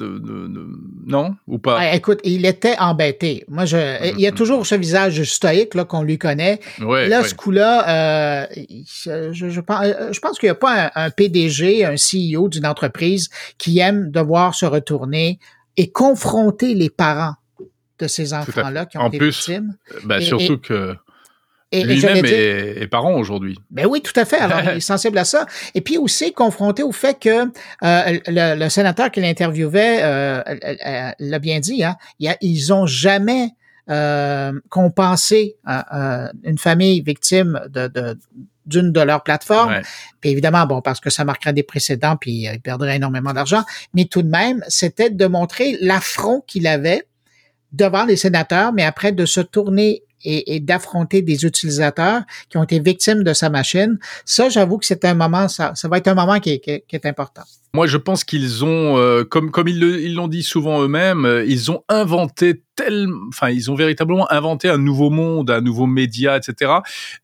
non? 1.06 1.34
Ou 1.46 1.58
pas? 1.58 1.94
Écoute, 1.94 2.20
il 2.24 2.44
était 2.44 2.76
embêté. 2.78 3.44
Moi, 3.48 3.64
je, 3.64 4.12
il 4.12 4.20
y 4.20 4.26
a 4.26 4.32
toujours 4.32 4.66
ce 4.66 4.74
visage 4.74 5.22
stoïque 5.24 5.74
là 5.74 5.84
qu'on 5.84 6.02
lui 6.02 6.18
connaît. 6.18 6.60
là, 6.78 7.24
ce 7.24 7.34
coup-là, 7.34 8.44
euh, 8.44 8.46
je, 9.32 9.32
je, 9.32 9.60
pense, 9.60 9.86
je 10.10 10.20
pense 10.20 10.38
qu'il 10.38 10.48
n'y 10.48 10.52
a 10.52 10.54
pas 10.54 10.90
un, 10.94 11.10
PDG, 11.10 11.84
un 11.84 11.94
CEO 11.94 12.48
d'une 12.48 12.66
entreprise 12.66 13.30
qui 13.58 13.78
aime 13.78 14.10
devoir 14.10 14.54
se 14.54 14.66
retourner 14.66 15.38
et 15.76 15.90
confronter 15.90 16.74
les 16.74 16.90
parents 16.90 17.34
de 17.98 18.06
ces 18.06 18.34
enfants-là 18.34 18.86
qui 18.86 18.98
ont 18.98 19.08
été 19.08 19.18
victimes. 19.18 19.76
Ben, 20.04 20.20
surtout 20.20 20.58
que 20.58 20.94
lui-même 21.72 22.24
est, 22.24 22.86
parent 22.88 23.14
aujourd'hui. 23.14 23.58
Ben 23.70 23.86
oui, 23.86 24.02
tout 24.02 24.18
à 24.18 24.24
fait. 24.24 24.38
Alors, 24.38 24.60
il 24.72 24.76
est 24.76 24.80
sensible 24.80 25.18
à 25.18 25.24
ça. 25.24 25.46
Et 25.74 25.80
puis 25.80 25.98
aussi 25.98 26.32
confronté 26.32 26.82
au 26.82 26.92
fait 26.92 27.18
que 27.18 27.50
euh, 27.82 28.18
le, 28.26 28.68
sénateur 28.68 29.10
qui 29.10 29.20
l'interviewait 29.20 30.00
euh, 30.02 30.42
l'a 31.18 31.38
bien 31.38 31.60
dit, 31.60 31.82
hein, 31.84 31.96
ils 32.18 32.72
ont 32.72 32.86
jamais 32.86 33.50
euh, 33.90 34.52
compensé 34.68 35.56
une 36.44 36.58
famille 36.58 37.00
victime 37.00 37.60
de, 37.70 38.16
d'une 38.66 38.92
de 38.92 39.00
leurs 39.00 39.22
plateformes. 39.22 39.80
Puis 40.20 40.30
évidemment, 40.30 40.66
bon, 40.66 40.82
parce 40.82 41.00
que 41.00 41.10
ça 41.10 41.24
marquerait 41.24 41.52
des 41.52 41.62
précédents, 41.62 42.16
puis 42.16 42.48
il 42.52 42.60
perdrait 42.60 42.96
énormément 42.96 43.32
d'argent. 43.32 43.64
Mais 43.94 44.04
tout 44.04 44.22
de 44.22 44.28
même, 44.28 44.62
c'était 44.68 45.10
de 45.10 45.26
montrer 45.26 45.76
l'affront 45.80 46.42
qu'il 46.46 46.66
avait 46.66 47.04
devant 47.72 48.04
les 48.04 48.16
sénateurs, 48.16 48.72
mais 48.72 48.84
après 48.84 49.12
de 49.12 49.24
se 49.24 49.40
tourner 49.40 50.02
et, 50.24 50.60
d'affronter 50.60 51.22
des 51.22 51.44
utilisateurs 51.44 52.22
qui 52.48 52.56
ont 52.56 52.64
été 52.64 52.78
victimes 52.78 53.22
de 53.22 53.32
sa 53.32 53.50
machine. 53.50 53.98
Ça, 54.24 54.48
j'avoue 54.48 54.78
que 54.78 54.86
c'est 54.86 55.04
un 55.04 55.14
moment, 55.14 55.48
ça, 55.48 55.72
va 55.84 55.98
être 55.98 56.08
un 56.08 56.14
moment 56.14 56.38
qui 56.40 56.60
est 56.66 57.06
important. 57.06 57.42
Moi, 57.74 57.86
je 57.86 57.96
pense 57.96 58.22
qu'ils 58.22 58.66
ont, 58.66 58.98
euh, 58.98 59.24
comme 59.24 59.50
comme 59.50 59.66
ils 59.66 60.14
l'ont 60.14 60.28
dit 60.28 60.42
souvent 60.42 60.82
eux-mêmes, 60.82 61.24
euh, 61.24 61.42
ils 61.46 61.70
ont 61.70 61.82
inventé 61.88 62.62
tel, 62.76 63.08
enfin, 63.28 63.48
ils 63.48 63.70
ont 63.70 63.74
véritablement 63.74 64.30
inventé 64.30 64.68
un 64.68 64.76
nouveau 64.76 65.08
monde, 65.08 65.50
un 65.50 65.62
nouveau 65.62 65.86
média, 65.86 66.36
etc. 66.36 66.70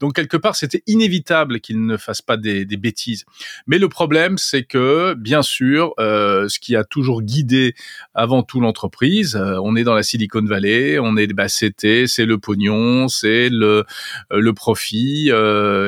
Donc 0.01 0.15
quelque 0.15 0.39
part, 0.39 0.57
c'était 0.57 0.83
inévitable 0.87 1.61
qu'ils 1.61 1.85
ne 1.85 1.99
fassent 1.99 2.23
pas 2.23 2.39
des, 2.39 2.65
des, 2.65 2.79
bêtises. 2.79 3.27
Mais 3.67 3.79
le 3.79 3.91
problème, 3.91 4.39
c'est 4.39 4.63
que, 4.63 5.13
bien 5.15 5.43
sûr, 5.43 5.93
euh, 6.01 6.49
ce 6.49 6.59
qui 6.59 6.77
a 6.77 6.85
toujours 6.85 7.21
guidé 7.21 7.75
avant 8.15 8.43
tout 8.43 8.61
l'entreprise, 8.61 9.37
on 9.37 9.77
est 9.77 9.85
dans 9.85 9.95
la 9.95 10.03
Silicon 10.03 10.45
Valley, 10.45 10.99
on 10.99 11.19
est, 11.19 11.27
bah, 11.35 11.49
c'était, 11.49 12.07
c'est 12.07 12.27
le 12.27 12.39
pognon, 12.39 13.09
c'est 13.09 13.51
le 13.51 13.85
le 14.31 14.53
profit, 14.55 15.31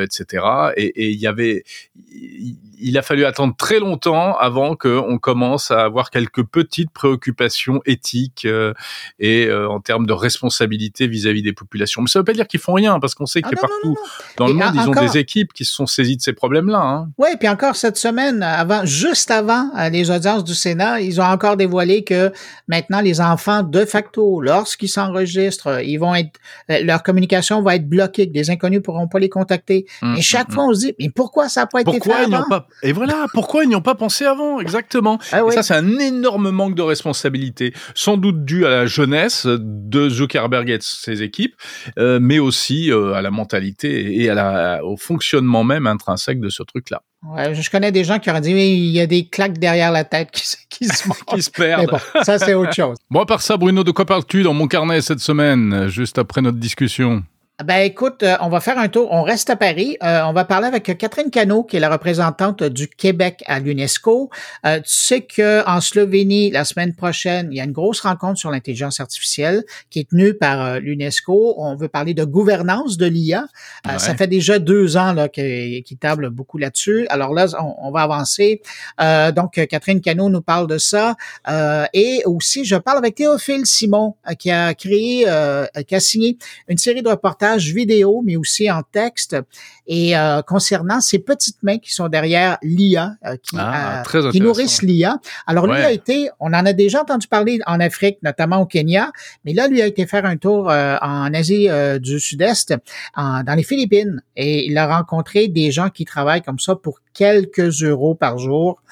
etc. 0.03 0.45
Et 0.77 1.13
il 1.13 1.19
y 1.19 1.27
avait, 1.27 1.65
il 2.81 2.99
a 2.99 3.03
fallu 3.03 3.25
attendre 3.25 3.55
très 3.57 3.79
longtemps 3.79 4.37
qu'on 4.77 5.19
commence 5.19 5.71
à 5.71 5.83
avoir 5.83 6.11
quelques 6.11 6.43
petites 6.43 6.91
préoccupations 6.91 7.81
éthiques 7.87 8.45
euh, 8.45 8.73
et 9.19 9.47
euh, 9.47 9.69
en 9.69 9.81
termes 9.81 10.07
de 10.07 10.13
responsabilité 10.13 11.07
vis-à-vis 11.07 11.43
des 11.43 11.53
populations. 11.53 12.03
Mais 12.03 12.09
ça 12.09 12.19
ne 12.19 12.23
veut 12.23 12.27
pas 12.27 12.33
dire 12.33 12.47
qu'ils 12.47 12.61
font 12.61 12.75
rien, 12.75 12.99
parce 13.01 13.15
qu'on 13.15 13.27
sait 13.27 13.41
ah 13.45 13.51
que 13.51 13.57
partout 13.57 13.97
dans 14.37 14.47
le 14.47 14.55
monde, 14.55 14.75
ils 14.75 14.89
ont 14.89 14.93
des 14.93 15.19
équipes 15.19 15.53
qui 15.53 15.65
se 15.65 15.73
sont 15.73 15.87
saisies 15.87 16.17
de 16.17 16.23
ces 16.23 16.33
problèmes-là. 16.33 16.81
Hein. 16.81 17.09
Oui, 17.19 17.29
puis 17.39 17.49
encore 17.49 17.77
cette 17.77 17.97
semaine, 17.97 18.43
avant, 18.43 18.85
juste 18.85 19.31
avant 19.31 19.71
euh, 19.77 19.89
les 19.89 20.11
audiences 20.11 20.45
du 20.45 20.55
Sénat, 20.55 21.01
ils 21.01 21.21
ont 21.21 21.25
encore 21.25 21.57
dévoilé 21.57 22.05
que 22.05 22.33
maintenant, 22.69 23.01
les 23.01 23.21
enfants, 23.21 23.63
de 23.63 23.85
facto, 23.85 24.41
lorsqu'ils 24.41 24.89
s'enregistrent, 24.89 25.81
ils 25.83 25.99
vont 25.99 26.15
être, 26.15 26.39
leur 26.69 27.03
communication 27.03 27.63
va 27.63 27.77
être 27.77 27.89
bloquée, 27.89 28.29
que 28.29 28.33
des 28.33 28.51
inconnus 28.51 28.83
pourront 28.83 29.09
pas 29.09 29.19
les 29.19 29.29
contacter. 29.29 29.87
Hum, 30.03 30.17
et 30.17 30.23
chaque 30.23 30.49
hum, 30.49 30.55
fois, 30.55 30.65
hum. 30.65 30.71
on 30.71 30.75
se 30.75 30.81
dit, 30.81 30.95
mais 30.99 31.11
pourquoi 31.11 31.49
ça 31.49 31.63
n'a 31.63 31.67
pas 31.67 31.81
été 31.83 32.01
fait 32.01 32.13
avant? 32.13 32.45
Et 32.83 32.93
voilà, 32.93 33.27
pourquoi 33.33 33.65
ils 33.65 33.69
n'y 33.69 33.77
ont 33.77 33.83
pas 33.83 33.95
pensé 33.95 34.25
avant? 34.25 34.40
Exactement. 34.61 35.19
Ah 35.33 35.43
et 35.47 35.51
ça, 35.53 35.63
c'est 35.63 35.75
un 35.75 35.99
énorme 35.99 36.51
manque 36.51 36.75
de 36.75 36.83
responsabilité, 36.83 37.73
sans 37.95 38.17
doute 38.17 38.45
dû 38.45 38.67
à 38.67 38.71
la 38.71 38.87
jeunesse 38.87 39.47
de 39.47 40.09
Zuckerberg 40.09 40.69
et 40.71 40.79
de 40.79 40.83
ses 40.83 41.23
équipes, 41.23 41.55
euh, 41.99 42.19
mais 42.21 42.39
aussi 42.39 42.91
euh, 42.91 43.15
à 43.15 43.23
la 43.23 43.31
mentalité 43.31 44.21
et 44.21 44.29
à 44.31 44.35
la, 44.35 44.85
au 44.85 44.97
fonctionnement 44.97 45.65
même 45.65 45.87
intrinsèque 45.87 46.41
de 46.41 46.49
ce 46.49 46.63
truc-là. 46.63 47.03
Ouais, 47.23 47.55
je 47.55 47.71
connais 47.71 47.93
des 47.93 48.05
gens 48.05 48.19
qui 48.19 48.31
auraient 48.31 48.41
dit 48.41 48.55
mais 48.55 48.73
il 48.75 48.91
y 48.91 49.01
a 49.01 49.07
des 49.07 49.27
claques 49.29 49.59
derrière 49.59 49.93
la 49.93 50.05
tête 50.05 50.31
qui, 50.31 50.43
qui 50.71 50.87
se, 50.87 51.07
qui 51.27 51.43
se 51.43 51.51
perdent. 51.55 51.91
bon, 51.91 51.99
ça 52.23 52.39
c'est 52.39 52.55
autre 52.55 52.73
chose. 52.73 52.97
Bon, 53.11 53.21
à 53.21 53.27
part 53.27 53.43
ça, 53.43 53.57
Bruno, 53.57 53.85
de 53.85 53.91
quoi 53.91 54.07
parles-tu 54.07 54.43
dans 54.43 54.55
mon 54.55 54.67
carnet 54.67 55.03
cette 55.03 55.21
semaine, 55.21 55.89
juste 55.89 56.19
après 56.19 56.41
notre 56.41 56.59
discussion? 56.59 57.23
Ben 57.65 57.83
écoute, 57.83 58.23
euh, 58.23 58.37
on 58.41 58.49
va 58.49 58.61
faire 58.61 58.79
un 58.79 58.89
tour. 58.89 59.09
On 59.11 59.23
reste 59.23 59.51
à 59.51 59.57
Paris. 59.57 59.99
Euh, 60.03 60.23
on 60.25 60.33
va 60.33 60.45
parler 60.45 60.67
avec 60.67 60.97
Catherine 60.97 61.31
Cano, 61.31 61.63
qui 61.63 61.77
est 61.77 61.81
la 61.81 61.91
représentante 61.91 62.63
du 62.63 62.89
Québec 62.89 63.43
à 63.47 63.61
l'UNESCO. 63.61 64.31
Euh, 64.65 64.79
tu 64.79 64.85
sais 64.87 65.21
que 65.21 65.67
en 65.69 65.81
Slovénie, 65.81 66.51
la 66.51 66.65
semaine 66.65 66.95
prochaine, 66.95 67.49
il 67.51 67.59
y 67.59 67.61
a 67.61 67.65
une 67.65 67.73
grosse 67.73 68.01
rencontre 68.01 68.39
sur 68.39 68.51
l'intelligence 68.51 69.01
artificielle 69.01 69.65
qui 69.91 70.01
est 70.01 70.09
tenue 70.09 70.35
par 70.35 70.81
l'UNESCO. 70.81 71.57
On 71.59 71.77
veut 71.77 71.89
parler 71.89 72.15
de 72.15 72.25
gouvernance 72.25 72.97
de 72.97 73.07
l'IA. 73.07 73.47
Ça 73.99 74.15
fait 74.15 74.27
déjà 74.27 74.59
deux 74.59 74.97
ans 74.97 75.13
là 75.13 75.29
qui 75.29 75.99
table 76.01 76.31
beaucoup 76.31 76.57
là-dessus. 76.57 77.07
Alors 77.11 77.35
là, 77.35 77.47
on, 77.59 77.91
va 77.91 78.03
avancer. 78.03 78.63
donc 79.35 79.53
Catherine 79.69 80.01
Cano 80.01 80.29
nous 80.31 80.41
parle 80.41 80.67
de 80.67 80.79
ça. 80.79 81.17
et 81.93 82.23
aussi, 82.25 82.65
je 82.65 82.77
parle 82.77 82.99
avec 82.99 83.17
Théophile 83.17 83.67
Simon, 83.67 84.15
qui 84.39 84.51
a 84.51 84.75
créé, 84.75 85.27
qui 85.87 85.95
a 85.95 86.01
signé 86.01 86.39
une 86.69 86.79
série 86.79 87.03
de 87.03 87.09
reportages 87.09 87.50
vidéo, 87.57 88.23
mais 88.25 88.37
aussi 88.37 88.71
en 88.71 88.83
texte. 88.83 89.37
Et 89.87 90.17
euh, 90.17 90.43
concernant 90.43 91.01
ces 91.01 91.19
petites 91.19 91.63
mains 91.63 91.79
qui 91.79 91.93
sont 91.93 92.09
derrière 92.09 92.59
l'IA, 92.63 93.17
euh, 93.27 93.37
qui, 93.43 93.57
ah, 93.59 94.03
euh, 94.15 94.31
qui 94.31 94.41
nourrissent 94.41 94.83
l'IA. 94.83 95.19
Alors 95.47 95.67
lui 95.67 95.81
a 95.81 95.91
été, 95.91 96.31
on 96.39 96.49
en 96.49 96.65
a 96.65 96.73
déjà 96.73 97.03
entendu 97.03 97.27
parler 97.27 97.59
en 97.67 97.81
Afrique, 97.81 98.19
notamment 98.23 98.59
au 98.59 98.67
Kenya, 98.67 99.11
mais 99.45 99.53
là 99.53 99.67
lui 99.69 99.83
a 99.83 99.87
été 99.87 100.07
faire 100.07 100.25
un 100.27 100.37
tour 100.37 100.69
en 100.69 101.35
Asie 101.35 101.69
du 102.01 102.21
Sud-Est, 102.21 102.75
dans 103.17 103.55
les 103.57 103.63
Philippines, 103.65 104.23
et 104.37 104.67
il 104.67 104.79
a 104.79 104.97
rencontré 104.97 105.49
des 105.49 105.73
gens 105.73 105.91
qui 105.91 106.05
travaillent 106.05 106.43
comme 106.43 106.59
ça 106.59 106.77
pour 106.77 107.01
quelques 107.13 107.83
euros 107.83 108.15
par 108.15 108.39
jour. 108.39 108.83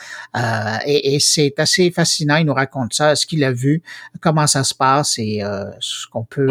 et, 0.85 1.15
et 1.15 1.21
c'est 1.21 1.55
assez 1.59 1.91
fascinant. 1.91 2.37
Il 2.37 2.47
nous 2.47 2.55
raconte 2.55 2.93
ça, 2.93 3.15
ce 3.15 3.27
qu'il 3.27 3.45
a 3.45 3.53
vu, 3.53 3.83
comment 4.21 4.47
ça 4.47 4.65
se 4.65 4.75
passe 4.75 5.19
et 5.19 5.43
ce 5.79 6.09
qu'on 6.09 6.25
peut 6.25 6.49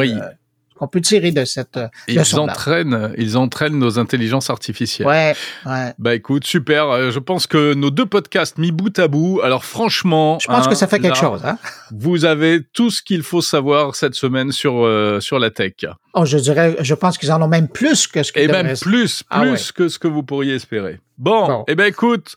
qu'on 0.77 0.87
peut 0.87 1.01
tirer 1.01 1.31
de 1.31 1.45
cette 1.45 1.79
ils 2.07 2.39
entraînent 2.39 3.13
ils 3.17 3.37
entraînent 3.37 3.77
nos 3.77 3.99
intelligences 3.99 4.49
artificielles. 4.49 5.07
Ouais, 5.07 5.35
ouais. 5.65 5.93
Bah 5.99 6.15
écoute, 6.15 6.45
super, 6.45 6.89
euh, 6.89 7.11
je 7.11 7.19
pense 7.19 7.47
que 7.47 7.73
nos 7.73 7.89
deux 7.89 8.05
podcasts 8.05 8.57
mis 8.57 8.71
bout 8.71 8.97
à 8.99 9.07
bout, 9.07 9.41
alors 9.43 9.65
franchement, 9.65 10.37
je 10.39 10.47
pense 10.47 10.67
que 10.67 10.75
ça 10.75 10.87
fait 10.87 10.99
quelque 10.99 11.17
chose 11.17 11.41
hein. 11.43 11.57
Vous 11.91 12.25
avez 12.25 12.61
tout 12.73 12.89
ce 12.89 13.01
qu'il 13.01 13.23
faut 13.23 13.41
savoir 13.41 13.95
cette 13.95 14.15
semaine 14.15 14.51
sur 14.51 14.85
euh, 14.85 15.19
sur 15.19 15.39
la 15.39 15.49
tech. 15.49 15.73
Oh, 16.13 16.25
je 16.25 16.37
dirais 16.37 16.75
je 16.79 16.93
pense 16.93 17.17
qu'ils 17.17 17.31
en 17.31 17.41
ont 17.41 17.47
même 17.47 17.67
plus 17.67 18.07
que 18.07 18.23
ce 18.23 18.31
que 18.31 18.39
Et 18.39 18.47
même 18.47 18.75
plus 18.77 19.23
ah 19.29 19.41
plus 19.41 19.71
que 19.71 19.89
ce 19.89 19.99
que 19.99 20.07
vous 20.07 20.23
pourriez 20.23 20.55
espérer. 20.55 20.99
Bon, 21.17 21.61
et 21.61 21.71
eh 21.71 21.75
ben 21.75 21.85
écoute, 21.85 22.35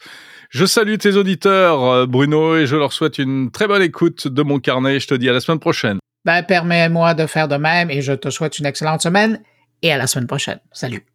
je 0.49 0.65
salue 0.65 0.97
tes 0.97 1.17
auditeurs, 1.17 1.85
euh, 1.85 2.07
Bruno, 2.07 2.57
et 2.57 2.67
je 2.67 2.75
leur 2.75 2.93
souhaite 2.93 3.19
une 3.19 3.51
très 3.51 3.69
bonne 3.69 3.83
écoute 3.83 4.27
de 4.27 4.43
mon 4.43 4.59
carnet. 4.59 4.99
Je 4.99 5.07
te 5.07 5.15
dis 5.15 5.29
à 5.29 5.33
la 5.33 5.41
semaine 5.41 5.61
prochaine. 5.61 5.99
Ben, 6.25 6.43
permets-moi 6.43 7.15
de 7.15 7.27
faire 7.27 7.49
de 7.49 7.57
même 7.57 7.91
et 7.91 8.03
je 8.03 8.13
te 8.13 8.29
souhaite 8.29 8.59
une 8.59 8.67
excellente 8.67 9.01
semaine 9.01 9.41
et 9.83 9.93
à 9.93 9.97
la 9.97 10.07
semaine 10.07 10.27
prochaine. 10.27 10.59
Salut. 10.73 11.07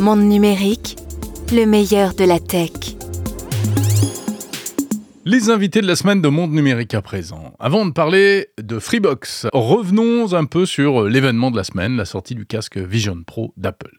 Monde 0.00 0.22
numérique, 0.22 0.96
le 1.52 1.66
meilleur 1.66 2.14
de 2.14 2.24
la 2.24 2.38
tech. 2.38 2.97
Les 5.30 5.50
invités 5.50 5.82
de 5.82 5.86
la 5.86 5.94
semaine 5.94 6.22
de 6.22 6.28
Monde 6.28 6.52
Numérique 6.52 6.94
à 6.94 7.02
présent. 7.02 7.52
Avant 7.58 7.84
de 7.84 7.90
parler 7.90 8.48
de 8.56 8.78
Freebox, 8.78 9.46
revenons 9.52 10.32
un 10.32 10.46
peu 10.46 10.64
sur 10.64 11.04
l'événement 11.04 11.50
de 11.50 11.56
la 11.58 11.64
semaine, 11.64 11.98
la 11.98 12.06
sortie 12.06 12.34
du 12.34 12.46
casque 12.46 12.78
Vision 12.78 13.22
Pro 13.26 13.52
d'Apple. 13.58 13.94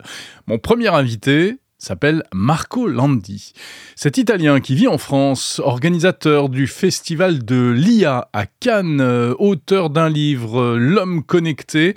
Mon 0.47 0.57
premier 0.57 0.87
invité 0.87 1.59
s'appelle 1.77 2.23
Marco 2.33 2.87
Landi. 2.87 3.53
Cet 3.95 4.17
Italien 4.17 4.59
qui 4.59 4.73
vit 4.73 4.87
en 4.87 4.97
France, 4.97 5.61
organisateur 5.63 6.49
du 6.49 6.65
festival 6.65 7.45
de 7.45 7.75
l'IA 7.77 8.27
à 8.33 8.47
Cannes, 8.47 9.35
auteur 9.37 9.91
d'un 9.91 10.09
livre 10.09 10.77
L'homme 10.77 11.23
connecté, 11.23 11.95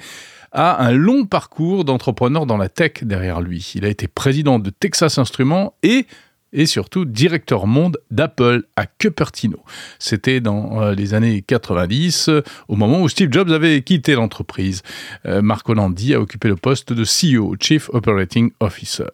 a 0.52 0.84
un 0.84 0.92
long 0.92 1.24
parcours 1.24 1.86
d'entrepreneur 1.86 2.44
dans 2.44 2.58
la 2.58 2.68
tech 2.68 3.02
derrière 3.04 3.40
lui. 3.40 3.72
Il 3.76 3.86
a 3.86 3.88
été 3.88 4.08
président 4.08 4.58
de 4.58 4.68
Texas 4.68 5.16
Instruments 5.16 5.72
et 5.82 6.06
et 6.52 6.66
surtout 6.66 7.04
directeur 7.04 7.66
monde 7.66 7.98
d'Apple 8.10 8.64
à 8.76 8.86
Cupertino. 8.86 9.58
C'était 9.98 10.40
dans 10.40 10.82
euh, 10.82 10.94
les 10.94 11.14
années 11.14 11.42
90, 11.42 12.30
au 12.68 12.76
moment 12.76 13.02
où 13.02 13.08
Steve 13.08 13.32
Jobs 13.32 13.50
avait 13.50 13.82
quitté 13.82 14.14
l'entreprise. 14.14 14.82
Euh, 15.26 15.42
Marco 15.42 15.74
Landi 15.74 16.14
a 16.14 16.20
occupé 16.20 16.48
le 16.48 16.56
poste 16.56 16.92
de 16.92 17.04
CEO, 17.04 17.56
Chief 17.60 17.88
Operating 17.92 18.50
Officer. 18.60 19.08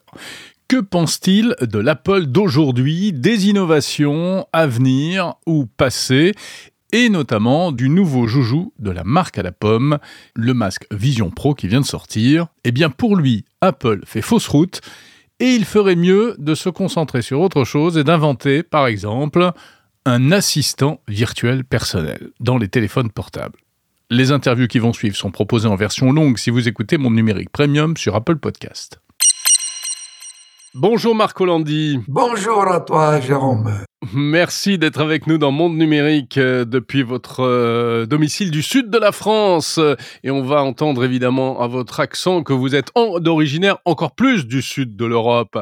Que 0.67 0.81
pense-t-il 0.81 1.55
de 1.61 1.79
l'Apple 1.79 2.27
d'aujourd'hui, 2.27 3.11
des 3.11 3.47
innovations 3.47 4.45
à 4.53 4.67
venir 4.67 5.33
ou 5.47 5.65
passées 5.65 6.33
et 6.91 7.09
notamment 7.09 7.71
du 7.71 7.89
nouveau 7.89 8.27
joujou 8.27 8.73
de 8.79 8.91
la 8.91 9.03
marque 9.03 9.37
à 9.37 9.43
la 9.43 9.51
pomme, 9.51 9.99
le 10.35 10.53
masque 10.53 10.85
Vision 10.91 11.29
Pro 11.29 11.53
qui 11.53 11.67
vient 11.67 11.81
de 11.81 11.85
sortir? 11.85 12.47
Eh 12.63 12.71
bien 12.71 12.89
pour 12.89 13.15
lui, 13.15 13.45
Apple 13.61 14.01
fait 14.05 14.21
fausse 14.21 14.47
route 14.47 14.81
et 15.39 15.53
il 15.53 15.65
ferait 15.65 15.95
mieux 15.95 16.35
de 16.37 16.55
se 16.55 16.69
concentrer 16.69 17.21
sur 17.21 17.39
autre 17.41 17.63
chose 17.63 17.97
et 17.97 18.03
d'inventer, 18.03 18.63
par 18.63 18.87
exemple, 18.87 19.51
un 20.05 20.31
assistant 20.31 21.01
virtuel 21.07 21.63
personnel 21.63 22.31
dans 22.39 22.57
les 22.57 22.67
téléphones 22.67 23.11
portables. 23.11 23.59
Les 24.09 24.31
interviews 24.31 24.67
qui 24.67 24.79
vont 24.79 24.93
suivre 24.93 25.15
sont 25.15 25.31
proposées 25.31 25.67
en 25.67 25.75
version 25.75 26.11
longue 26.11 26.37
si 26.37 26.49
vous 26.49 26.67
écoutez 26.67 26.97
mon 26.97 27.11
numérique 27.11 27.51
premium 27.51 27.95
sur 27.95 28.15
Apple 28.15 28.37
Podcast. 28.37 28.99
Bonjour 30.73 31.15
Marc 31.15 31.39
Hollandi. 31.39 31.99
Bonjour 32.07 32.67
à 32.67 32.79
toi 32.79 33.19
Jérôme. 33.19 33.83
Merci 34.13 34.77
d'être 34.77 35.01
avec 35.01 35.27
nous 35.27 35.37
dans 35.37 35.51
Monde 35.51 35.75
Numérique 35.75 36.37
euh, 36.37 36.63
depuis 36.63 37.03
votre 37.03 37.41
euh, 37.41 38.05
domicile 38.05 38.49
du 38.49 38.61
sud 38.61 38.89
de 38.89 38.97
la 38.97 39.11
France. 39.11 39.77
Et 40.23 40.31
on 40.31 40.41
va 40.41 40.63
entendre 40.63 41.03
évidemment 41.03 41.59
à 41.59 41.67
votre 41.67 41.99
accent 41.99 42.41
que 42.41 42.53
vous 42.53 42.75
êtes 42.75 42.93
d'originaire 42.95 43.79
encore 43.83 44.15
plus 44.15 44.47
du 44.47 44.61
sud 44.61 44.95
de 44.95 45.03
l'Europe. 45.03 45.59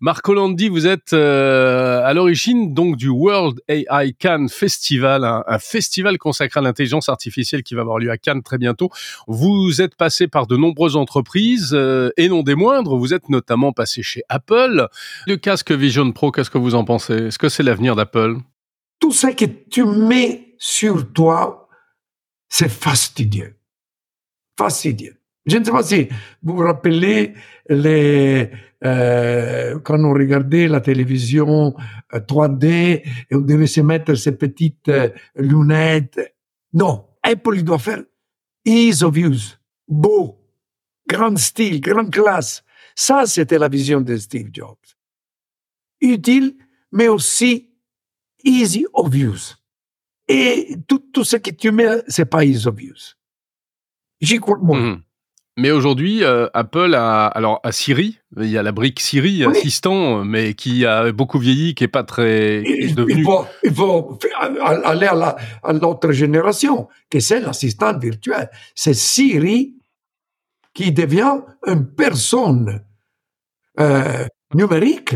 Marc 0.00 0.26
Hollandi, 0.26 0.70
vous 0.70 0.86
êtes 0.86 1.12
euh, 1.12 2.02
à 2.02 2.14
l'origine 2.14 2.72
donc 2.72 2.96
du 2.96 3.10
World 3.10 3.60
AI 3.68 4.14
Cannes 4.18 4.48
Festival, 4.48 5.22
un, 5.22 5.44
un 5.46 5.58
festival 5.58 6.16
consacré 6.16 6.60
à 6.60 6.62
l'intelligence 6.62 7.10
artificielle 7.10 7.62
qui 7.62 7.74
va 7.74 7.82
avoir 7.82 7.98
lieu 7.98 8.10
à 8.10 8.16
Cannes 8.16 8.42
très 8.42 8.56
bientôt. 8.56 8.88
Vous 9.28 9.82
êtes 9.82 9.94
passé 9.94 10.26
par 10.26 10.46
de 10.46 10.56
nombreuses 10.56 10.96
entreprises 10.96 11.78
et 12.16 12.28
non 12.30 12.42
des 12.42 12.54
moindres. 12.54 12.96
Vous 12.96 13.12
êtes 13.12 13.28
notamment 13.28 13.72
passé 13.72 14.02
chez 14.02 14.22
Apple. 14.30 14.88
Le 15.26 15.36
casque 15.36 15.70
Vision 15.70 16.10
Pro, 16.12 16.30
qu'est-ce 16.32 16.50
que 16.50 16.56
vous 16.56 16.74
en 16.74 16.84
pensez? 16.84 17.26
Est-ce 17.26 17.38
que 17.38 17.50
c'est 17.50 17.62
la 17.62 17.73
l'avenir 17.74 17.96
d'Apple 17.96 18.36
Tout 19.00 19.10
ce 19.10 19.28
que 19.28 19.46
tu 19.46 19.84
mets 19.84 20.54
sur 20.58 21.12
toi, 21.12 21.68
c'est 22.48 22.70
fastidieux. 22.70 23.56
Fastidieux. 24.56 25.16
Je 25.44 25.58
ne 25.58 25.64
sais 25.64 25.72
pas 25.72 25.82
si 25.82 26.08
vous 26.42 26.54
vous 26.54 26.62
rappelez 26.62 27.34
les, 27.68 28.48
euh, 28.84 29.78
quand 29.80 29.98
on 29.98 30.14
regardait 30.14 30.68
la 30.68 30.80
télévision 30.80 31.74
3D 32.12 32.64
euh, 32.64 33.10
et 33.30 33.34
on 33.34 33.40
devait 33.40 33.66
se 33.66 33.80
mettre 33.80 34.14
ces 34.14 34.36
petites 34.36 34.88
euh, 34.88 35.08
lunettes. 35.34 36.20
Non, 36.72 37.08
Apple 37.24 37.56
il 37.56 37.64
doit 37.64 37.80
faire 37.80 38.04
ease 38.64 39.02
of 39.02 39.16
use, 39.16 39.58
beau, 39.88 40.38
grand 41.08 41.36
style, 41.36 41.80
grande 41.80 42.12
classe. 42.12 42.62
Ça, 42.94 43.26
c'était 43.26 43.58
la 43.58 43.68
vision 43.68 44.00
de 44.00 44.16
Steve 44.16 44.50
Jobs. 44.52 44.78
Utile, 46.00 46.54
mais 46.94 47.08
aussi 47.08 47.68
easy 48.44 48.86
use. 49.12 49.56
Et 50.28 50.76
tout, 50.88 51.02
tout 51.12 51.24
ce 51.24 51.36
que 51.36 51.50
tu 51.50 51.70
mets, 51.70 52.02
c'est 52.08 52.24
pas 52.24 52.44
easy 52.44 52.68
use. 52.78 53.18
J'y 54.20 54.38
crois 54.38 54.58
moins. 54.58 54.80
Mhm. 54.80 55.02
Mais 55.56 55.70
aujourd'hui, 55.70 56.24
euh, 56.24 56.48
Apple 56.52 56.94
a 56.94 57.26
alors 57.26 57.60
à 57.62 57.70
Siri, 57.70 58.18
il 58.38 58.48
y 58.48 58.58
a 58.58 58.62
la 58.62 58.72
brique 58.72 58.98
Siri 58.98 59.44
assistant, 59.44 60.24
mais 60.24 60.54
qui 60.54 60.84
a 60.84 61.12
beaucoup 61.12 61.38
vieilli, 61.38 61.76
qui 61.76 61.84
est 61.84 61.88
pas 61.88 62.02
très. 62.02 62.62
il, 62.64 62.94
devenu... 62.96 63.20
il, 63.20 63.24
faut, 63.24 63.44
il, 63.62 63.72
faut, 63.72 64.18
aller 64.64 65.06
à, 65.06 65.36
à 65.62 65.72
l'autre 65.72 66.10
génération, 66.10 66.88
que 67.08 67.20
c'est 67.20 67.38
l'assistant 67.38 67.96
virtuel. 67.96 68.50
C'est 68.74 68.94
Siri 68.94 69.74
qui 70.72 70.90
devient 70.90 71.36
une 71.66 71.86
personne 71.86 72.82
euh, 73.78 74.26
numérique 74.54 75.14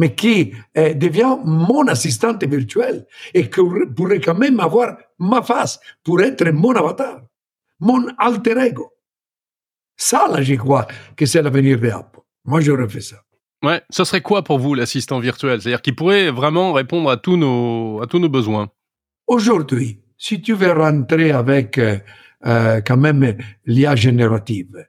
mais 0.00 0.14
qui 0.14 0.54
euh, 0.78 0.94
devient 0.94 1.36
mon 1.44 1.86
assistante 1.86 2.42
virtuelle 2.42 3.06
et 3.34 3.50
qui 3.50 3.60
pourrait 3.94 4.20
quand 4.20 4.34
même 4.34 4.58
avoir 4.58 4.96
ma 5.18 5.42
face 5.42 5.78
pour 6.02 6.22
être 6.22 6.48
mon 6.52 6.74
avatar, 6.74 7.20
mon 7.80 8.06
alter 8.16 8.56
ego. 8.64 8.90
Ça, 9.98 10.26
là, 10.32 10.40
j'y 10.40 10.56
crois 10.56 10.86
que 11.14 11.26
c'est 11.26 11.42
l'avenir 11.42 11.78
d'Apple. 11.78 12.20
Moi, 12.46 12.62
j'aurais 12.62 12.88
fait 12.88 13.02
ça. 13.02 13.16
Ouais, 13.62 13.82
ce 13.90 14.04
serait 14.04 14.22
quoi 14.22 14.42
pour 14.42 14.58
vous 14.58 14.74
l'assistant 14.74 15.18
virtuel? 15.18 15.60
C'est-à-dire 15.60 15.82
qu'il 15.82 15.94
pourrait 15.94 16.30
vraiment 16.30 16.72
répondre 16.72 17.10
à 17.10 17.18
tous 17.18 17.36
nos, 17.36 18.00
à 18.00 18.06
tous 18.06 18.18
nos 18.18 18.30
besoins 18.30 18.70
Aujourd'hui, 19.26 20.00
si 20.16 20.40
tu 20.40 20.54
veux 20.54 20.72
rentrer 20.72 21.30
avec 21.30 21.76
euh, 21.76 21.98
euh, 22.46 22.80
quand 22.80 22.96
même 22.96 23.36
l'IA 23.66 23.96
générative, 23.96 24.86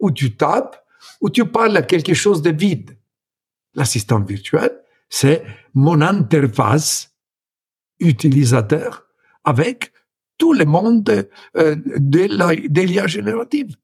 où 0.00 0.10
tu 0.10 0.34
tapes, 0.34 0.82
où 1.20 1.28
tu 1.28 1.44
parles 1.44 1.76
à 1.76 1.82
quelque 1.82 2.14
chose 2.14 2.40
de 2.40 2.52
vide, 2.52 2.96
L'assistant 3.76 4.20
virtuel, 4.20 4.70
c'est 5.08 5.44
mon 5.74 6.00
interface 6.00 7.14
utilisateur 8.00 9.06
avec 9.44 9.92
tout 10.38 10.52
le 10.52 10.64
monde 10.64 11.28
euh, 11.56 11.76
de 11.76 12.80
l'IA 12.80 13.06
générative. 13.06 13.76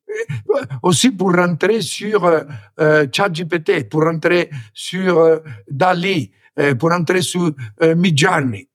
Euh, 0.50 0.64
aussi 0.82 1.10
pour 1.10 1.34
rentrer 1.34 1.80
sur 1.80 2.24
euh, 2.24 2.42
euh 2.80 3.06
ChatGPT, 3.10 3.88
pour 3.88 4.04
rentrer 4.04 4.50
sur 4.74 5.18
euh, 5.18 5.38
Dali, 5.70 6.30
pour 6.78 6.90
rentrer 6.90 7.22
sur 7.22 7.50
Midjourney. 7.96 8.68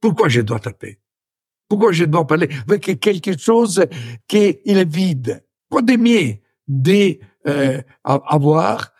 Pourquoi 0.00 0.28
je 0.30 0.40
dois 0.40 0.60
taper? 0.60 0.98
Pourquoi 1.68 1.92
je 1.92 2.04
dois 2.06 2.26
parler 2.26 2.48
avec 2.66 2.98
quelque 2.98 3.38
chose 3.38 3.84
qui 4.26 4.38
est 4.64 4.84
vide? 4.88 5.44
Quoi 5.68 5.82
de 5.82 7.18
d'avoir 7.44 8.92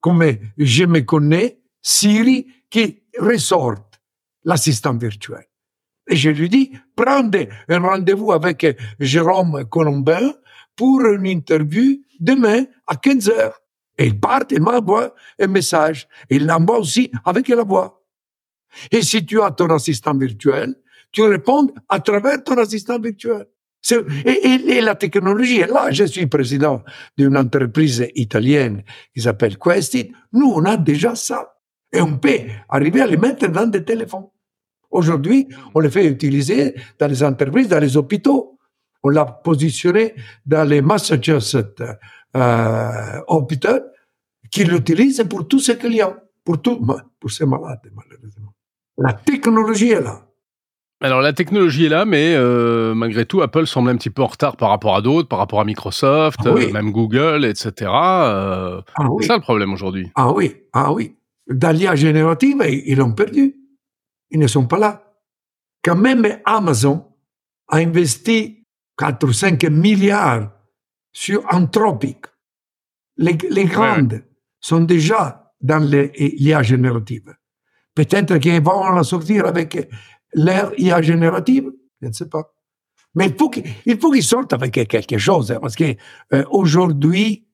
comme 0.00 0.24
je 0.56 0.84
me 0.84 1.00
connais, 1.00 1.58
Siri 1.82 2.46
qui 2.68 3.02
ressorte 3.18 4.00
l'assistant 4.44 4.94
virtuel. 4.94 5.44
Et 6.08 6.16
je 6.16 6.30
lui 6.30 6.48
dis, 6.48 6.72
prenez 6.96 7.48
un 7.68 7.78
rendez-vous 7.78 8.32
avec 8.32 8.66
Jérôme 8.98 9.64
Colombin 9.66 10.32
pour 10.74 11.00
une 11.04 11.26
interview 11.26 11.98
demain 12.18 12.64
à 12.86 12.96
15 12.96 13.28
heures. 13.30 13.60
Et 13.98 14.06
il 14.06 14.18
part, 14.18 14.44
il 14.50 14.62
m'envoie 14.62 15.14
un 15.38 15.46
message. 15.46 16.08
Il 16.30 16.46
l'envoie 16.46 16.78
aussi 16.78 17.10
avec 17.24 17.48
la 17.48 17.62
voix. 17.62 18.02
Et 18.90 19.02
si 19.02 19.24
tu 19.26 19.40
as 19.42 19.50
ton 19.50 19.68
assistant 19.68 20.14
virtuel, 20.14 20.74
tu 21.12 21.22
réponds 21.22 21.68
à 21.88 22.00
travers 22.00 22.42
ton 22.42 22.56
assistant 22.56 22.98
virtuel. 22.98 23.46
Et, 24.24 24.80
la 24.80 24.94
technologie 24.94 25.60
est 25.60 25.66
là. 25.66 25.90
Je 25.90 26.04
suis 26.04 26.26
président 26.26 26.82
d'une 27.16 27.36
entreprise 27.36 28.06
italienne 28.14 28.82
qui 29.14 29.22
s'appelle 29.22 29.58
Questit. 29.58 30.12
Nous, 30.32 30.52
on 30.54 30.64
a 30.64 30.76
déjà 30.76 31.14
ça. 31.14 31.54
Et 31.92 32.00
on 32.00 32.18
peut 32.18 32.38
arriver 32.68 33.00
à 33.00 33.06
les 33.06 33.16
mettre 33.16 33.48
dans 33.48 33.66
des 33.66 33.84
téléphones. 33.84 34.26
Aujourd'hui, 34.90 35.48
on 35.74 35.80
les 35.80 35.90
fait 35.90 36.06
utiliser 36.06 36.74
dans 36.98 37.06
les 37.06 37.22
entreprises, 37.22 37.68
dans 37.68 37.78
les 37.78 37.96
hôpitaux. 37.96 38.58
On 39.02 39.08
l'a 39.08 39.24
positionné 39.24 40.14
dans 40.44 40.68
les 40.68 40.82
Massachusetts 40.82 41.82
euh, 42.36 43.20
hôpitaux 43.28 43.80
qui 44.50 44.64
l'utilisent 44.64 45.24
pour 45.28 45.48
tous 45.48 45.60
ces 45.60 45.78
clients, 45.78 46.16
pour 46.44 46.60
tout, 46.60 46.84
pour 47.18 47.30
ces 47.30 47.46
malades, 47.46 47.80
malheureusement. 47.94 48.52
La 48.98 49.14
technologie 49.14 49.90
est 49.90 50.02
là. 50.02 50.29
Alors 51.02 51.22
la 51.22 51.32
technologie 51.32 51.86
est 51.86 51.88
là, 51.88 52.04
mais 52.04 52.34
euh, 52.34 52.94
malgré 52.94 53.24
tout, 53.24 53.40
Apple 53.40 53.66
semble 53.66 53.88
un 53.88 53.96
petit 53.96 54.10
peu 54.10 54.22
en 54.22 54.26
retard 54.26 54.56
par 54.56 54.68
rapport 54.68 54.94
à 54.94 55.00
d'autres, 55.00 55.28
par 55.28 55.38
rapport 55.38 55.60
à 55.60 55.64
Microsoft, 55.64 56.40
ah 56.44 56.48
euh, 56.48 56.70
même 56.72 56.92
Google, 56.92 57.46
etc. 57.46 57.90
Euh, 57.90 58.82
ah 58.96 59.08
c'est 59.20 59.28
ça 59.28 59.36
le 59.36 59.40
problème 59.40 59.72
aujourd'hui. 59.72 60.10
Ah 60.14 60.30
oui, 60.30 60.54
ah 60.74 60.92
oui. 60.92 61.16
Dans 61.48 61.74
l'IA 61.74 61.94
générative, 61.94 62.62
ils 62.68 62.98
l'ont 62.98 63.12
perdu. 63.12 63.56
Ils 64.30 64.38
ne 64.38 64.46
sont 64.46 64.66
pas 64.66 64.78
là. 64.78 65.02
Quand 65.82 65.96
même 65.96 66.26
Amazon 66.44 67.06
a 67.68 67.78
investi 67.78 68.66
4 68.98 69.26
ou 69.26 69.32
5 69.32 69.64
milliards 69.64 70.50
sur 71.12 71.42
Anthropic. 71.50 72.26
Les, 73.16 73.38
les 73.48 73.64
grandes 73.64 74.22
sont 74.60 74.80
déjà 74.80 75.50
dans 75.62 75.82
l'IA 75.82 76.62
générative. 76.62 77.34
Peut-être 77.94 78.36
qu'ils 78.36 78.60
vont 78.60 78.90
la 78.90 79.02
sortir 79.02 79.46
avec 79.46 79.88
l'ère 80.34 80.72
IA 80.78 81.02
générative 81.02 81.70
Je 82.00 82.08
ne 82.08 82.12
sais 82.12 82.28
pas. 82.28 82.52
Mais 83.14 83.26
il 83.86 83.98
faut 83.98 84.10
qu'il 84.12 84.22
sortent 84.22 84.52
avec 84.52 84.72
quelque 84.72 85.18
chose, 85.18 85.50
hein, 85.50 85.58
parce 85.60 85.74
que 85.74 85.96
euh, 86.32 86.44
aujourd'hui, 86.50 87.44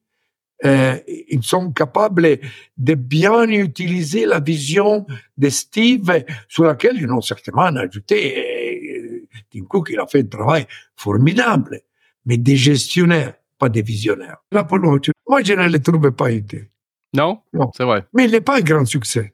euh, 0.65 0.97
ils 1.29 1.43
sont 1.43 1.71
capables 1.71 2.39
de 2.77 2.93
bien 2.95 3.43
utiliser 3.43 4.25
la 4.25 4.39
vision 4.39 5.05
de 5.37 5.49
Steve, 5.49 6.23
sur 6.47 6.63
laquelle 6.63 6.97
ils 6.97 7.11
ont 7.11 7.21
certainement 7.21 7.63
ajouté. 7.63 8.37
Euh, 8.37 9.27
Tim 9.51 9.65
Cook, 9.65 9.89
il 9.91 9.99
a 9.99 10.07
fait 10.07 10.21
un 10.21 10.27
travail 10.27 10.65
formidable, 10.95 11.81
mais 12.25 12.37
des 12.37 12.55
gestionnaires, 12.55 13.33
pas 13.59 13.69
des 13.69 13.81
visionnaires. 13.81 14.37
moi, 14.51 15.43
je 15.43 15.53
ne 15.53 15.69
le 15.69 15.79
trouve 15.79 16.11
pas 16.11 16.31
utile. 16.31 16.67
Non, 17.15 17.39
non. 17.53 17.71
c'est 17.75 17.83
vrai. 17.83 18.05
Mais 18.13 18.25
il 18.25 18.31
n'est 18.31 18.41
pas 18.41 18.57
un 18.57 18.61
grand 18.61 18.85
succès. 18.85 19.33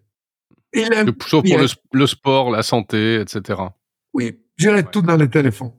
Sauf 0.74 1.44
pour 1.44 1.60
le, 1.92 2.08
sport, 2.08 2.52
la 2.52 2.64
santé, 2.64 3.22
etc. 3.22 3.62
Oui, 4.14 4.40
j'ai 4.58 4.84
tout 4.84 5.02
dans 5.02 5.16
les 5.16 5.30
téléphones. 5.30 5.74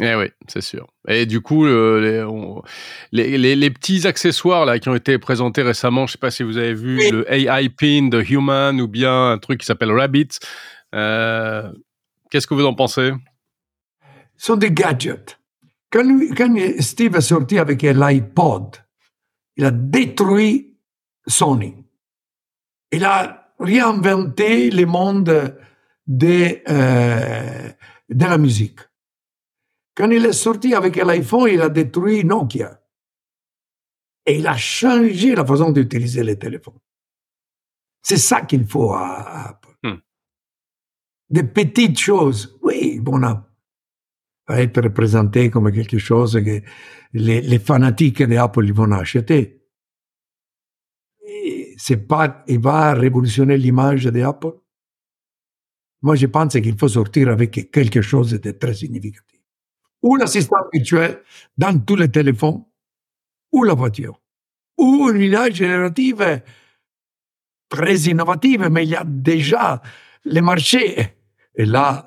Eh 0.00 0.14
oui, 0.14 0.26
c'est 0.46 0.60
sûr. 0.60 0.86
Et 1.08 1.26
du 1.26 1.40
coup, 1.40 1.66
les, 1.66 2.24
les, 3.12 3.56
les, 3.56 3.70
petits 3.70 4.06
accessoires 4.06 4.64
là 4.64 4.78
qui 4.78 4.88
ont 4.88 4.94
été 4.94 5.18
présentés 5.18 5.62
récemment, 5.62 6.06
je 6.06 6.12
sais 6.12 6.18
pas 6.18 6.30
si 6.30 6.44
vous 6.44 6.58
avez 6.58 6.74
vu 6.74 7.10
le 7.10 7.30
AI 7.30 7.68
Pin 7.68 8.08
de 8.08 8.22
Human 8.22 8.80
ou 8.80 8.86
bien 8.86 9.32
un 9.32 9.38
truc 9.38 9.60
qui 9.60 9.66
s'appelle 9.66 9.90
Rabbit. 9.90 10.28
Euh, 10.94 11.70
Qu'est-ce 12.30 12.46
que 12.46 12.54
vous 12.54 12.64
en 12.64 12.74
pensez? 12.74 13.10
Sont 14.36 14.56
des 14.56 14.70
gadgets. 14.70 15.38
Quand, 15.90 16.08
quand 16.36 16.56
Steve 16.78 17.16
est 17.16 17.20
sorti 17.20 17.58
avec 17.58 17.82
l'iPod, 17.82 18.76
il 19.56 19.64
a 19.64 19.72
détruit 19.72 20.78
Sony. 21.26 21.74
Il 22.92 23.04
a 23.04 23.39
réinventé 23.60 24.70
le 24.70 24.86
monde 24.86 25.56
de, 26.06 26.58
euh, 26.68 27.68
de 28.08 28.24
la 28.24 28.38
musique. 28.38 28.80
Quand 29.94 30.10
il 30.10 30.24
est 30.24 30.32
sorti 30.32 30.74
avec 30.74 30.96
l'iPhone, 30.96 31.50
il 31.52 31.60
a 31.60 31.68
détruit 31.68 32.24
Nokia. 32.24 32.80
Et 34.26 34.38
il 34.38 34.46
a 34.46 34.56
changé 34.56 35.34
la 35.34 35.44
façon 35.44 35.70
d'utiliser 35.70 36.24
les 36.24 36.38
téléphones. 36.38 36.78
C'est 38.02 38.16
ça 38.16 38.42
qu'il 38.42 38.66
faut 38.66 38.92
à, 38.92 39.50
Apple. 39.50 39.76
Hmm. 39.82 39.98
Des 41.28 41.44
petites 41.44 41.98
choses. 41.98 42.58
Oui, 42.62 42.98
bon, 42.98 43.22
on 43.22 43.42
va 44.48 44.62
être 44.62 44.88
présenté 44.88 45.50
comme 45.50 45.70
quelque 45.70 45.98
chose 45.98 46.34
que 46.34 46.62
les, 47.12 47.40
les 47.40 47.58
fanatiques 47.58 48.22
d'Apple 48.22 48.72
vont 48.72 48.92
acheter. 48.92 49.59
C'est 51.82 51.96
pas, 51.96 52.44
il 52.46 52.60
va 52.60 52.92
révolutionner 52.92 53.56
l'image 53.56 54.04
d'Apple. 54.04 54.52
Moi, 56.02 56.14
je 56.14 56.26
pense 56.26 56.52
qu'il 56.52 56.76
faut 56.78 56.88
sortir 56.88 57.30
avec 57.30 57.70
quelque 57.72 58.02
chose 58.02 58.38
de 58.38 58.50
très 58.50 58.74
significatif. 58.74 59.40
Ou 60.02 60.16
l'assistant 60.16 60.58
virtuel 60.70 61.22
dans 61.56 61.78
tous 61.78 61.96
les 61.96 62.10
téléphones, 62.10 62.62
ou 63.50 63.64
la 63.64 63.72
voiture, 63.72 64.20
ou 64.76 65.08
une 65.08 65.22
image 65.22 65.54
générative 65.54 66.42
très 67.70 67.96
innovative, 67.96 68.68
mais 68.70 68.84
il 68.84 68.90
y 68.90 68.96
a 68.96 69.04
déjà 69.06 69.80
le 70.26 70.40
marché. 70.42 71.16
Et 71.54 71.64
là, 71.64 72.06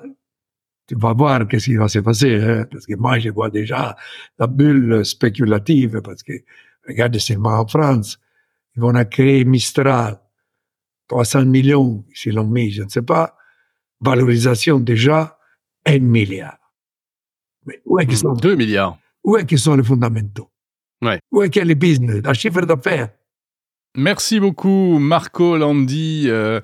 tu 0.86 0.94
vas 0.94 1.14
voir 1.14 1.48
qu'est-ce 1.48 1.64
qui 1.64 1.74
va 1.74 1.88
se 1.88 1.98
passer, 1.98 2.40
hein, 2.40 2.64
parce 2.70 2.86
que 2.86 2.94
moi, 2.94 3.18
je 3.18 3.30
vois 3.30 3.50
déjà 3.50 3.96
la 4.38 4.46
bulle 4.46 5.04
spéculative, 5.04 6.00
parce 6.00 6.22
que, 6.22 6.34
regarde 6.86 7.18
seulement 7.18 7.58
en 7.58 7.66
France, 7.66 8.20
ils 8.76 8.80
vont 8.80 9.04
créer 9.04 9.44
Mistral, 9.44 10.20
300 11.08 11.46
millions, 11.46 12.04
s'ils 12.12 12.34
l'ont 12.34 12.46
mis, 12.46 12.70
je 12.70 12.82
ne 12.82 12.88
sais 12.88 13.02
pas, 13.02 13.36
valorisation 14.00 14.80
déjà, 14.80 15.38
1 15.86 15.98
milliard. 16.00 16.58
Mais 17.66 17.80
où 17.84 17.98
est-ce 17.98 18.16
sont 18.16 18.32
2 18.32 18.56
milliards. 18.56 18.98
Où 19.22 19.36
est-ce 19.36 19.56
sont 19.56 19.76
les 19.76 19.82
fondamentaux? 19.84 20.50
Ouais. 21.02 21.18
Où 21.30 21.42
est-ce 21.42 21.60
le 21.60 21.74
business, 21.74 22.22
le 22.24 22.34
chiffre 22.34 22.62
d'affaires 22.62 23.10
Merci 23.96 24.40
beaucoup 24.40 24.98
Marco 24.98 25.56
Landi, 25.56 26.24
euh, 26.26 26.58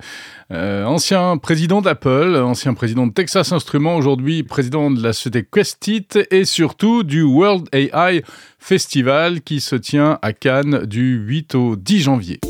euh, 0.51 0.83
ancien 0.83 1.37
président 1.37 1.81
d'Apple, 1.81 2.35
ancien 2.35 2.73
président 2.73 3.07
de 3.07 3.13
Texas 3.13 3.53
Instruments, 3.53 3.95
aujourd'hui 3.95 4.43
président 4.43 4.91
de 4.91 5.01
la 5.01 5.13
société 5.13 5.47
Questit 5.49 6.07
et 6.29 6.43
surtout 6.43 7.03
du 7.03 7.23
World 7.23 7.69
AI 7.71 8.21
Festival 8.59 9.39
qui 9.39 9.61
se 9.61 9.77
tient 9.77 10.19
à 10.21 10.33
Cannes 10.33 10.85
du 10.85 11.23
8 11.25 11.55
au 11.55 11.77
10 11.77 12.01
janvier. 12.01 12.41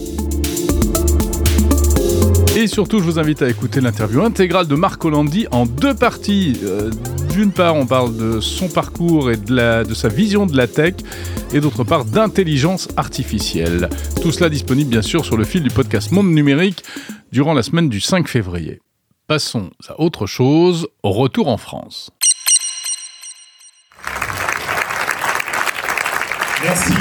Et 2.55 2.65
surtout, 2.65 2.97
je 2.97 3.03
vous 3.03 3.19
invite 3.19 3.43
à 3.43 3.49
écouter 3.49 3.82
l'interview 3.82 4.23
intégrale 4.23 4.67
de 4.67 4.75
Marco 4.75 5.11
Landi 5.11 5.45
en 5.51 5.67
deux 5.67 5.93
parties. 5.93 6.59
Euh, 6.63 6.89
d'une 7.32 7.51
part, 7.51 7.75
on 7.75 7.86
parle 7.86 8.15
de 8.15 8.39
son 8.39 8.67
parcours 8.67 9.32
et 9.32 9.38
de, 9.38 9.93
sa 9.93 10.07
vision 10.09 10.45
de 10.45 10.55
la 10.55 10.67
tech, 10.67 10.95
et 11.53 11.59
d'autre 11.59 11.84
part 11.84 12.05
d'intelligence 12.05 12.88
artificielle. 12.97 13.89
Tout 14.21 14.32
cela 14.32 14.49
disponible 14.49 14.89
bien 14.89 15.01
sûr 15.01 15.25
sur 15.25 15.38
le 15.38 15.43
fil 15.43 15.63
du 15.63 15.69
podcast 15.69 16.11
Monde 16.11 16.32
Numérique 16.32 16.84
durant 17.32 17.53
la 17.53 17.63
semaine 17.63 17.89
du 17.89 17.99
5 17.99 18.27
février. 18.27 18.82
Passons 19.27 19.71
à 19.88 19.99
autre 19.99 20.25
chose, 20.25 20.88
retour 21.03 21.47
en 21.47 21.57
France. 21.57 22.11
Merci, 26.63 26.93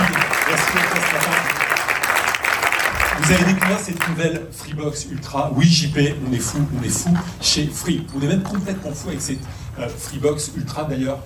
merci, 0.49 0.79
vous 3.23 3.37
avez 3.37 3.53
découvert 3.53 3.79
cette 3.79 4.09
nouvelle 4.09 4.47
Freebox 4.51 5.07
Ultra. 5.13 5.53
Oui, 5.55 5.67
JP, 5.67 5.99
on 6.29 6.33
est 6.33 6.39
fou, 6.39 6.59
on 6.77 6.83
est 6.83 6.89
fou 6.89 7.11
chez 7.41 7.67
Free. 7.67 8.05
On 8.17 8.23
est 8.23 8.27
même 8.27 8.43
complètement 8.43 8.91
fou 8.93 9.11
avec 9.11 9.21
cette 9.21 9.39
Freebox 9.77 10.53
Ultra 10.57 10.85
d'ailleurs. 10.85 11.23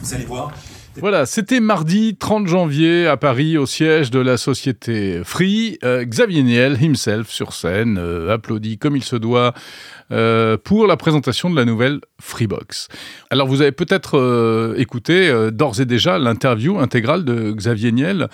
Vous 0.00 0.14
allez 0.14 0.24
voir. 0.24 0.52
Voilà, 1.00 1.26
c'était 1.26 1.60
mardi 1.60 2.16
30 2.16 2.48
janvier 2.48 3.06
à 3.06 3.16
Paris 3.16 3.56
au 3.56 3.66
siège 3.66 4.10
de 4.10 4.18
la 4.18 4.36
société 4.36 5.20
Free. 5.22 5.78
Euh, 5.84 6.04
Xavier 6.04 6.42
Niel 6.42 6.82
himself 6.82 7.30
sur 7.30 7.52
scène, 7.52 7.98
euh, 7.98 8.34
applaudi 8.34 8.78
comme 8.78 8.96
il 8.96 9.04
se 9.04 9.14
doit 9.14 9.54
euh, 10.10 10.56
pour 10.56 10.86
la 10.86 10.96
présentation 10.96 11.50
de 11.50 11.56
la 11.56 11.64
nouvelle 11.64 12.00
Freebox. 12.20 12.88
Alors 13.30 13.46
vous 13.46 13.60
avez 13.60 13.72
peut-être 13.72 14.18
euh, 14.18 14.74
écouté 14.76 15.28
euh, 15.28 15.50
d'ores 15.50 15.80
et 15.80 15.84
déjà 15.84 16.18
l'interview 16.18 16.78
intégrale 16.78 17.24
de 17.24 17.52
Xavier 17.52 17.92
Niel, 17.92 18.28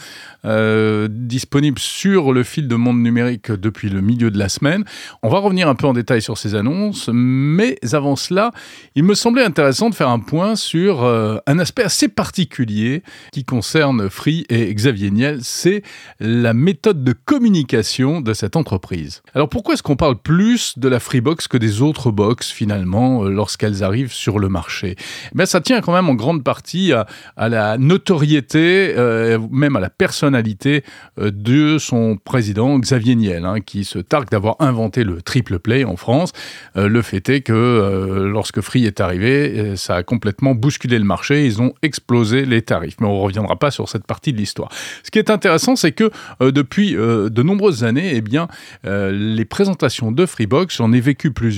disponible 1.08 1.78
sur 1.78 2.32
le 2.34 2.42
fil 2.42 2.68
de 2.68 2.74
Monde 2.74 3.02
Numérique 3.02 3.50
depuis 3.50 3.88
le 3.88 4.02
milieu 4.02 4.30
de 4.30 4.38
la 4.38 4.50
semaine. 4.50 4.84
On 5.22 5.30
va 5.30 5.38
revenir 5.38 5.68
un 5.68 5.74
peu 5.74 5.86
en 5.86 5.94
détail 5.94 6.20
sur 6.20 6.36
ces 6.36 6.54
annonces, 6.54 7.08
mais 7.10 7.78
avant 7.92 8.14
cela, 8.14 8.52
il 8.94 9.04
me 9.04 9.14
semblait 9.14 9.42
intéressant 9.42 9.88
de 9.88 9.94
faire 9.94 10.10
un 10.10 10.18
point 10.18 10.54
sur 10.54 11.02
un 11.04 11.58
aspect 11.58 11.82
assez 11.82 12.08
particulier 12.08 13.02
qui 13.32 13.44
concerne 13.44 14.10
Free 14.10 14.44
et 14.50 14.72
Xavier 14.74 15.10
Niel, 15.10 15.38
c'est 15.42 15.82
la 16.20 16.52
méthode 16.52 17.04
de 17.04 17.14
communication 17.14 18.20
de 18.20 18.34
cette 18.34 18.56
entreprise. 18.56 19.22
Alors 19.34 19.48
pourquoi 19.48 19.74
est-ce 19.74 19.82
qu'on 19.82 19.96
parle 19.96 20.16
plus 20.16 20.78
de 20.78 20.88
la 20.88 21.00
Freebox 21.00 21.48
que 21.48 21.56
des 21.56 21.63
autres 21.82 22.10
box 22.10 22.50
finalement 22.50 23.24
euh, 23.24 23.30
lorsqu'elles 23.30 23.82
arrivent 23.82 24.12
sur 24.12 24.38
le 24.38 24.48
marché 24.48 24.96
Mais 25.34 25.46
ça 25.46 25.60
tient 25.60 25.80
quand 25.80 25.92
même 25.92 26.08
en 26.08 26.14
grande 26.14 26.44
partie 26.44 26.92
à, 26.92 27.48
la 27.48 27.78
notoriété, 27.78 28.94
euh, 28.96 29.38
même 29.50 29.76
à 29.76 29.80
la 29.80 29.90
personnalité 29.90 30.84
euh, 31.18 31.30
de 31.30 31.78
son 31.78 32.16
président 32.16 32.78
Xavier 32.78 33.14
Niel, 33.16 33.44
hein, 33.44 33.60
qui 33.60 33.84
se 33.84 33.98
targue 33.98 34.30
d'avoir 34.30 34.56
inventé 34.60 35.04
le 35.04 35.22
triple 35.22 35.58
play 35.58 35.84
en 35.84 35.96
France. 35.96 36.32
le 36.74 37.02
fait 37.02 37.28
est 37.28 37.40
que 37.42 38.26
lorsque 38.26 38.60
Free 38.60 38.86
est 38.86 39.00
arrivé, 39.00 39.76
ça 39.76 39.96
a 39.96 40.02
complètement 40.02 40.54
bousculé 40.54 40.98
le 40.98 41.04
marché, 41.04 41.46
ils 41.46 41.60
ont 41.60 41.74
explosé 41.82 42.44
les 42.44 42.62
tarifs. 42.62 42.96
Mais 43.00 43.06
on 43.06 43.16
ne 43.16 43.22
reviendra 43.22 43.56
pas 43.56 43.70
sur 43.70 43.88
cette 43.88 44.06
partie 44.06 44.32
de 44.32 44.38
l'histoire. 44.38 44.70
Ce 45.02 45.10
qui 45.10 45.18
est 45.18 45.30
intéressant, 45.30 45.76
c'est 45.76 45.92
que 45.92 46.10
depuis 46.40 46.94
de 46.94 47.42
nombreuses 47.42 47.84
années, 47.84 48.12
eh 48.14 48.20
bien, 48.20 48.48
les 48.84 49.44
présentations 49.44 50.12
de 50.12 50.26
Freebox, 50.26 50.76
j'en 50.76 50.92
ai 50.92 51.00
vécu 51.00 51.30
plusieurs 51.30 51.53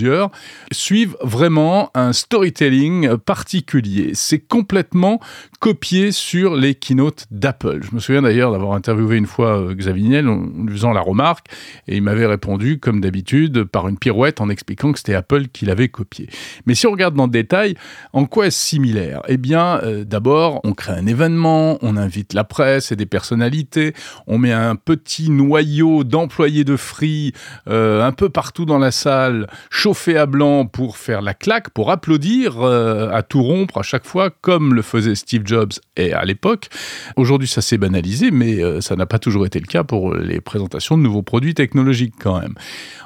suivent 0.72 1.16
vraiment 1.22 1.90
un 1.94 2.12
storytelling 2.12 3.16
particulier. 3.16 4.12
C'est 4.14 4.38
complètement 4.38 5.20
copié 5.59 6.12
sur 6.12 6.54
les 6.54 6.74
keynotes 6.74 7.26
d'Apple. 7.30 7.80
Je 7.82 7.94
me 7.94 8.00
souviens 8.00 8.22
d'ailleurs 8.22 8.52
d'avoir 8.52 8.72
interviewé 8.72 9.16
une 9.16 9.26
fois 9.26 9.61
euh, 9.61 9.74
Xavier 9.74 10.09
Niel 10.09 10.28
en 10.28 10.46
lui 10.64 10.74
faisant 10.74 10.92
la 10.92 11.00
remarque 11.00 11.46
et 11.88 11.96
il 11.96 12.02
m'avait 12.02 12.26
répondu, 12.26 12.78
comme 12.78 13.00
d'habitude, 13.00 13.64
par 13.64 13.88
une 13.88 13.98
pirouette 13.98 14.40
en 14.40 14.48
expliquant 14.48 14.92
que 14.92 14.98
c'était 14.98 15.14
Apple 15.14 15.48
qui 15.48 15.64
l'avait 15.64 15.88
copié. 15.88 16.28
Mais 16.66 16.74
si 16.74 16.86
on 16.86 16.90
regarde 16.90 17.14
dans 17.14 17.24
le 17.24 17.30
détail, 17.30 17.74
en 18.12 18.26
quoi 18.26 18.46
est-ce 18.46 18.59
similaire? 18.59 19.22
Eh 19.28 19.36
bien, 19.36 19.80
euh, 19.82 20.04
d'abord, 20.04 20.61
on 20.64 20.72
crée 20.72 20.92
un 20.92 21.07
événement, 21.07 21.78
on 21.82 21.96
invite 21.96 22.34
la 22.34 22.44
presse 22.44 22.92
et 22.92 22.96
des 22.96 23.07
personnalités, 23.07 23.94
on 24.26 24.38
met 24.38 24.52
un 24.52 24.76
petit 24.76 25.30
noyau 25.30 26.04
d'employés 26.04 26.64
de 26.64 26.76
Free 26.76 27.32
euh, 27.68 28.04
un 28.04 28.12
peu 28.12 28.28
partout 28.28 28.64
dans 28.64 28.78
la 28.78 28.90
salle, 28.90 29.46
chauffé 29.70 30.16
à 30.18 30.26
blanc 30.26 30.66
pour 30.66 30.96
faire 30.96 31.22
la 31.22 31.34
claque, 31.34 31.70
pour 31.70 31.90
applaudir 31.90 32.62
à 32.62 33.22
tout 33.22 33.42
rompre 33.42 33.78
à 33.78 33.82
chaque 33.82 34.07
fois, 34.07 34.30
comme 34.30 34.74
le 34.74 34.82
faisait 34.82 35.14
Steve 35.14 35.45
Jobs 35.47 35.72
et 35.97 36.12
à 36.12 36.24
l'époque. 36.24 36.68
Aujourd'hui, 37.16 37.49
ça 37.49 37.62
s'est 37.62 37.78
banalisé, 37.78 38.30
mais 38.30 38.62
euh, 38.62 38.80
ça 38.80 38.97
n'a 38.97 39.07
pas 39.07 39.18
toujours 39.18 39.47
été 39.47 39.61
le 39.61 39.66
cas 39.66 39.84
pour 39.84 40.14
les 40.14 40.40
présentations 40.40 40.99
de 40.99 41.03
nouveaux 41.03 41.22
produits 41.22 41.55
technologiques 41.55 42.14
quand 42.18 42.40
même. 42.40 42.55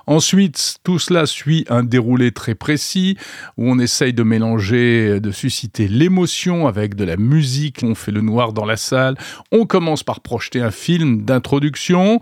Ensuite, 0.06 0.78
tout 0.82 0.98
cela 0.98 1.26
suit 1.26 1.64
un 1.68 1.84
déroulé 1.84 2.32
très 2.32 2.54
précis 2.54 3.16
où 3.56 3.70
on 3.70 3.78
essaye 3.78 4.12
de 4.12 4.22
mélanger, 4.24 5.20
de 5.20 5.30
susciter 5.30 5.86
l'émotion 5.86 6.66
avec 6.66 6.96
de 6.96 7.04
la 7.04 7.16
musique. 7.16 7.80
On 7.84 7.94
fait 7.94 8.10
le 8.10 8.20
noir 8.20 8.52
dans 8.52 8.64
la 8.64 8.76
salle. 8.76 9.16
On 9.52 9.66
commence 9.66 10.02
par 10.02 10.20
projeter 10.20 10.60
un 10.60 10.70
film 10.70 11.22
d'introduction. 11.22 12.20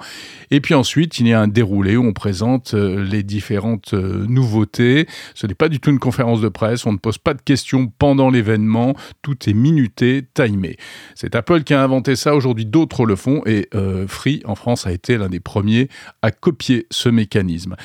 Et 0.50 0.60
puis 0.60 0.74
ensuite, 0.74 1.18
il 1.18 1.28
y 1.28 1.32
a 1.32 1.40
un 1.40 1.48
déroulé 1.48 1.96
où 1.96 2.04
on 2.04 2.12
présente 2.12 2.74
euh, 2.74 3.02
les 3.02 3.22
différentes 3.22 3.94
euh, 3.94 4.26
nouveautés. 4.28 5.06
Ce 5.34 5.46
n'est 5.46 5.54
pas 5.54 5.68
du 5.68 5.80
tout 5.80 5.90
une 5.90 5.98
conférence 5.98 6.40
de 6.40 6.48
presse. 6.48 6.86
On 6.86 6.92
ne 6.92 6.98
pose 6.98 7.18
pas 7.18 7.34
de 7.34 7.42
questions 7.42 7.90
pendant 7.98 8.30
l'événement. 8.30 8.94
Tout 9.22 9.48
est 9.48 9.54
minuté, 9.54 10.07
timé. 10.34 10.76
C'est 11.14 11.34
Apple 11.34 11.62
qui 11.62 11.74
a 11.74 11.82
inventé 11.82 12.16
ça. 12.16 12.34
Aujourd'hui, 12.34 12.66
d'autres 12.66 13.06
le 13.06 13.16
font. 13.16 13.42
Et 13.46 13.68
euh, 13.74 14.06
Free, 14.06 14.42
en 14.44 14.54
France, 14.54 14.86
a 14.86 14.92
été 14.92 15.16
l'un 15.18 15.28
des 15.28 15.40
premiers 15.40 15.88
à 16.22 16.30
copier 16.30 16.86
ce 16.90 17.08
mécanisme. 17.08 17.76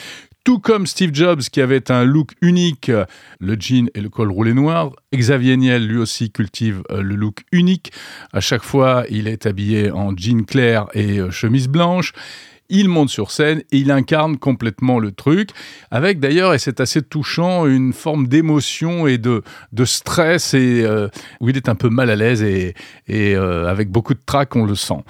Tout 0.43 0.59
comme 0.59 0.87
Steve 0.87 1.11
Jobs 1.13 1.39
qui 1.39 1.61
avait 1.61 1.89
un 1.89 2.03
look 2.03 2.31
unique, 2.41 2.91
le 3.39 3.55
jean 3.57 3.89
et 3.95 4.01
le 4.01 4.09
col 4.09 4.29
roulé 4.29 4.53
noir, 4.53 4.91
Xavier 5.15 5.55
Niel 5.55 5.87
lui 5.87 5.97
aussi 5.97 6.31
cultive 6.31 6.83
euh, 6.91 7.01
le 7.01 7.15
look 7.15 7.45
unique. 7.53 7.93
À 8.33 8.41
chaque 8.41 8.63
fois, 8.63 9.05
il 9.09 9.29
est 9.29 9.45
habillé 9.45 9.89
en 9.89 10.13
jean 10.17 10.45
clair 10.45 10.87
et 10.93 11.19
euh, 11.19 11.31
chemise 11.31 11.69
blanche. 11.69 12.11
Il 12.73 12.89
monte 12.89 13.09
sur 13.09 13.29
scène 13.29 13.59
et 13.71 13.77
il 13.77 13.91
incarne 13.91 14.37
complètement 14.37 14.97
le 14.99 15.11
truc, 15.11 15.51
avec 15.91 16.19
d'ailleurs, 16.19 16.55
et 16.55 16.59
c'est 16.59 16.81
assez 16.81 17.03
touchant, 17.03 17.67
une 17.67 17.93
forme 17.93 18.27
d'émotion 18.27 19.05
et 19.05 19.19
de, 19.19 19.43
de 19.71 19.85
stress 19.85 20.55
et 20.55 20.81
euh, 20.83 21.07
où 21.39 21.49
il 21.49 21.55
est 21.55 21.69
un 21.69 21.75
peu 21.75 21.89
mal 21.89 22.09
à 22.09 22.15
l'aise 22.15 22.41
et, 22.41 22.73
euh, 23.09 23.67
avec 23.67 23.91
beaucoup 23.91 24.15
de 24.15 24.21
trac, 24.25 24.55
on 24.55 24.65
le 24.65 24.73
sent. 24.73 25.03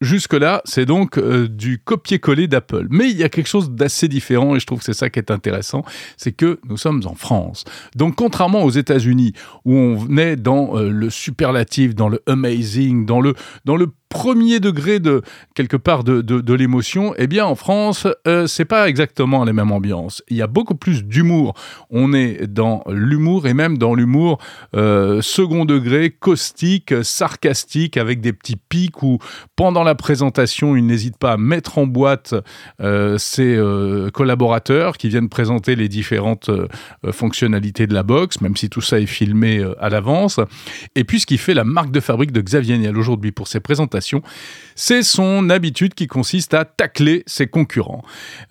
Jusque-là, 0.00 0.62
c'est 0.64 0.86
donc 0.86 1.18
euh, 1.18 1.46
du 1.46 1.78
copier-coller 1.78 2.48
d'Apple. 2.48 2.86
Mais 2.88 3.10
il 3.10 3.18
y 3.18 3.22
a 3.22 3.28
quelque 3.28 3.48
chose 3.48 3.70
d'assez 3.70 4.08
différent 4.08 4.56
et 4.56 4.60
je 4.60 4.64
trouve 4.64 4.78
que 4.78 4.86
c'est 4.86 4.94
ça 4.94 5.10
qui 5.10 5.18
est 5.18 5.30
intéressant, 5.30 5.84
c'est 6.16 6.32
que 6.32 6.58
nous 6.68 6.78
sommes 6.78 7.02
en 7.04 7.14
France. 7.14 7.64
Donc 7.96 8.16
contrairement 8.16 8.64
aux 8.64 8.70
États-Unis 8.70 9.34
où 9.66 9.74
on 9.74 10.16
est 10.16 10.36
dans 10.36 10.74
le 10.76 11.10
superlatif, 11.10 11.94
dans 11.94 12.08
le 12.08 12.22
amazing, 12.26 13.04
dans 13.04 13.20
le, 13.20 13.34
dans 13.66 13.76
le 13.76 13.88
premier 14.10 14.60
degré 14.60 14.98
de 14.98 15.22
quelque 15.54 15.78
part 15.78 16.04
de, 16.04 16.20
de, 16.20 16.54
l'émotion, 16.54 17.14
eh 17.16 17.28
bien 17.28 17.46
en 17.46 17.54
France, 17.54 18.06
euh, 18.26 18.46
c'est 18.46 18.66
pas 18.66 18.88
exactement 18.88 19.44
la 19.44 19.52
même 19.52 19.70
ambiance. 19.70 20.22
Il 20.28 20.36
y 20.36 20.42
a 20.42 20.48
beaucoup 20.48 20.74
plus 20.74 21.04
d'humour. 21.04 21.54
On 21.90 22.12
est 22.12 22.46
dans 22.46 22.82
l'humour 22.88 23.46
et 23.46 23.54
même 23.54 23.78
dans 23.78 23.94
l'humour 23.94 24.38
euh, 24.74 25.22
second 25.22 25.64
degré, 25.64 26.10
caustique, 26.10 26.92
sarcastique, 27.02 27.96
avec 27.96 28.20
des 28.20 28.32
petits 28.32 28.56
pics 28.56 29.02
où 29.02 29.18
pendant 29.54 29.84
la 29.84 29.94
présentation, 29.94 30.74
il 30.76 30.86
n'hésite 30.86 31.16
pas 31.16 31.32
à 31.32 31.36
mettre 31.36 31.78
en 31.78 31.86
boîte 31.86 32.34
euh, 32.80 33.16
ses 33.16 33.54
euh, 33.56 34.10
collaborateurs 34.10 34.96
qui 34.96 35.08
viennent 35.08 35.28
présenter 35.28 35.76
les 35.76 35.88
différentes 35.88 36.48
euh, 36.48 36.66
fonctionnalités 37.12 37.86
de 37.86 37.94
la 37.94 38.02
box, 38.02 38.40
même 38.40 38.56
si 38.56 38.68
tout 38.68 38.80
ça 38.80 38.98
est 38.98 39.06
filmé 39.06 39.58
euh, 39.58 39.80
à 39.80 39.88
l'avance. 39.88 40.40
Et 40.96 41.04
puis 41.04 41.20
ce 41.20 41.26
qui 41.26 41.38
fait 41.38 41.54
la 41.54 41.64
marque 41.64 41.92
de 41.92 42.00
fabrique 42.00 42.32
de 42.32 42.40
Xavier 42.40 42.76
Niel 42.76 42.98
aujourd'hui 42.98 43.30
pour 43.30 43.46
ses 43.46 43.60
présentations 43.60 43.99
c'est 44.74 45.02
son 45.02 45.50
habitude 45.50 45.94
qui 45.94 46.06
consiste 46.06 46.54
à 46.54 46.64
tacler 46.64 47.22
ses 47.26 47.46
concurrents. 47.46 48.02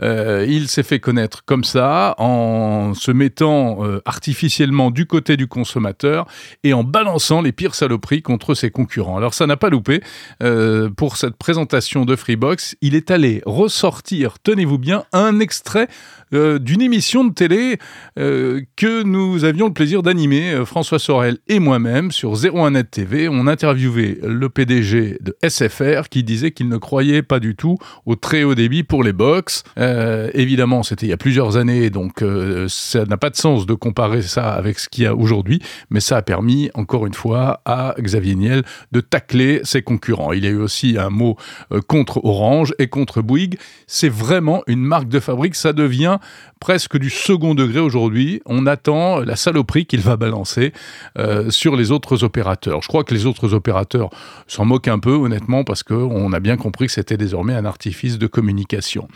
Euh, 0.03 0.45
il 0.47 0.67
s'est 0.67 0.83
fait 0.83 0.99
connaître 0.99 1.43
comme 1.43 1.63
ça, 1.63 2.13
en 2.19 2.93
se 2.93 3.11
mettant 3.11 3.83
euh, 3.83 4.01
artificiellement 4.05 4.91
du 4.91 5.05
côté 5.05 5.37
du 5.37 5.47
consommateur 5.47 6.27
et 6.63 6.73
en 6.73 6.83
balançant 6.83 7.41
les 7.41 7.51
pires 7.51 7.73
saloperies 7.73 8.21
contre 8.21 8.53
ses 8.53 8.69
concurrents. 8.69 9.17
Alors 9.17 9.33
ça 9.33 9.47
n'a 9.47 9.57
pas 9.57 9.69
loupé. 9.69 10.01
Euh, 10.43 10.89
pour 10.89 11.17
cette 11.17 11.35
présentation 11.35 12.05
de 12.05 12.15
Freebox, 12.15 12.75
il 12.81 12.95
est 12.95 13.11
allé 13.11 13.41
ressortir, 13.45 14.37
tenez-vous 14.39 14.77
bien, 14.77 15.05
un 15.13 15.39
extrait 15.39 15.87
d'une 16.31 16.81
émission 16.81 17.23
de 17.23 17.33
télé 17.33 17.77
que 18.15 19.03
nous 19.03 19.43
avions 19.43 19.67
le 19.67 19.73
plaisir 19.73 20.03
d'animer, 20.03 20.63
François 20.65 20.99
Sorel 20.99 21.37
et 21.47 21.59
moi-même, 21.59 22.11
sur 22.11 22.33
01net 22.33 22.89
TV. 22.89 23.27
On 23.29 23.47
interviewait 23.47 24.19
le 24.23 24.49
PDG 24.49 25.17
de 25.21 25.35
SFR 25.47 26.09
qui 26.09 26.23
disait 26.23 26.51
qu'il 26.51 26.69
ne 26.69 26.77
croyait 26.77 27.23
pas 27.23 27.39
du 27.39 27.55
tout 27.55 27.77
au 28.05 28.15
très 28.15 28.43
haut 28.43 28.55
débit 28.55 28.83
pour 28.83 29.03
les 29.03 29.13
box. 29.13 29.63
Euh, 29.77 30.29
évidemment, 30.33 30.83
c'était 30.83 31.05
il 31.05 31.09
y 31.09 31.13
a 31.13 31.17
plusieurs 31.17 31.57
années, 31.57 31.89
donc 31.89 32.21
euh, 32.21 32.67
ça 32.69 33.05
n'a 33.05 33.17
pas 33.17 33.29
de 33.29 33.35
sens 33.35 33.65
de 33.65 33.73
comparer 33.73 34.21
ça 34.21 34.53
avec 34.53 34.79
ce 34.79 34.89
qu'il 34.89 35.03
y 35.03 35.07
a 35.07 35.15
aujourd'hui, 35.15 35.61
mais 35.89 35.99
ça 35.99 36.17
a 36.17 36.21
permis, 36.21 36.69
encore 36.73 37.05
une 37.05 37.13
fois, 37.13 37.61
à 37.65 37.95
Xavier 37.99 38.35
Niel 38.35 38.63
de 38.91 39.01
tacler 39.01 39.61
ses 39.63 39.81
concurrents. 39.81 40.33
Il 40.33 40.43
y 40.43 40.47
a 40.47 40.51
eu 40.51 40.57
aussi 40.57 40.97
un 40.97 41.09
mot 41.09 41.37
euh, 41.71 41.81
contre 41.81 42.23
Orange 42.23 42.73
et 42.79 42.87
contre 42.87 43.21
Bouygues. 43.21 43.57
C'est 43.87 44.09
vraiment 44.09 44.63
une 44.67 44.81
marque 44.81 45.09
de 45.09 45.19
fabrique, 45.19 45.55
ça 45.55 45.73
devient 45.73 46.18
presque 46.59 46.97
du 46.97 47.09
second 47.09 47.55
degré 47.55 47.79
aujourd'hui. 47.79 48.41
On 48.45 48.65
attend 48.65 49.19
la 49.19 49.35
saloperie 49.35 49.85
qu'il 49.85 50.01
va 50.01 50.17
balancer 50.17 50.73
sur 51.49 51.75
les 51.75 51.91
autres 51.91 52.23
opérateurs. 52.23 52.81
Je 52.81 52.87
crois 52.87 53.03
que 53.03 53.13
les 53.13 53.25
autres 53.25 53.53
opérateurs 53.53 54.09
s'en 54.47 54.65
moquent 54.65 54.87
un 54.87 54.99
peu, 54.99 55.13
honnêtement, 55.13 55.63
parce 55.63 55.83
qu'on 55.83 56.33
a 56.33 56.39
bien 56.39 56.57
compris 56.57 56.87
que 56.87 56.91
c'était 56.91 57.17
désormais 57.17 57.53
un 57.53 57.65
artifice 57.65 58.17
de 58.17 58.27
communication. 58.27 59.07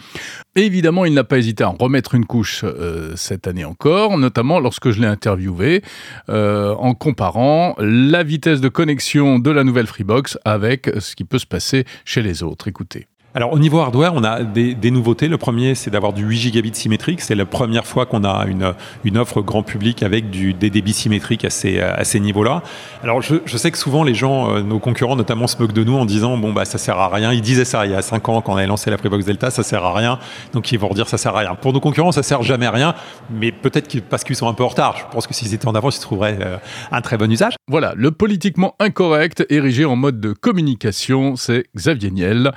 évidemment, 0.56 1.06
il 1.06 1.14
n'a 1.14 1.24
pas 1.24 1.38
hésité 1.38 1.64
à 1.64 1.70
en 1.70 1.74
remettre 1.74 2.16
une 2.16 2.26
couche 2.26 2.64
euh, 2.64 3.14
cette 3.16 3.48
année 3.48 3.66
encore, 3.66 4.18
notamment 4.18 4.60
lorsque 4.60 4.92
je 4.92 5.02
l'ai 5.02 5.08
interviewé, 5.08 5.82
euh, 6.30 6.74
en 6.76 6.94
comparant 6.94 7.76
la 7.80 8.24
vitesse 8.24 8.62
de 8.62 8.70
connexion 8.70 9.40
de 9.40 9.52
la 9.52 9.64
nouvelle 9.64 9.88
Freebox 9.88 10.38
avec 10.46 10.90
ce 11.00 11.16
qui 11.16 11.24
peut 11.24 11.40
se 11.40 11.46
passer 11.46 11.86
chez 12.06 12.22
les 12.22 12.44
autres. 12.44 12.68
Écoutez. 12.68 13.08
Alors 13.36 13.52
au 13.52 13.58
niveau 13.58 13.80
hardware, 13.80 14.14
on 14.14 14.24
a 14.24 14.44
des, 14.44 14.76
des 14.76 14.92
nouveautés. 14.92 15.28
Le 15.28 15.40
premier, 15.40 15.74
c'est 15.74 15.90
d'avoir 15.90 16.14
du 16.14 16.24
8 16.24 16.38
gigabits 16.38 16.76
symétrique. 16.76 17.20
C'est 17.20 17.34
la 17.34 17.48
première 17.48 17.88
fois 17.88 18.06
qu'on 18.06 18.24
a 18.24 18.46
une, 18.46 18.74
une 19.04 19.18
offre 19.18 19.42
grand 19.42 19.64
public 19.64 20.04
avec 20.04 20.30
du, 20.30 20.54
des 20.54 20.70
débits 20.70 20.94
symétriques 20.94 21.44
à 21.44 21.50
ces, 21.50 21.80
à 21.80 22.04
ces 22.04 22.20
niveaux-là. 22.20 22.62
Alors 23.02 23.24
je, 23.24 23.38
je, 23.46 23.58
sais 23.58 23.72
que 23.72 23.78
souvent 23.80 24.04
les 24.04 24.14
gens, 24.14 24.52
euh, 24.52 24.62
nos 24.62 24.78
concurrents 24.78 25.16
notamment, 25.16 25.48
se 25.48 25.58
moquent 25.58 25.74
de 25.74 25.84
nous 25.84 25.96
en 25.96 26.06
disant 26.06 26.38
bon 26.38 26.54
bah 26.54 26.66
ça 26.66 26.78
sert 26.78 27.00
à 27.00 27.08
rien. 27.08 27.34
Ils 27.34 27.42
disaient 27.42 27.66
ça 27.66 27.88
il 27.88 27.92
y 27.92 27.96
a 27.96 28.04
5 28.04 28.30
ans 28.30 28.42
quand 28.42 28.54
on 28.54 28.58
avait 28.58 28.68
lancé 28.68 28.92
la 28.92 29.00
Freebox 29.00 29.26
Delta, 29.26 29.50
ça 29.50 29.64
sert 29.64 29.84
à 29.84 29.94
rien. 29.96 30.20
Donc 30.54 30.72
ils 30.72 30.78
vont 30.78 30.90
redire 30.90 31.10
ça 31.10 31.18
sert 31.18 31.36
à 31.36 31.40
rien. 31.40 31.56
Pour 31.56 31.74
nos 31.74 31.80
concurrents, 31.80 32.12
ça 32.12 32.22
sert 32.22 32.44
jamais 32.44 32.68
à 32.68 32.72
rien, 32.72 32.94
mais 33.32 33.52
peut-être 33.52 34.00
parce 34.02 34.24
qu'ils 34.24 34.36
sont 34.36 34.48
un 34.48 34.54
peu 34.54 34.64
en 34.64 34.68
retard. 34.68 34.96
Je 34.98 35.12
pense 35.12 35.26
que 35.26 35.34
s'ils 35.34 35.56
étaient 35.56 35.68
en 35.68 35.74
avance, 35.74 35.98
ils 35.98 36.02
trouveraient 36.02 36.38
euh, 36.40 36.58
un 36.92 37.02
très 37.02 37.18
bon 37.18 37.32
usage. 37.32 37.56
Voilà, 37.68 37.94
le 37.96 38.12
politiquement 38.12 38.76
incorrect 38.80 39.44
érigé 39.50 39.86
en 39.86 39.96
mode 39.96 40.20
de 40.20 40.34
communication, 40.34 41.36
c'est 41.36 41.66
Xavier 41.76 42.12
Niel. 42.12 42.52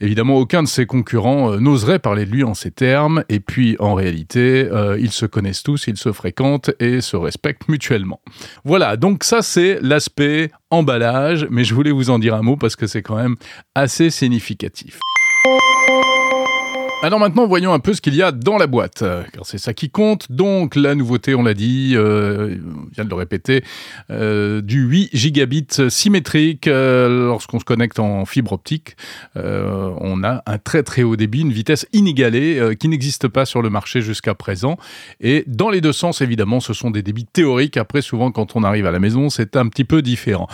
Évidemment, 0.00 0.21
aucun 0.30 0.62
de 0.62 0.68
ses 0.68 0.86
concurrents 0.86 1.52
euh, 1.52 1.58
n'oseraient 1.58 1.98
parler 1.98 2.24
de 2.26 2.30
lui 2.30 2.44
en 2.44 2.54
ces 2.54 2.70
termes, 2.70 3.24
et 3.28 3.40
puis 3.40 3.76
en 3.78 3.94
réalité, 3.94 4.68
euh, 4.70 4.98
ils 4.98 5.10
se 5.10 5.26
connaissent 5.26 5.62
tous, 5.62 5.86
ils 5.86 5.96
se 5.96 6.12
fréquentent 6.12 6.70
et 6.80 7.00
se 7.00 7.16
respectent 7.16 7.68
mutuellement. 7.68 8.20
Voilà, 8.64 8.96
donc 8.96 9.24
ça 9.24 9.42
c'est 9.42 9.78
l'aspect 9.80 10.50
emballage, 10.70 11.46
mais 11.50 11.64
je 11.64 11.74
voulais 11.74 11.92
vous 11.92 12.10
en 12.10 12.18
dire 12.18 12.34
un 12.34 12.42
mot 12.42 12.56
parce 12.56 12.76
que 12.76 12.86
c'est 12.86 13.02
quand 13.02 13.16
même 13.16 13.36
assez 13.74 14.10
significatif. 14.10 14.98
Alors 17.04 17.18
maintenant, 17.18 17.48
voyons 17.48 17.72
un 17.72 17.80
peu 17.80 17.94
ce 17.94 18.00
qu'il 18.00 18.14
y 18.14 18.22
a 18.22 18.30
dans 18.30 18.58
la 18.58 18.68
boîte, 18.68 19.02
car 19.32 19.44
c'est 19.44 19.58
ça 19.58 19.74
qui 19.74 19.90
compte. 19.90 20.30
Donc 20.30 20.76
la 20.76 20.94
nouveauté, 20.94 21.34
on 21.34 21.42
l'a 21.42 21.52
dit, 21.52 21.94
euh, 21.96 22.58
on 22.64 22.94
vient 22.94 23.04
de 23.04 23.08
le 23.08 23.16
répéter, 23.16 23.64
euh, 24.10 24.60
du 24.60 24.82
8 24.82 25.10
gigabits 25.12 25.90
symétrique. 25.90 26.68
Euh, 26.68 27.26
Lorsqu'on 27.26 27.58
se 27.58 27.64
connecte 27.64 27.98
en 27.98 28.24
fibre 28.24 28.52
optique, 28.52 28.94
on 29.34 30.22
a 30.22 30.44
un 30.46 30.58
très 30.58 30.84
très 30.84 31.02
haut 31.02 31.16
débit, 31.16 31.40
une 31.40 31.50
vitesse 31.50 31.88
inégalée 31.92 32.76
qui 32.78 32.86
n'existe 32.88 33.26
pas 33.26 33.46
sur 33.46 33.62
le 33.62 33.70
marché 33.70 34.00
jusqu'à 34.00 34.34
présent. 34.34 34.76
Et 35.20 35.42
dans 35.48 35.70
les 35.70 35.80
deux 35.80 35.92
sens, 35.92 36.20
évidemment, 36.20 36.60
ce 36.60 36.72
sont 36.72 36.92
des 36.92 37.02
débits 37.02 37.26
théoriques. 37.26 37.78
Après, 37.78 38.02
souvent, 38.02 38.30
quand 38.30 38.54
on 38.54 38.62
arrive 38.62 38.86
à 38.86 38.92
la 38.92 39.00
maison, 39.00 39.28
c'est 39.28 39.56
un 39.56 39.66
petit 39.66 39.84
peu 39.84 40.02
différent. 40.02 40.46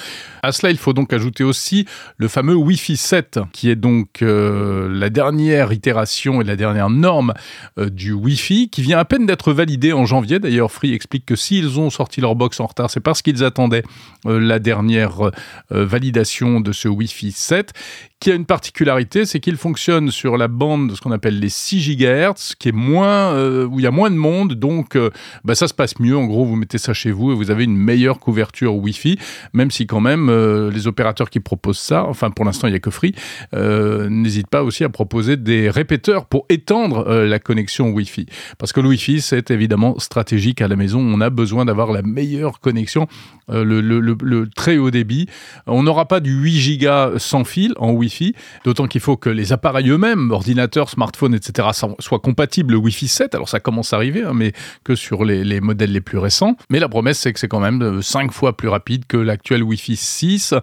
À 0.43 0.53
cela, 0.53 0.71
il 0.71 0.79
faut 0.79 0.95
donc 0.95 1.13
ajouter 1.13 1.45
aussi 1.45 1.85
le 2.17 2.29
fameux 2.29 2.55
Wi-Fi 2.55 2.97
7, 2.97 3.41
qui 3.53 3.69
est 3.69 3.77
donc 3.77 4.23
la 4.23 5.11
dernière 5.11 5.75
itération 5.75 6.38
et 6.41 6.45
la 6.45 6.57
dernière 6.57 6.91
norme 6.91 7.35
euh, 7.79 7.91
du 7.91 8.13
Wi-Fi, 8.13 8.69
qui 8.69 8.83
vient 8.83 8.99
à 8.99 9.05
peine 9.05 9.27
d'être 9.27 9.53
validée 9.53 9.93
en 9.93 10.05
janvier. 10.05 10.39
D'ailleurs, 10.39 10.71
Free 10.71 10.93
explique 10.93 11.27
que 11.27 11.37
s'ils 11.37 11.79
ont 11.79 11.91
sorti 11.91 12.21
leur 12.21 12.35
box 12.35 12.61
en 12.61 12.67
retard, 12.67 12.91
c'est 12.91 13.01
parce 13.01 13.23
qu'ils 13.23 13.45
attendaient 13.45 13.85
euh, 14.27 14.39
la 14.39 14.59
dernière 14.59 15.27
euh, 15.27 15.31
validation 15.71 16.61
de 16.61 16.73
ce 16.73 16.89
Wi-Fi 16.89 17.33
7 17.33 17.73
qui 18.21 18.33
a 18.33 18.35
une 18.35 18.47
particularité, 18.47 19.27
c'est 19.27 19.39
qu'il 19.39 19.57
fonctionne 19.57 20.11
sur 20.11 20.37
la 20.37 20.49
bande 20.49 20.91
de 20.91 20.97
ce 20.97 21.01
qu'on 21.01 21.13
appelle 21.13 21.39
les 21.39 21.49
6 21.49 21.97
GHz, 21.97 22.57
qui 22.59 22.71
est 22.71 22.73
moins, 22.73 23.33
où 23.65 23.79
il 23.79 23.85
y 23.85 23.87
a 23.87 23.93
moins 23.93 24.11
de 24.11 24.17
monde, 24.17 24.55
donc 24.55 24.99
bah, 25.45 25.55
ça 25.55 25.69
se 25.69 25.75
passe 25.75 26.01
mieux. 26.01 26.17
En 26.17 26.25
gros, 26.25 26.45
vous 26.45 26.57
mettez 26.57 26.79
ça 26.79 26.93
chez 26.93 27.13
vous 27.13 27.31
et 27.31 27.35
vous 27.37 27.53
avez 27.53 27.63
une 27.63 27.77
meilleure 27.77 28.19
couverture 28.19 28.75
Wi-Fi, 28.75 29.21
même 29.53 29.71
si 29.71 29.87
quand 29.87 30.01
même 30.01 30.33
les 30.69 30.89
opérateurs 30.89 31.31
qui 31.31 31.39
proposent 31.39 31.79
ça, 31.79 32.07
enfin 32.07 32.33
pour 32.33 32.45
l'instant 32.45 32.67
il 32.67 32.71
n'y 32.71 32.77
a 32.77 32.81
que 32.81 32.91
Free, 32.91 33.15
n'hésitent 33.53 34.51
pas 34.51 34.65
aussi 34.65 34.83
à 34.83 34.89
proposer 34.89 35.37
des 35.37 35.71
répéteurs 35.71 36.27
pour 36.31 36.47
étendre 36.49 37.07
euh, 37.09 37.27
la 37.27 37.39
connexion 37.39 37.91
Wi-Fi. 37.91 38.27
Parce 38.59 38.73
que 38.73 38.81
le 38.81 38.89
Wi-Fi, 38.89 39.21
c'est 39.21 39.51
évidemment 39.51 39.99
stratégique 39.99 40.61
à 40.61 40.69
la 40.69 40.77
maison. 40.77 41.01
On 41.01 41.21
a 41.21 41.31
besoin 41.31 41.65
d'avoir 41.65 41.93
la 41.93 42.03
meilleure 42.03 42.61
connexion, 42.61 43.07
euh, 43.51 43.65
le, 43.65 44.49
très 44.55 44.79
haut 44.79 44.91
débit. 44.91 45.27
On 45.67 45.83
n'aura 45.83 46.07
pas 46.07 46.21
du 46.21 46.33
8 46.33 46.53
gigas 46.53 47.13
sans 47.19 47.45
fil 47.45 47.75
en 47.79 47.93
Wi-Fi 47.93 48.35
d'autant 48.65 48.87
qu'il 48.87 49.01
faut 49.01 49.17
que 49.17 49.31
les 49.31 49.53
appareils 49.53 49.89
eux-mêmes, 49.89 50.31
ordinateurs, 50.31 50.91
smartphones, 50.91 51.35
etc., 51.35 51.69
soient 51.99 52.19
compatibles 52.19 52.75
Wi-Fi 52.77 53.09
7. 53.09 53.35
Alors 53.35 53.49
ça 53.49 53.61
commence 53.61 53.93
à 53.93 53.97
arriver, 53.97 54.23
hein, 54.23 54.33
mais 54.35 54.53
que 54.85 54.95
sur 54.95 55.25
les, 55.25 55.45
les, 55.45 55.61
modèles 55.61 55.93
les 55.93 56.01
plus 56.01 56.19
récents. 56.19 56.57
Mais 56.71 56.79
la 56.79 56.89
promesse, 56.89 57.19
c'est 57.19 57.33
que 57.33 57.41
c'est 57.41 57.49
quand 57.49 57.61
même 57.61 58.03
5 58.03 58.33
fois 58.33 58.57
plus 58.57 58.69
rapide 58.69 59.07
que 59.07 59.17
l'actuel 59.17 59.63
Wi-Fi 59.63 59.97
6. 59.97 60.55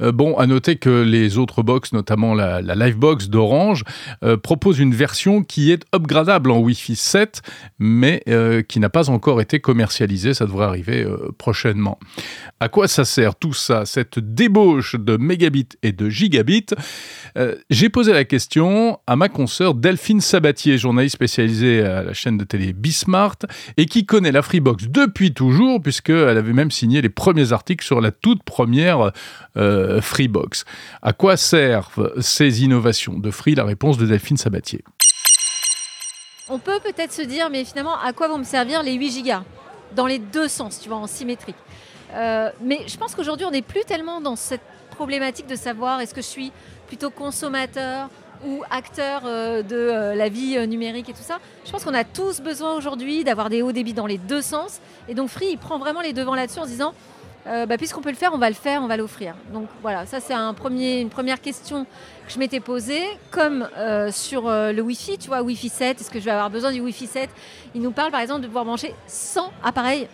Euh, 0.00 0.12
bon, 0.12 0.36
à 0.36 0.46
noter 0.46 0.76
que 0.76 1.02
les 1.02 1.38
autres 1.38 1.62
box, 1.62 1.92
notamment 1.92 2.34
la, 2.34 2.60
la 2.60 2.74
Livebox 2.74 3.28
d'Orange, 3.28 3.84
euh, 4.24 4.36
proposent 4.36 4.78
une 4.78 4.94
version 4.94 5.11
qui 5.46 5.72
est 5.72 5.84
upgradable 5.94 6.50
en 6.50 6.58
Wi-Fi 6.58 6.96
7, 6.96 7.42
mais 7.78 8.22
euh, 8.28 8.62
qui 8.62 8.80
n'a 8.80 8.88
pas 8.88 9.10
encore 9.10 9.40
été 9.40 9.60
commercialisée. 9.60 10.32
Ça 10.32 10.46
devrait 10.46 10.64
arriver 10.64 11.04
euh, 11.04 11.30
prochainement. 11.36 11.98
À 12.60 12.68
quoi 12.68 12.88
ça 12.88 13.04
sert 13.04 13.34
tout 13.34 13.52
ça, 13.52 13.84
cette 13.84 14.18
débauche 14.18 14.96
de 14.96 15.16
mégabits 15.16 15.68
et 15.82 15.92
de 15.92 16.08
gigabits? 16.08 16.66
Euh, 17.36 17.56
j'ai 17.68 17.88
posé 17.88 18.12
la 18.12 18.24
question 18.24 18.98
à 19.06 19.16
ma 19.16 19.28
consoeur 19.28 19.74
Delphine 19.74 20.20
Sabatier, 20.20 20.78
journaliste 20.78 21.16
spécialisée 21.16 21.82
à 21.82 22.02
la 22.02 22.14
chaîne 22.14 22.38
de 22.38 22.44
télé 22.44 22.72
Bismart 22.72 23.38
et 23.76 23.86
qui 23.86 24.06
connaît 24.06 24.32
la 24.32 24.42
Freebox 24.42 24.84
depuis 24.88 25.34
toujours 25.34 25.82
puisqu'elle 25.82 26.38
avait 26.38 26.52
même 26.52 26.70
signé 26.70 27.02
les 27.02 27.10
premiers 27.10 27.52
articles 27.52 27.84
sur 27.84 28.00
la 28.00 28.12
toute 28.12 28.42
première 28.42 29.12
Freebox. 29.54 30.64
À 31.02 31.12
quoi 31.12 31.36
servent 31.36 32.12
ces 32.20 32.64
innovations 32.64 33.18
de 33.18 33.30
Free? 33.30 33.54
La 33.54 33.64
réponse 33.64 33.98
de 33.98 34.06
Delphine 34.06 34.36
Sabatier. 34.36 34.82
On 36.54 36.58
peut 36.58 36.80
peut-être 36.80 37.12
se 37.12 37.22
dire, 37.22 37.48
mais 37.48 37.64
finalement, 37.64 37.98
à 37.98 38.12
quoi 38.12 38.28
vont 38.28 38.36
me 38.36 38.44
servir 38.44 38.82
les 38.82 38.92
8 38.92 39.10
gigas 39.10 39.42
Dans 39.96 40.04
les 40.04 40.18
deux 40.18 40.48
sens, 40.48 40.78
tu 40.80 40.90
vois, 40.90 40.98
en 40.98 41.06
symétrique. 41.06 41.56
Euh, 42.12 42.50
mais 42.60 42.80
je 42.86 42.98
pense 42.98 43.14
qu'aujourd'hui, 43.14 43.46
on 43.46 43.50
n'est 43.50 43.62
plus 43.62 43.86
tellement 43.86 44.20
dans 44.20 44.36
cette 44.36 44.60
problématique 44.90 45.46
de 45.46 45.56
savoir 45.56 46.02
est-ce 46.02 46.12
que 46.12 46.20
je 46.20 46.26
suis 46.26 46.52
plutôt 46.88 47.08
consommateur 47.08 48.10
ou 48.44 48.62
acteur 48.70 49.22
euh, 49.24 49.62
de 49.62 49.76
euh, 49.76 50.14
la 50.14 50.28
vie 50.28 50.68
numérique 50.68 51.08
et 51.08 51.14
tout 51.14 51.22
ça. 51.22 51.38
Je 51.64 51.72
pense 51.72 51.84
qu'on 51.84 51.94
a 51.94 52.04
tous 52.04 52.42
besoin 52.42 52.74
aujourd'hui 52.74 53.24
d'avoir 53.24 53.48
des 53.48 53.62
hauts 53.62 53.72
débits 53.72 53.94
dans 53.94 54.06
les 54.06 54.18
deux 54.18 54.42
sens. 54.42 54.80
Et 55.08 55.14
donc 55.14 55.30
Free, 55.30 55.52
il 55.52 55.58
prend 55.58 55.78
vraiment 55.78 56.02
les 56.02 56.12
devants 56.12 56.34
là-dessus 56.34 56.58
en 56.58 56.64
se 56.64 56.68
disant, 56.68 56.92
bah, 57.44 57.76
puisqu'on 57.78 58.00
peut 58.00 58.10
le 58.10 58.16
faire, 58.16 58.32
on 58.34 58.38
va 58.38 58.48
le 58.48 58.54
faire, 58.54 58.82
on 58.82 58.86
va 58.86 58.96
l'offrir. 58.96 59.34
Donc 59.52 59.68
voilà, 59.82 60.06
ça 60.06 60.20
c'est 60.20 60.34
un 60.34 60.54
premier, 60.54 61.00
une 61.00 61.10
première 61.10 61.40
question 61.40 61.84
que 61.84 62.32
je 62.32 62.38
m'étais 62.38 62.60
posée, 62.60 63.02
comme 63.30 63.68
sur 64.10 64.44
le 64.48 64.80
Wi-Fi, 64.80 65.18
tu 65.18 65.28
vois, 65.28 65.42
Wi-Fi 65.42 65.68
7, 65.68 66.00
est-ce 66.00 66.10
que 66.10 66.20
je 66.20 66.24
vais 66.24 66.30
avoir 66.30 66.50
besoin 66.50 66.72
du 66.72 66.80
Wi-Fi 66.80 67.06
7 67.06 67.30
Il 67.74 67.82
nous 67.82 67.92
parle 67.92 68.10
par 68.10 68.20
exemple 68.20 68.42
de 68.42 68.46
pouvoir 68.46 68.64
brancher 68.64 68.94
100 69.06 69.52
appareils 69.64 70.08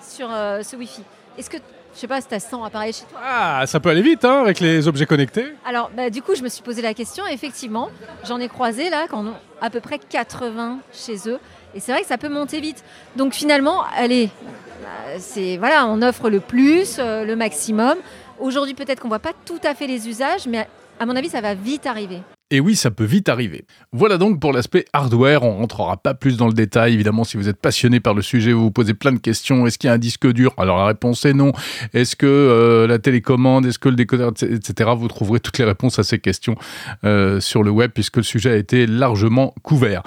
sur 0.00 0.28
ce 0.28 0.76
Wi-Fi. 0.76 1.02
Est-ce 1.38 1.48
que 1.48 1.58
je 1.94 2.00
sais 2.00 2.06
pas 2.06 2.22
si 2.22 2.26
tu 2.26 2.34
as 2.34 2.40
100 2.40 2.64
appareils 2.64 2.94
chez 2.94 3.04
toi? 3.04 3.20
Ah, 3.22 3.64
ça 3.66 3.78
peut 3.78 3.90
aller 3.90 4.00
vite 4.00 4.24
hein, 4.24 4.40
avec 4.40 4.60
les 4.60 4.88
objets 4.88 5.04
connectés. 5.04 5.52
Alors, 5.66 5.90
bah, 5.94 6.08
du 6.08 6.22
coup, 6.22 6.34
je 6.34 6.42
me 6.42 6.48
suis 6.48 6.62
posé 6.62 6.80
la 6.80 6.94
question. 6.94 7.26
Effectivement, 7.26 7.90
j'en 8.24 8.40
ai 8.40 8.48
croisé 8.48 8.88
là, 8.88 9.04
quand 9.10 9.26
à 9.60 9.68
peu 9.68 9.80
près 9.80 9.98
80 9.98 10.78
chez 10.90 11.28
eux. 11.28 11.38
Et 11.74 11.80
c'est 11.80 11.92
vrai 11.92 12.00
que 12.00 12.06
ça 12.06 12.16
peut 12.16 12.30
monter 12.30 12.60
vite. 12.60 12.82
Donc 13.16 13.34
finalement, 13.34 13.84
allez, 13.94 14.30
c'est 15.18 15.56
voilà, 15.56 15.86
on 15.86 16.02
offre 16.02 16.30
le 16.30 16.40
plus, 16.40 16.96
euh, 16.98 17.24
le 17.24 17.36
maximum. 17.36 17.96
Aujourd'hui, 18.38 18.74
peut-être 18.74 19.00
qu'on 19.00 19.08
voit 19.08 19.18
pas 19.18 19.32
tout 19.44 19.60
à 19.64 19.74
fait 19.74 19.86
les 19.86 20.08
usages, 20.08 20.46
mais 20.46 20.66
à 20.98 21.06
mon 21.06 21.16
avis, 21.16 21.28
ça 21.28 21.40
va 21.40 21.54
vite 21.54 21.86
arriver. 21.86 22.20
Et 22.52 22.60
oui, 22.60 22.76
ça 22.76 22.90
peut 22.90 23.04
vite 23.04 23.30
arriver. 23.30 23.64
Voilà 23.92 24.18
donc 24.18 24.38
pour 24.38 24.52
l'aspect 24.52 24.84
hardware. 24.92 25.42
On 25.42 25.56
rentrera 25.56 25.96
pas 25.96 26.12
plus 26.12 26.36
dans 26.36 26.48
le 26.48 26.52
détail. 26.52 26.92
Évidemment, 26.92 27.24
si 27.24 27.38
vous 27.38 27.48
êtes 27.48 27.56
passionné 27.56 27.98
par 27.98 28.12
le 28.12 28.20
sujet, 28.20 28.52
vous 28.52 28.64
vous 28.64 28.70
posez 28.70 28.92
plein 28.92 29.12
de 29.12 29.18
questions. 29.18 29.66
Est-ce 29.66 29.78
qu'il 29.78 29.88
y 29.88 29.90
a 29.90 29.94
un 29.94 29.98
disque 29.98 30.30
dur? 30.30 30.52
Alors 30.58 30.76
la 30.76 30.84
réponse 30.84 31.24
est 31.24 31.32
non. 31.32 31.52
Est-ce 31.94 32.14
que 32.14 32.26
euh, 32.26 32.86
la 32.86 32.98
télécommande, 32.98 33.64
est-ce 33.64 33.78
que 33.78 33.88
le 33.88 33.94
décodeur, 33.96 34.32
etc. 34.42 34.90
Vous 34.94 35.08
trouverez 35.08 35.40
toutes 35.40 35.56
les 35.56 35.64
réponses 35.64 35.98
à 35.98 36.02
ces 36.02 36.18
questions 36.18 36.54
euh, 37.04 37.40
sur 37.40 37.62
le 37.62 37.70
web 37.70 37.90
puisque 37.94 38.18
le 38.18 38.22
sujet 38.22 38.50
a 38.50 38.56
été 38.56 38.86
largement 38.86 39.54
couvert. 39.62 40.02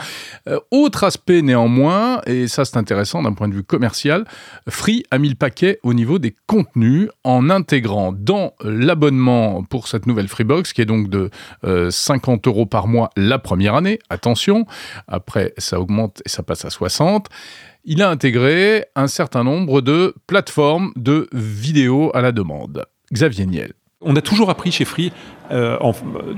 Euh, 0.48 0.60
autre 0.70 1.04
aspect 1.04 1.42
néanmoins, 1.42 2.22
et 2.28 2.48
ça 2.48 2.64
c'est 2.64 2.78
intéressant 2.78 3.24
d'un 3.24 3.34
point 3.34 3.48
de 3.48 3.56
vue 3.56 3.64
commercial, 3.64 4.24
Free 4.70 5.04
a 5.10 5.18
mis 5.18 5.30
le 5.30 5.36
paquet 5.36 5.80
au 5.82 5.96
niveau 5.96 6.20
des 6.20 6.36
contenus 6.46 7.10
en 7.24 7.50
intégrant 7.50 8.12
dans 8.12 8.54
l'abonnement 8.64 9.64
pour 9.64 9.88
cette 9.88 10.06
nouvelle 10.06 10.28
Freebox 10.28 10.74
qui 10.74 10.84
est 10.84 10.86
donc 10.86 11.10
de 11.10 11.32
50 11.64 12.35
euros 12.46 12.66
par 12.66 12.88
mois 12.88 13.10
la 13.16 13.40
première 13.40 13.76
année, 13.76 14.00
attention, 14.10 14.66
après 15.08 15.54
ça 15.58 15.80
augmente 15.80 16.22
et 16.26 16.30
ça 16.30 16.44
passe 16.44 16.66
à 16.66 16.70
60, 16.70 17.28
il 17.84 18.02
a 18.02 18.10
intégré 18.10 18.86
un 18.96 19.08
certain 19.08 19.44
nombre 19.44 19.82
de 19.82 20.16
plateformes 20.28 20.92
de 20.96 21.30
vidéos 21.34 22.12
à 22.14 22.22
la 22.22 22.32
demande. 22.32 22.86
Xavier 23.14 23.46
Niel. 23.46 23.74
On 24.02 24.16
a 24.16 24.22
toujours 24.22 24.50
appris 24.50 24.72
chez 24.72 24.86
Free 24.86 25.12
euh, 25.52 25.78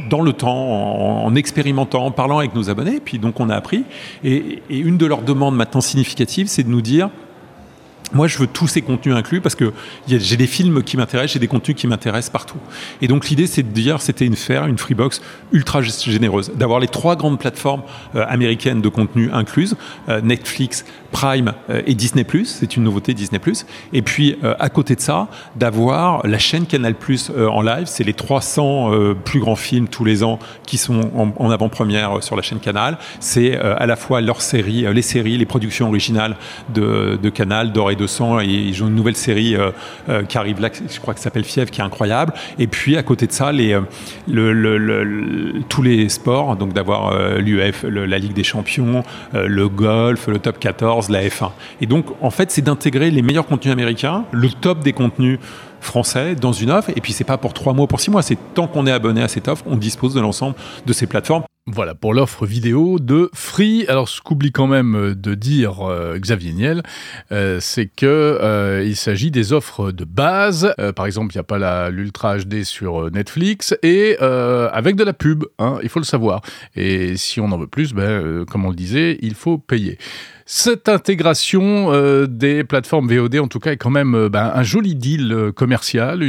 dans 0.10 0.22
le 0.22 0.32
temps, 0.34 1.26
en, 1.26 1.36
expérimentant, 1.36 2.06
en 2.06 2.12
parlant 2.12 2.40
avec 2.40 2.54
nos 2.54 2.70
abonnés, 2.70 3.00
puis 3.04 3.20
donc 3.20 3.40
on 3.40 3.50
a 3.50 3.56
appris. 3.56 3.84
Et, 4.24 4.62
et 4.70 4.78
une 4.78 4.98
de 4.98 5.06
leurs 5.06 5.22
demandes 5.22 5.56
maintenant 5.56 5.82
significatives, 5.82 6.48
c'est 6.48 6.64
de 6.64 6.70
nous 6.70 6.82
dire 6.82 7.10
moi, 8.14 8.28
je 8.28 8.38
veux 8.38 8.48
tous 8.48 8.68
ces 8.68 8.82
contenus 8.82 9.16
inclus 9.16 9.42
parce 9.42 9.56
que 9.56 9.74
j'ai 10.08 10.38
des 10.38 10.48
films 10.48 10.84
qui 10.84 10.98
m'intéressent, 10.98 11.34
j'ai 11.34 11.40
des 11.40 11.48
contenus 11.48 11.76
qui 11.78 11.88
m'intéressent 11.88 12.32
partout. 12.32 12.60
Et 13.02 13.08
donc, 13.08 13.30
l'idée, 13.30 13.48
c'est 13.48 13.64
de 13.64 13.72
dire, 13.72 14.02
c'était 14.02 14.26
une 14.26 14.36
faire 14.36 14.66
une 14.66 14.78
Freebox 14.78 15.22
ultra 15.52 15.82
généreuse, 15.82 16.52
d'avoir 16.56 16.80
les 16.80 16.88
trois 16.88 17.16
grandes 17.16 17.40
plateformes 17.40 17.84
euh, 18.16 18.26
américaines 18.28 18.82
de 18.82 18.90
contenu 18.90 19.30
incluses, 19.32 19.76
euh, 20.10 20.22
Netflix, 20.22 20.86
Prime 21.12 21.54
euh, 21.70 21.82
et 21.86 21.96
Disney+, 21.96 22.26
c'est 22.46 22.78
une 22.78 22.84
nouveauté 22.84 23.14
Disney+. 23.14 23.40
Et 23.94 24.02
puis, 24.02 24.38
à 24.44 24.70
côté 24.70 24.96
de 24.96 25.02
ça, 25.02 25.28
d'avoir 25.56 26.26
la 26.28 26.38
chaîne 26.38 26.66
Canal+, 26.66 26.96
en 27.50 27.62
live, 27.62 27.86
c'est 27.86 28.04
les 28.04 28.14
300 28.14 28.92
plus 29.24 29.40
grands 29.40 29.56
films 29.56 29.88
tous 29.88 30.04
les 30.04 30.24
ans 30.24 30.40
qui 30.66 30.78
sont 30.78 31.34
en, 31.38 31.50
avant-première 31.50 32.24
sur 32.24 32.36
la 32.36 32.42
chaîne 32.42 32.60
Canal. 32.60 32.98
C'est 33.20 33.58
à 33.58 33.86
la 33.86 33.96
fois 33.96 34.22
leurs 34.22 34.42
séries, 34.42 34.86
les 34.94 35.02
séries, 35.02 35.38
les 35.38 35.46
productions 35.46 35.88
originales 35.88 36.36
de, 36.74 37.30
Canal, 37.30 37.72
d'Or 37.72 37.92
200 37.98 38.42
et 38.42 38.46
ils 38.46 38.84
ont 38.84 38.88
une 38.88 38.96
nouvelle 38.96 39.16
série 39.16 39.56
euh, 39.56 39.72
euh, 40.10 40.24
qui 40.24 40.38
arrive 40.38 40.62
là, 40.62 40.70
je 40.72 41.00
crois 41.00 41.14
que 41.14 41.20
s'appelle 41.20 41.44
Fièvre, 41.44 41.72
qui 41.72 41.82
est 41.82 41.84
incroyable. 41.84 42.34
Et 42.60 42.68
puis 42.68 42.98
à 42.98 43.04
côté 43.04 43.28
de 43.28 43.32
ça, 43.32 43.50
euh, 43.50 43.82
tous 45.70 45.82
les 45.82 46.10
sports, 46.10 46.56
donc 46.56 46.74
d'avoir 46.74 47.38
l'UF, 47.40 47.84
la 47.84 48.18
Ligue 48.18 48.34
des 48.34 48.44
Champions, 48.44 49.04
le 49.34 49.68
golf, 49.68 50.28
le 50.28 50.40
top 50.40 50.60
14, 50.60 51.10
la 51.10 51.24
F1. 51.24 51.52
Et 51.82 51.86
donc 51.86 52.06
en 52.22 52.30
fait, 52.30 52.52
c'est 52.52 52.62
d'intégrer 52.62 53.12
les 53.12 53.22
meilleurs 53.22 53.46
contenus 53.46 53.74
américains, 53.74 54.26
le 54.32 54.50
top 54.50 54.80
des 54.80 54.94
contenus 54.94 55.40
français 55.82 56.36
dans 56.36 56.54
une 56.54 56.72
offre. 56.72 56.90
Et 56.96 57.02
puis 57.02 57.14
c'est 57.14 57.24
pas 57.24 57.38
pour 57.38 57.54
trois 57.54 57.74
mois, 57.74 57.88
pour 57.88 58.00
six 58.00 58.12
mois. 58.12 58.22
C'est 58.22 58.38
tant 58.54 58.68
qu'on 58.68 58.86
est 58.88 58.92
abonné 58.92 59.22
à 59.22 59.28
cette 59.28 59.48
offre, 59.48 59.64
on 59.68 59.76
dispose 59.76 60.14
de 60.14 60.22
l'ensemble 60.22 60.56
de 60.86 60.94
ces 60.94 61.08
plateformes. 61.08 61.44
Voilà 61.70 61.96
pour 61.96 62.14
l'offre 62.14 62.46
vidéo 62.46 62.98
de 62.98 63.30
Free. 63.34 63.86
Alors 63.90 64.08
ce 64.08 64.22
qu'oublie 64.22 64.54
quand 64.54 64.68
même 64.68 64.96
euh, 64.96 65.16
de 65.16 65.36
dire 65.36 65.82
euh, 65.82 66.18
Xavier 66.18 66.54
Niel, 66.54 66.82
euh, 67.34 67.60
c'est 67.60 67.88
que 67.88 68.82
il 68.86 68.96
s'agit 68.96 69.32
des 69.32 69.52
offres 69.52 69.92
de 69.92 70.06
base. 70.06 70.74
par 70.96 71.06
exemple, 71.06 71.34
il 71.34 71.38
n'y 71.38 71.42
a 71.42 71.44
pas 71.44 71.90
l'Ultra 71.90 72.38
HD 72.38 72.64
sur 72.64 73.12
Netflix 73.12 73.76
et 73.84 74.18
avec 74.18 74.96
de 74.96 75.04
la 75.04 75.12
pub, 75.12 75.44
hein, 75.60 75.78
il 75.84 75.90
faut 75.90 76.00
le 76.00 76.06
savoir. 76.06 76.42
Et 76.76 77.18
si 77.18 77.42
on 77.42 77.52
en 77.52 77.58
veut 77.58 77.68
plus, 77.68 77.94
ben, 77.94 78.46
comme 78.46 78.64
on 78.64 78.70
le 78.70 78.76
disait, 78.76 79.18
il 79.22 79.36
faut 79.36 79.58
payer. 79.58 79.98
Cette 80.50 80.88
intégration 80.88 81.92
euh, 81.92 82.26
des 82.26 82.64
plateformes 82.64 83.14
VOD, 83.14 83.36
en 83.36 83.50
tout 83.50 83.60
cas, 83.60 83.74
est 83.74 83.78
quand 83.78 83.90
même 83.90 84.16
euh, 84.16 84.30
ben, 84.30 84.50
un 84.56 84.64
joli 84.64 84.96
deal 84.96 85.34
euh, 85.34 85.52
commercial, 85.52 86.24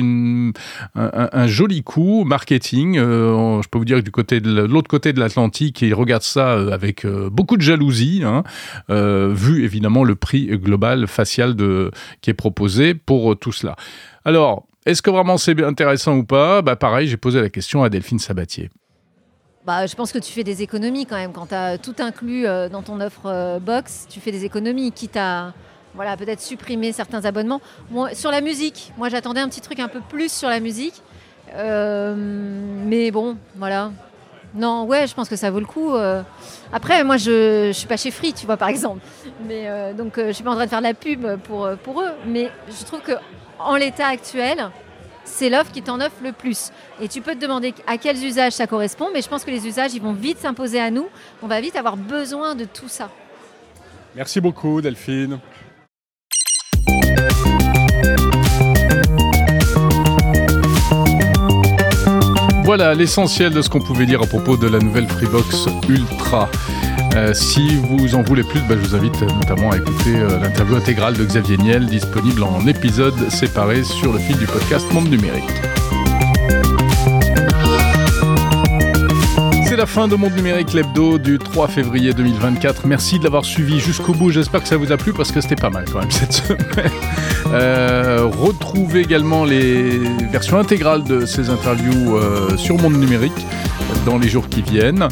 un, 0.97 1.47
joli 1.47 1.85
coup 1.85 2.25
marketing. 2.25 2.97
je 2.97 3.69
peux 3.69 3.79
vous 3.79 3.85
dire 3.85 3.99
que 3.99 4.03
du 4.03 4.11
côté 4.11 4.41
de 4.41 4.63
l'autre 4.63 4.89
côté 4.89 5.13
de 5.13 5.21
l'Atlantique, 5.29 5.83
ils 5.83 5.95
regardent 5.95 6.23
ça 6.23 6.53
avec 6.73 7.07
beaucoup 7.07 7.57
de 7.57 7.63
jalousie, 7.63 8.23
hein, 8.25 8.43
vu 8.89 9.65
évidemment 9.65 10.05
le 10.05 10.15
prix 10.15 10.47
global 10.59 11.07
facial 11.07 11.55
de, 11.55 11.91
qui 12.21 12.31
est 12.31 12.35
proposé 12.35 12.95
pour 12.95 13.39
tout 13.39 13.53
cela. 13.53 13.77
Alors, 14.25 14.67
est-ce 14.89 15.03
que 15.03 15.11
vraiment 15.11 15.37
c'est 15.37 15.63
intéressant 15.63 16.17
ou 16.17 16.25
pas? 16.25 16.63
Bah, 16.63 16.75
Pareil, 16.75 17.09
j'ai 17.09 17.19
posé 17.19 17.43
la 17.43 17.51
question 17.51 17.83
à 17.83 17.91
Delphine 17.91 18.19
Sabatier. 18.19 18.71
Bah, 19.67 19.85
je 19.85 19.95
pense 19.95 20.13
que 20.13 20.19
tu 20.19 20.33
fais 20.33 20.45
des 20.45 20.63
économies 20.63 21.05
quand 21.05 21.17
même. 21.17 21.33
Quand 21.33 21.49
tu 21.49 21.55
as 21.55 21.77
tout 21.77 21.95
inclus 21.99 22.47
euh, 22.47 22.71
dans 22.71 22.81
ton 22.81 22.99
offre 23.03 23.27
euh, 23.27 23.59
box, 23.59 24.07
tu 24.09 24.19
fais 24.19 24.33
des 24.33 24.47
économies, 24.47 24.93
quitte 24.93 25.19
à 25.19 25.53
voilà, 25.95 26.17
peut-être 26.17 26.41
supprimer 26.41 26.93
certains 26.93 27.27
abonnements. 27.27 27.61
sur 28.15 28.31
la 28.31 28.41
musique, 28.41 28.93
moi 28.97 29.11
j'attendais 29.11 29.41
un 29.41 29.49
petit 29.51 29.61
truc 29.61 29.79
un 29.79 29.89
peu 29.89 30.01
plus 30.01 30.33
sur 30.33 30.49
la 30.49 30.61
musique. 30.61 31.03
Euh, 31.55 32.15
mais 32.87 33.11
bon, 33.11 33.37
voilà. 33.57 33.93
Non, 34.55 34.85
ouais, 34.85 35.07
je 35.07 35.15
pense 35.15 35.29
que 35.29 35.37
ça 35.37 35.51
vaut 35.51 35.61
le 35.61 35.67
coup. 35.67 35.95
Après, 36.73 37.05
moi, 37.05 37.17
je 37.17 37.69
ne 37.69 37.73
suis 37.73 37.87
pas 37.87 37.97
chez 37.97 38.11
Free, 38.11 38.33
tu 38.33 38.47
vois, 38.47 38.57
par 38.57 38.69
exemple. 38.69 39.01
Mais, 39.47 39.93
donc, 39.95 40.15
je 40.17 40.23
ne 40.23 40.33
suis 40.33 40.45
pas 40.45 40.51
en 40.51 40.55
train 40.55 40.65
de 40.65 40.71
faire 40.71 40.81
de 40.81 40.85
la 40.85 40.95
pub 40.95 41.27
pour, 41.45 41.69
pour 41.83 42.01
eux. 42.01 42.11
Mais 42.27 42.51
je 42.69 42.85
trouve 42.85 43.01
qu'en 43.01 43.77
l'état 43.77 44.07
actuel, 44.07 44.71
c'est 45.25 45.51
l'offre 45.51 45.71
qui 45.71 45.83
t'en 45.83 46.01
offre 46.01 46.17
le 46.23 46.33
plus. 46.33 46.71
Et 47.01 47.09
tu 47.09 47.21
peux 47.21 47.35
te 47.35 47.41
demander 47.41 47.75
à 47.87 47.99
quels 47.99 48.25
usages 48.25 48.55
ça 48.55 48.67
correspond, 48.67 49.09
mais 49.13 49.21
je 49.21 49.29
pense 49.29 49.45
que 49.45 49.51
les 49.51 49.67
usages, 49.67 49.93
ils 49.95 50.03
vont 50.03 50.15
vite 50.15 50.39
s'imposer 50.39 50.81
à 50.81 50.91
nous. 50.91 51.07
On 51.43 51.47
va 51.47 51.61
vite 51.61 51.77
avoir 51.77 51.97
besoin 51.97 52.55
de 52.55 52.65
tout 52.65 52.89
ça. 52.89 53.11
Merci 54.17 54.41
beaucoup, 54.41 54.81
Delphine. 54.81 55.39
Voilà 62.69 62.95
l'essentiel 62.95 63.55
de 63.55 63.63
ce 63.63 63.71
qu'on 63.71 63.81
pouvait 63.81 64.05
dire 64.05 64.21
à 64.21 64.27
propos 64.27 64.59
de 64.59 64.69
la 64.69 64.79
nouvelle 64.79 65.09
Freebox 65.09 65.69
Ultra. 65.89 66.51
Euh, 67.17 67.33
si 67.33 67.77
vous 67.77 68.15
en 68.15 68.21
voulez 68.21 68.43
plus, 68.43 68.61
bah, 68.61 68.75
je 68.79 68.87
vous 68.87 68.95
invite 68.95 69.23
notamment 69.23 69.71
à 69.71 69.79
écouter 69.79 70.17
euh, 70.17 70.39
l'interview 70.39 70.77
intégrale 70.77 71.15
de 71.15 71.25
Xavier 71.25 71.57
Niel, 71.57 71.87
disponible 71.87 72.43
en 72.43 72.67
épisodes 72.67 73.31
séparés 73.31 73.85
sur 73.85 74.13
le 74.13 74.19
fil 74.19 74.37
du 74.37 74.45
podcast 74.45 74.85
Monde 74.93 75.09
Numérique. 75.09 75.49
La 79.79 79.87
fin 79.87 80.09
de 80.09 80.17
Monde 80.17 80.33
Numérique, 80.35 80.73
l'hebdo 80.73 81.19
du 81.19 81.39
3 81.39 81.69
février 81.69 82.13
2024. 82.13 82.85
Merci 82.89 83.21
de 83.21 83.25
l'avoir 83.25 83.45
suivi 83.45 83.79
jusqu'au 83.79 84.13
bout. 84.13 84.31
J'espère 84.31 84.61
que 84.61 84.67
ça 84.67 84.77
vous 84.77 84.91
a 84.91 84.97
plu 84.97 85.13
parce 85.13 85.31
que 85.31 85.41
c'était 85.41 85.55
pas 85.55 85.71
mal 85.71 85.85
quand 85.85 86.01
même 86.01 86.11
cette 86.11 86.33
semaine. 86.33 86.91
Euh, 87.53 88.25
retrouvez 88.25 89.03
également 89.03 89.45
les 89.45 89.99
versions 90.33 90.59
intégrales 90.59 91.05
de 91.05 91.27
ces 91.27 91.49
interviews 91.49 92.17
euh, 92.17 92.57
sur 92.57 92.77
Monde 92.77 92.95
Numérique 92.95 93.47
dans 94.05 94.19
les 94.19 94.29
jours 94.29 94.49
qui 94.49 94.63
viennent. 94.63 95.07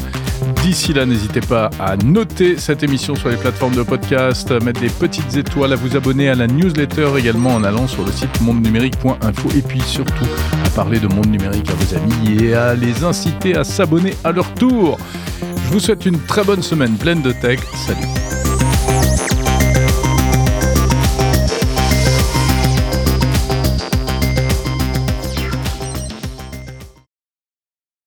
D'ici 0.67 0.91
là, 0.91 1.05
n'hésitez 1.05 1.39
pas 1.39 1.69
à 1.79 1.95
noter 1.95 2.57
cette 2.57 2.83
émission 2.83 3.15
sur 3.15 3.29
les 3.29 3.37
plateformes 3.37 3.73
de 3.73 3.83
podcast, 3.83 4.51
à 4.51 4.59
mettre 4.59 4.81
des 4.81 4.89
petites 4.89 5.37
étoiles, 5.37 5.71
à 5.71 5.77
vous 5.77 5.95
abonner 5.95 6.27
à 6.27 6.35
la 6.35 6.45
newsletter 6.45 7.11
également 7.17 7.51
en 7.51 7.63
allant 7.63 7.87
sur 7.87 8.03
le 8.03 8.11
site 8.11 8.41
mondenumérique.info 8.41 9.49
et 9.55 9.61
puis 9.61 9.79
surtout 9.79 10.27
à 10.65 10.69
parler 10.71 10.99
de 10.99 11.07
monde 11.07 11.27
numérique 11.27 11.69
à 11.69 11.73
vos 11.73 11.95
amis 11.95 12.43
et 12.43 12.53
à 12.53 12.73
les 12.73 13.05
inciter 13.05 13.55
à 13.55 13.63
s'abonner 13.63 14.13
à 14.25 14.33
leur 14.33 14.53
tour. 14.55 14.97
Je 15.41 15.71
vous 15.71 15.79
souhaite 15.79 16.05
une 16.05 16.19
très 16.19 16.43
bonne 16.43 16.61
semaine 16.61 16.97
pleine 16.97 17.21
de 17.21 17.31
tech. 17.31 17.59
Salut 17.87 18.46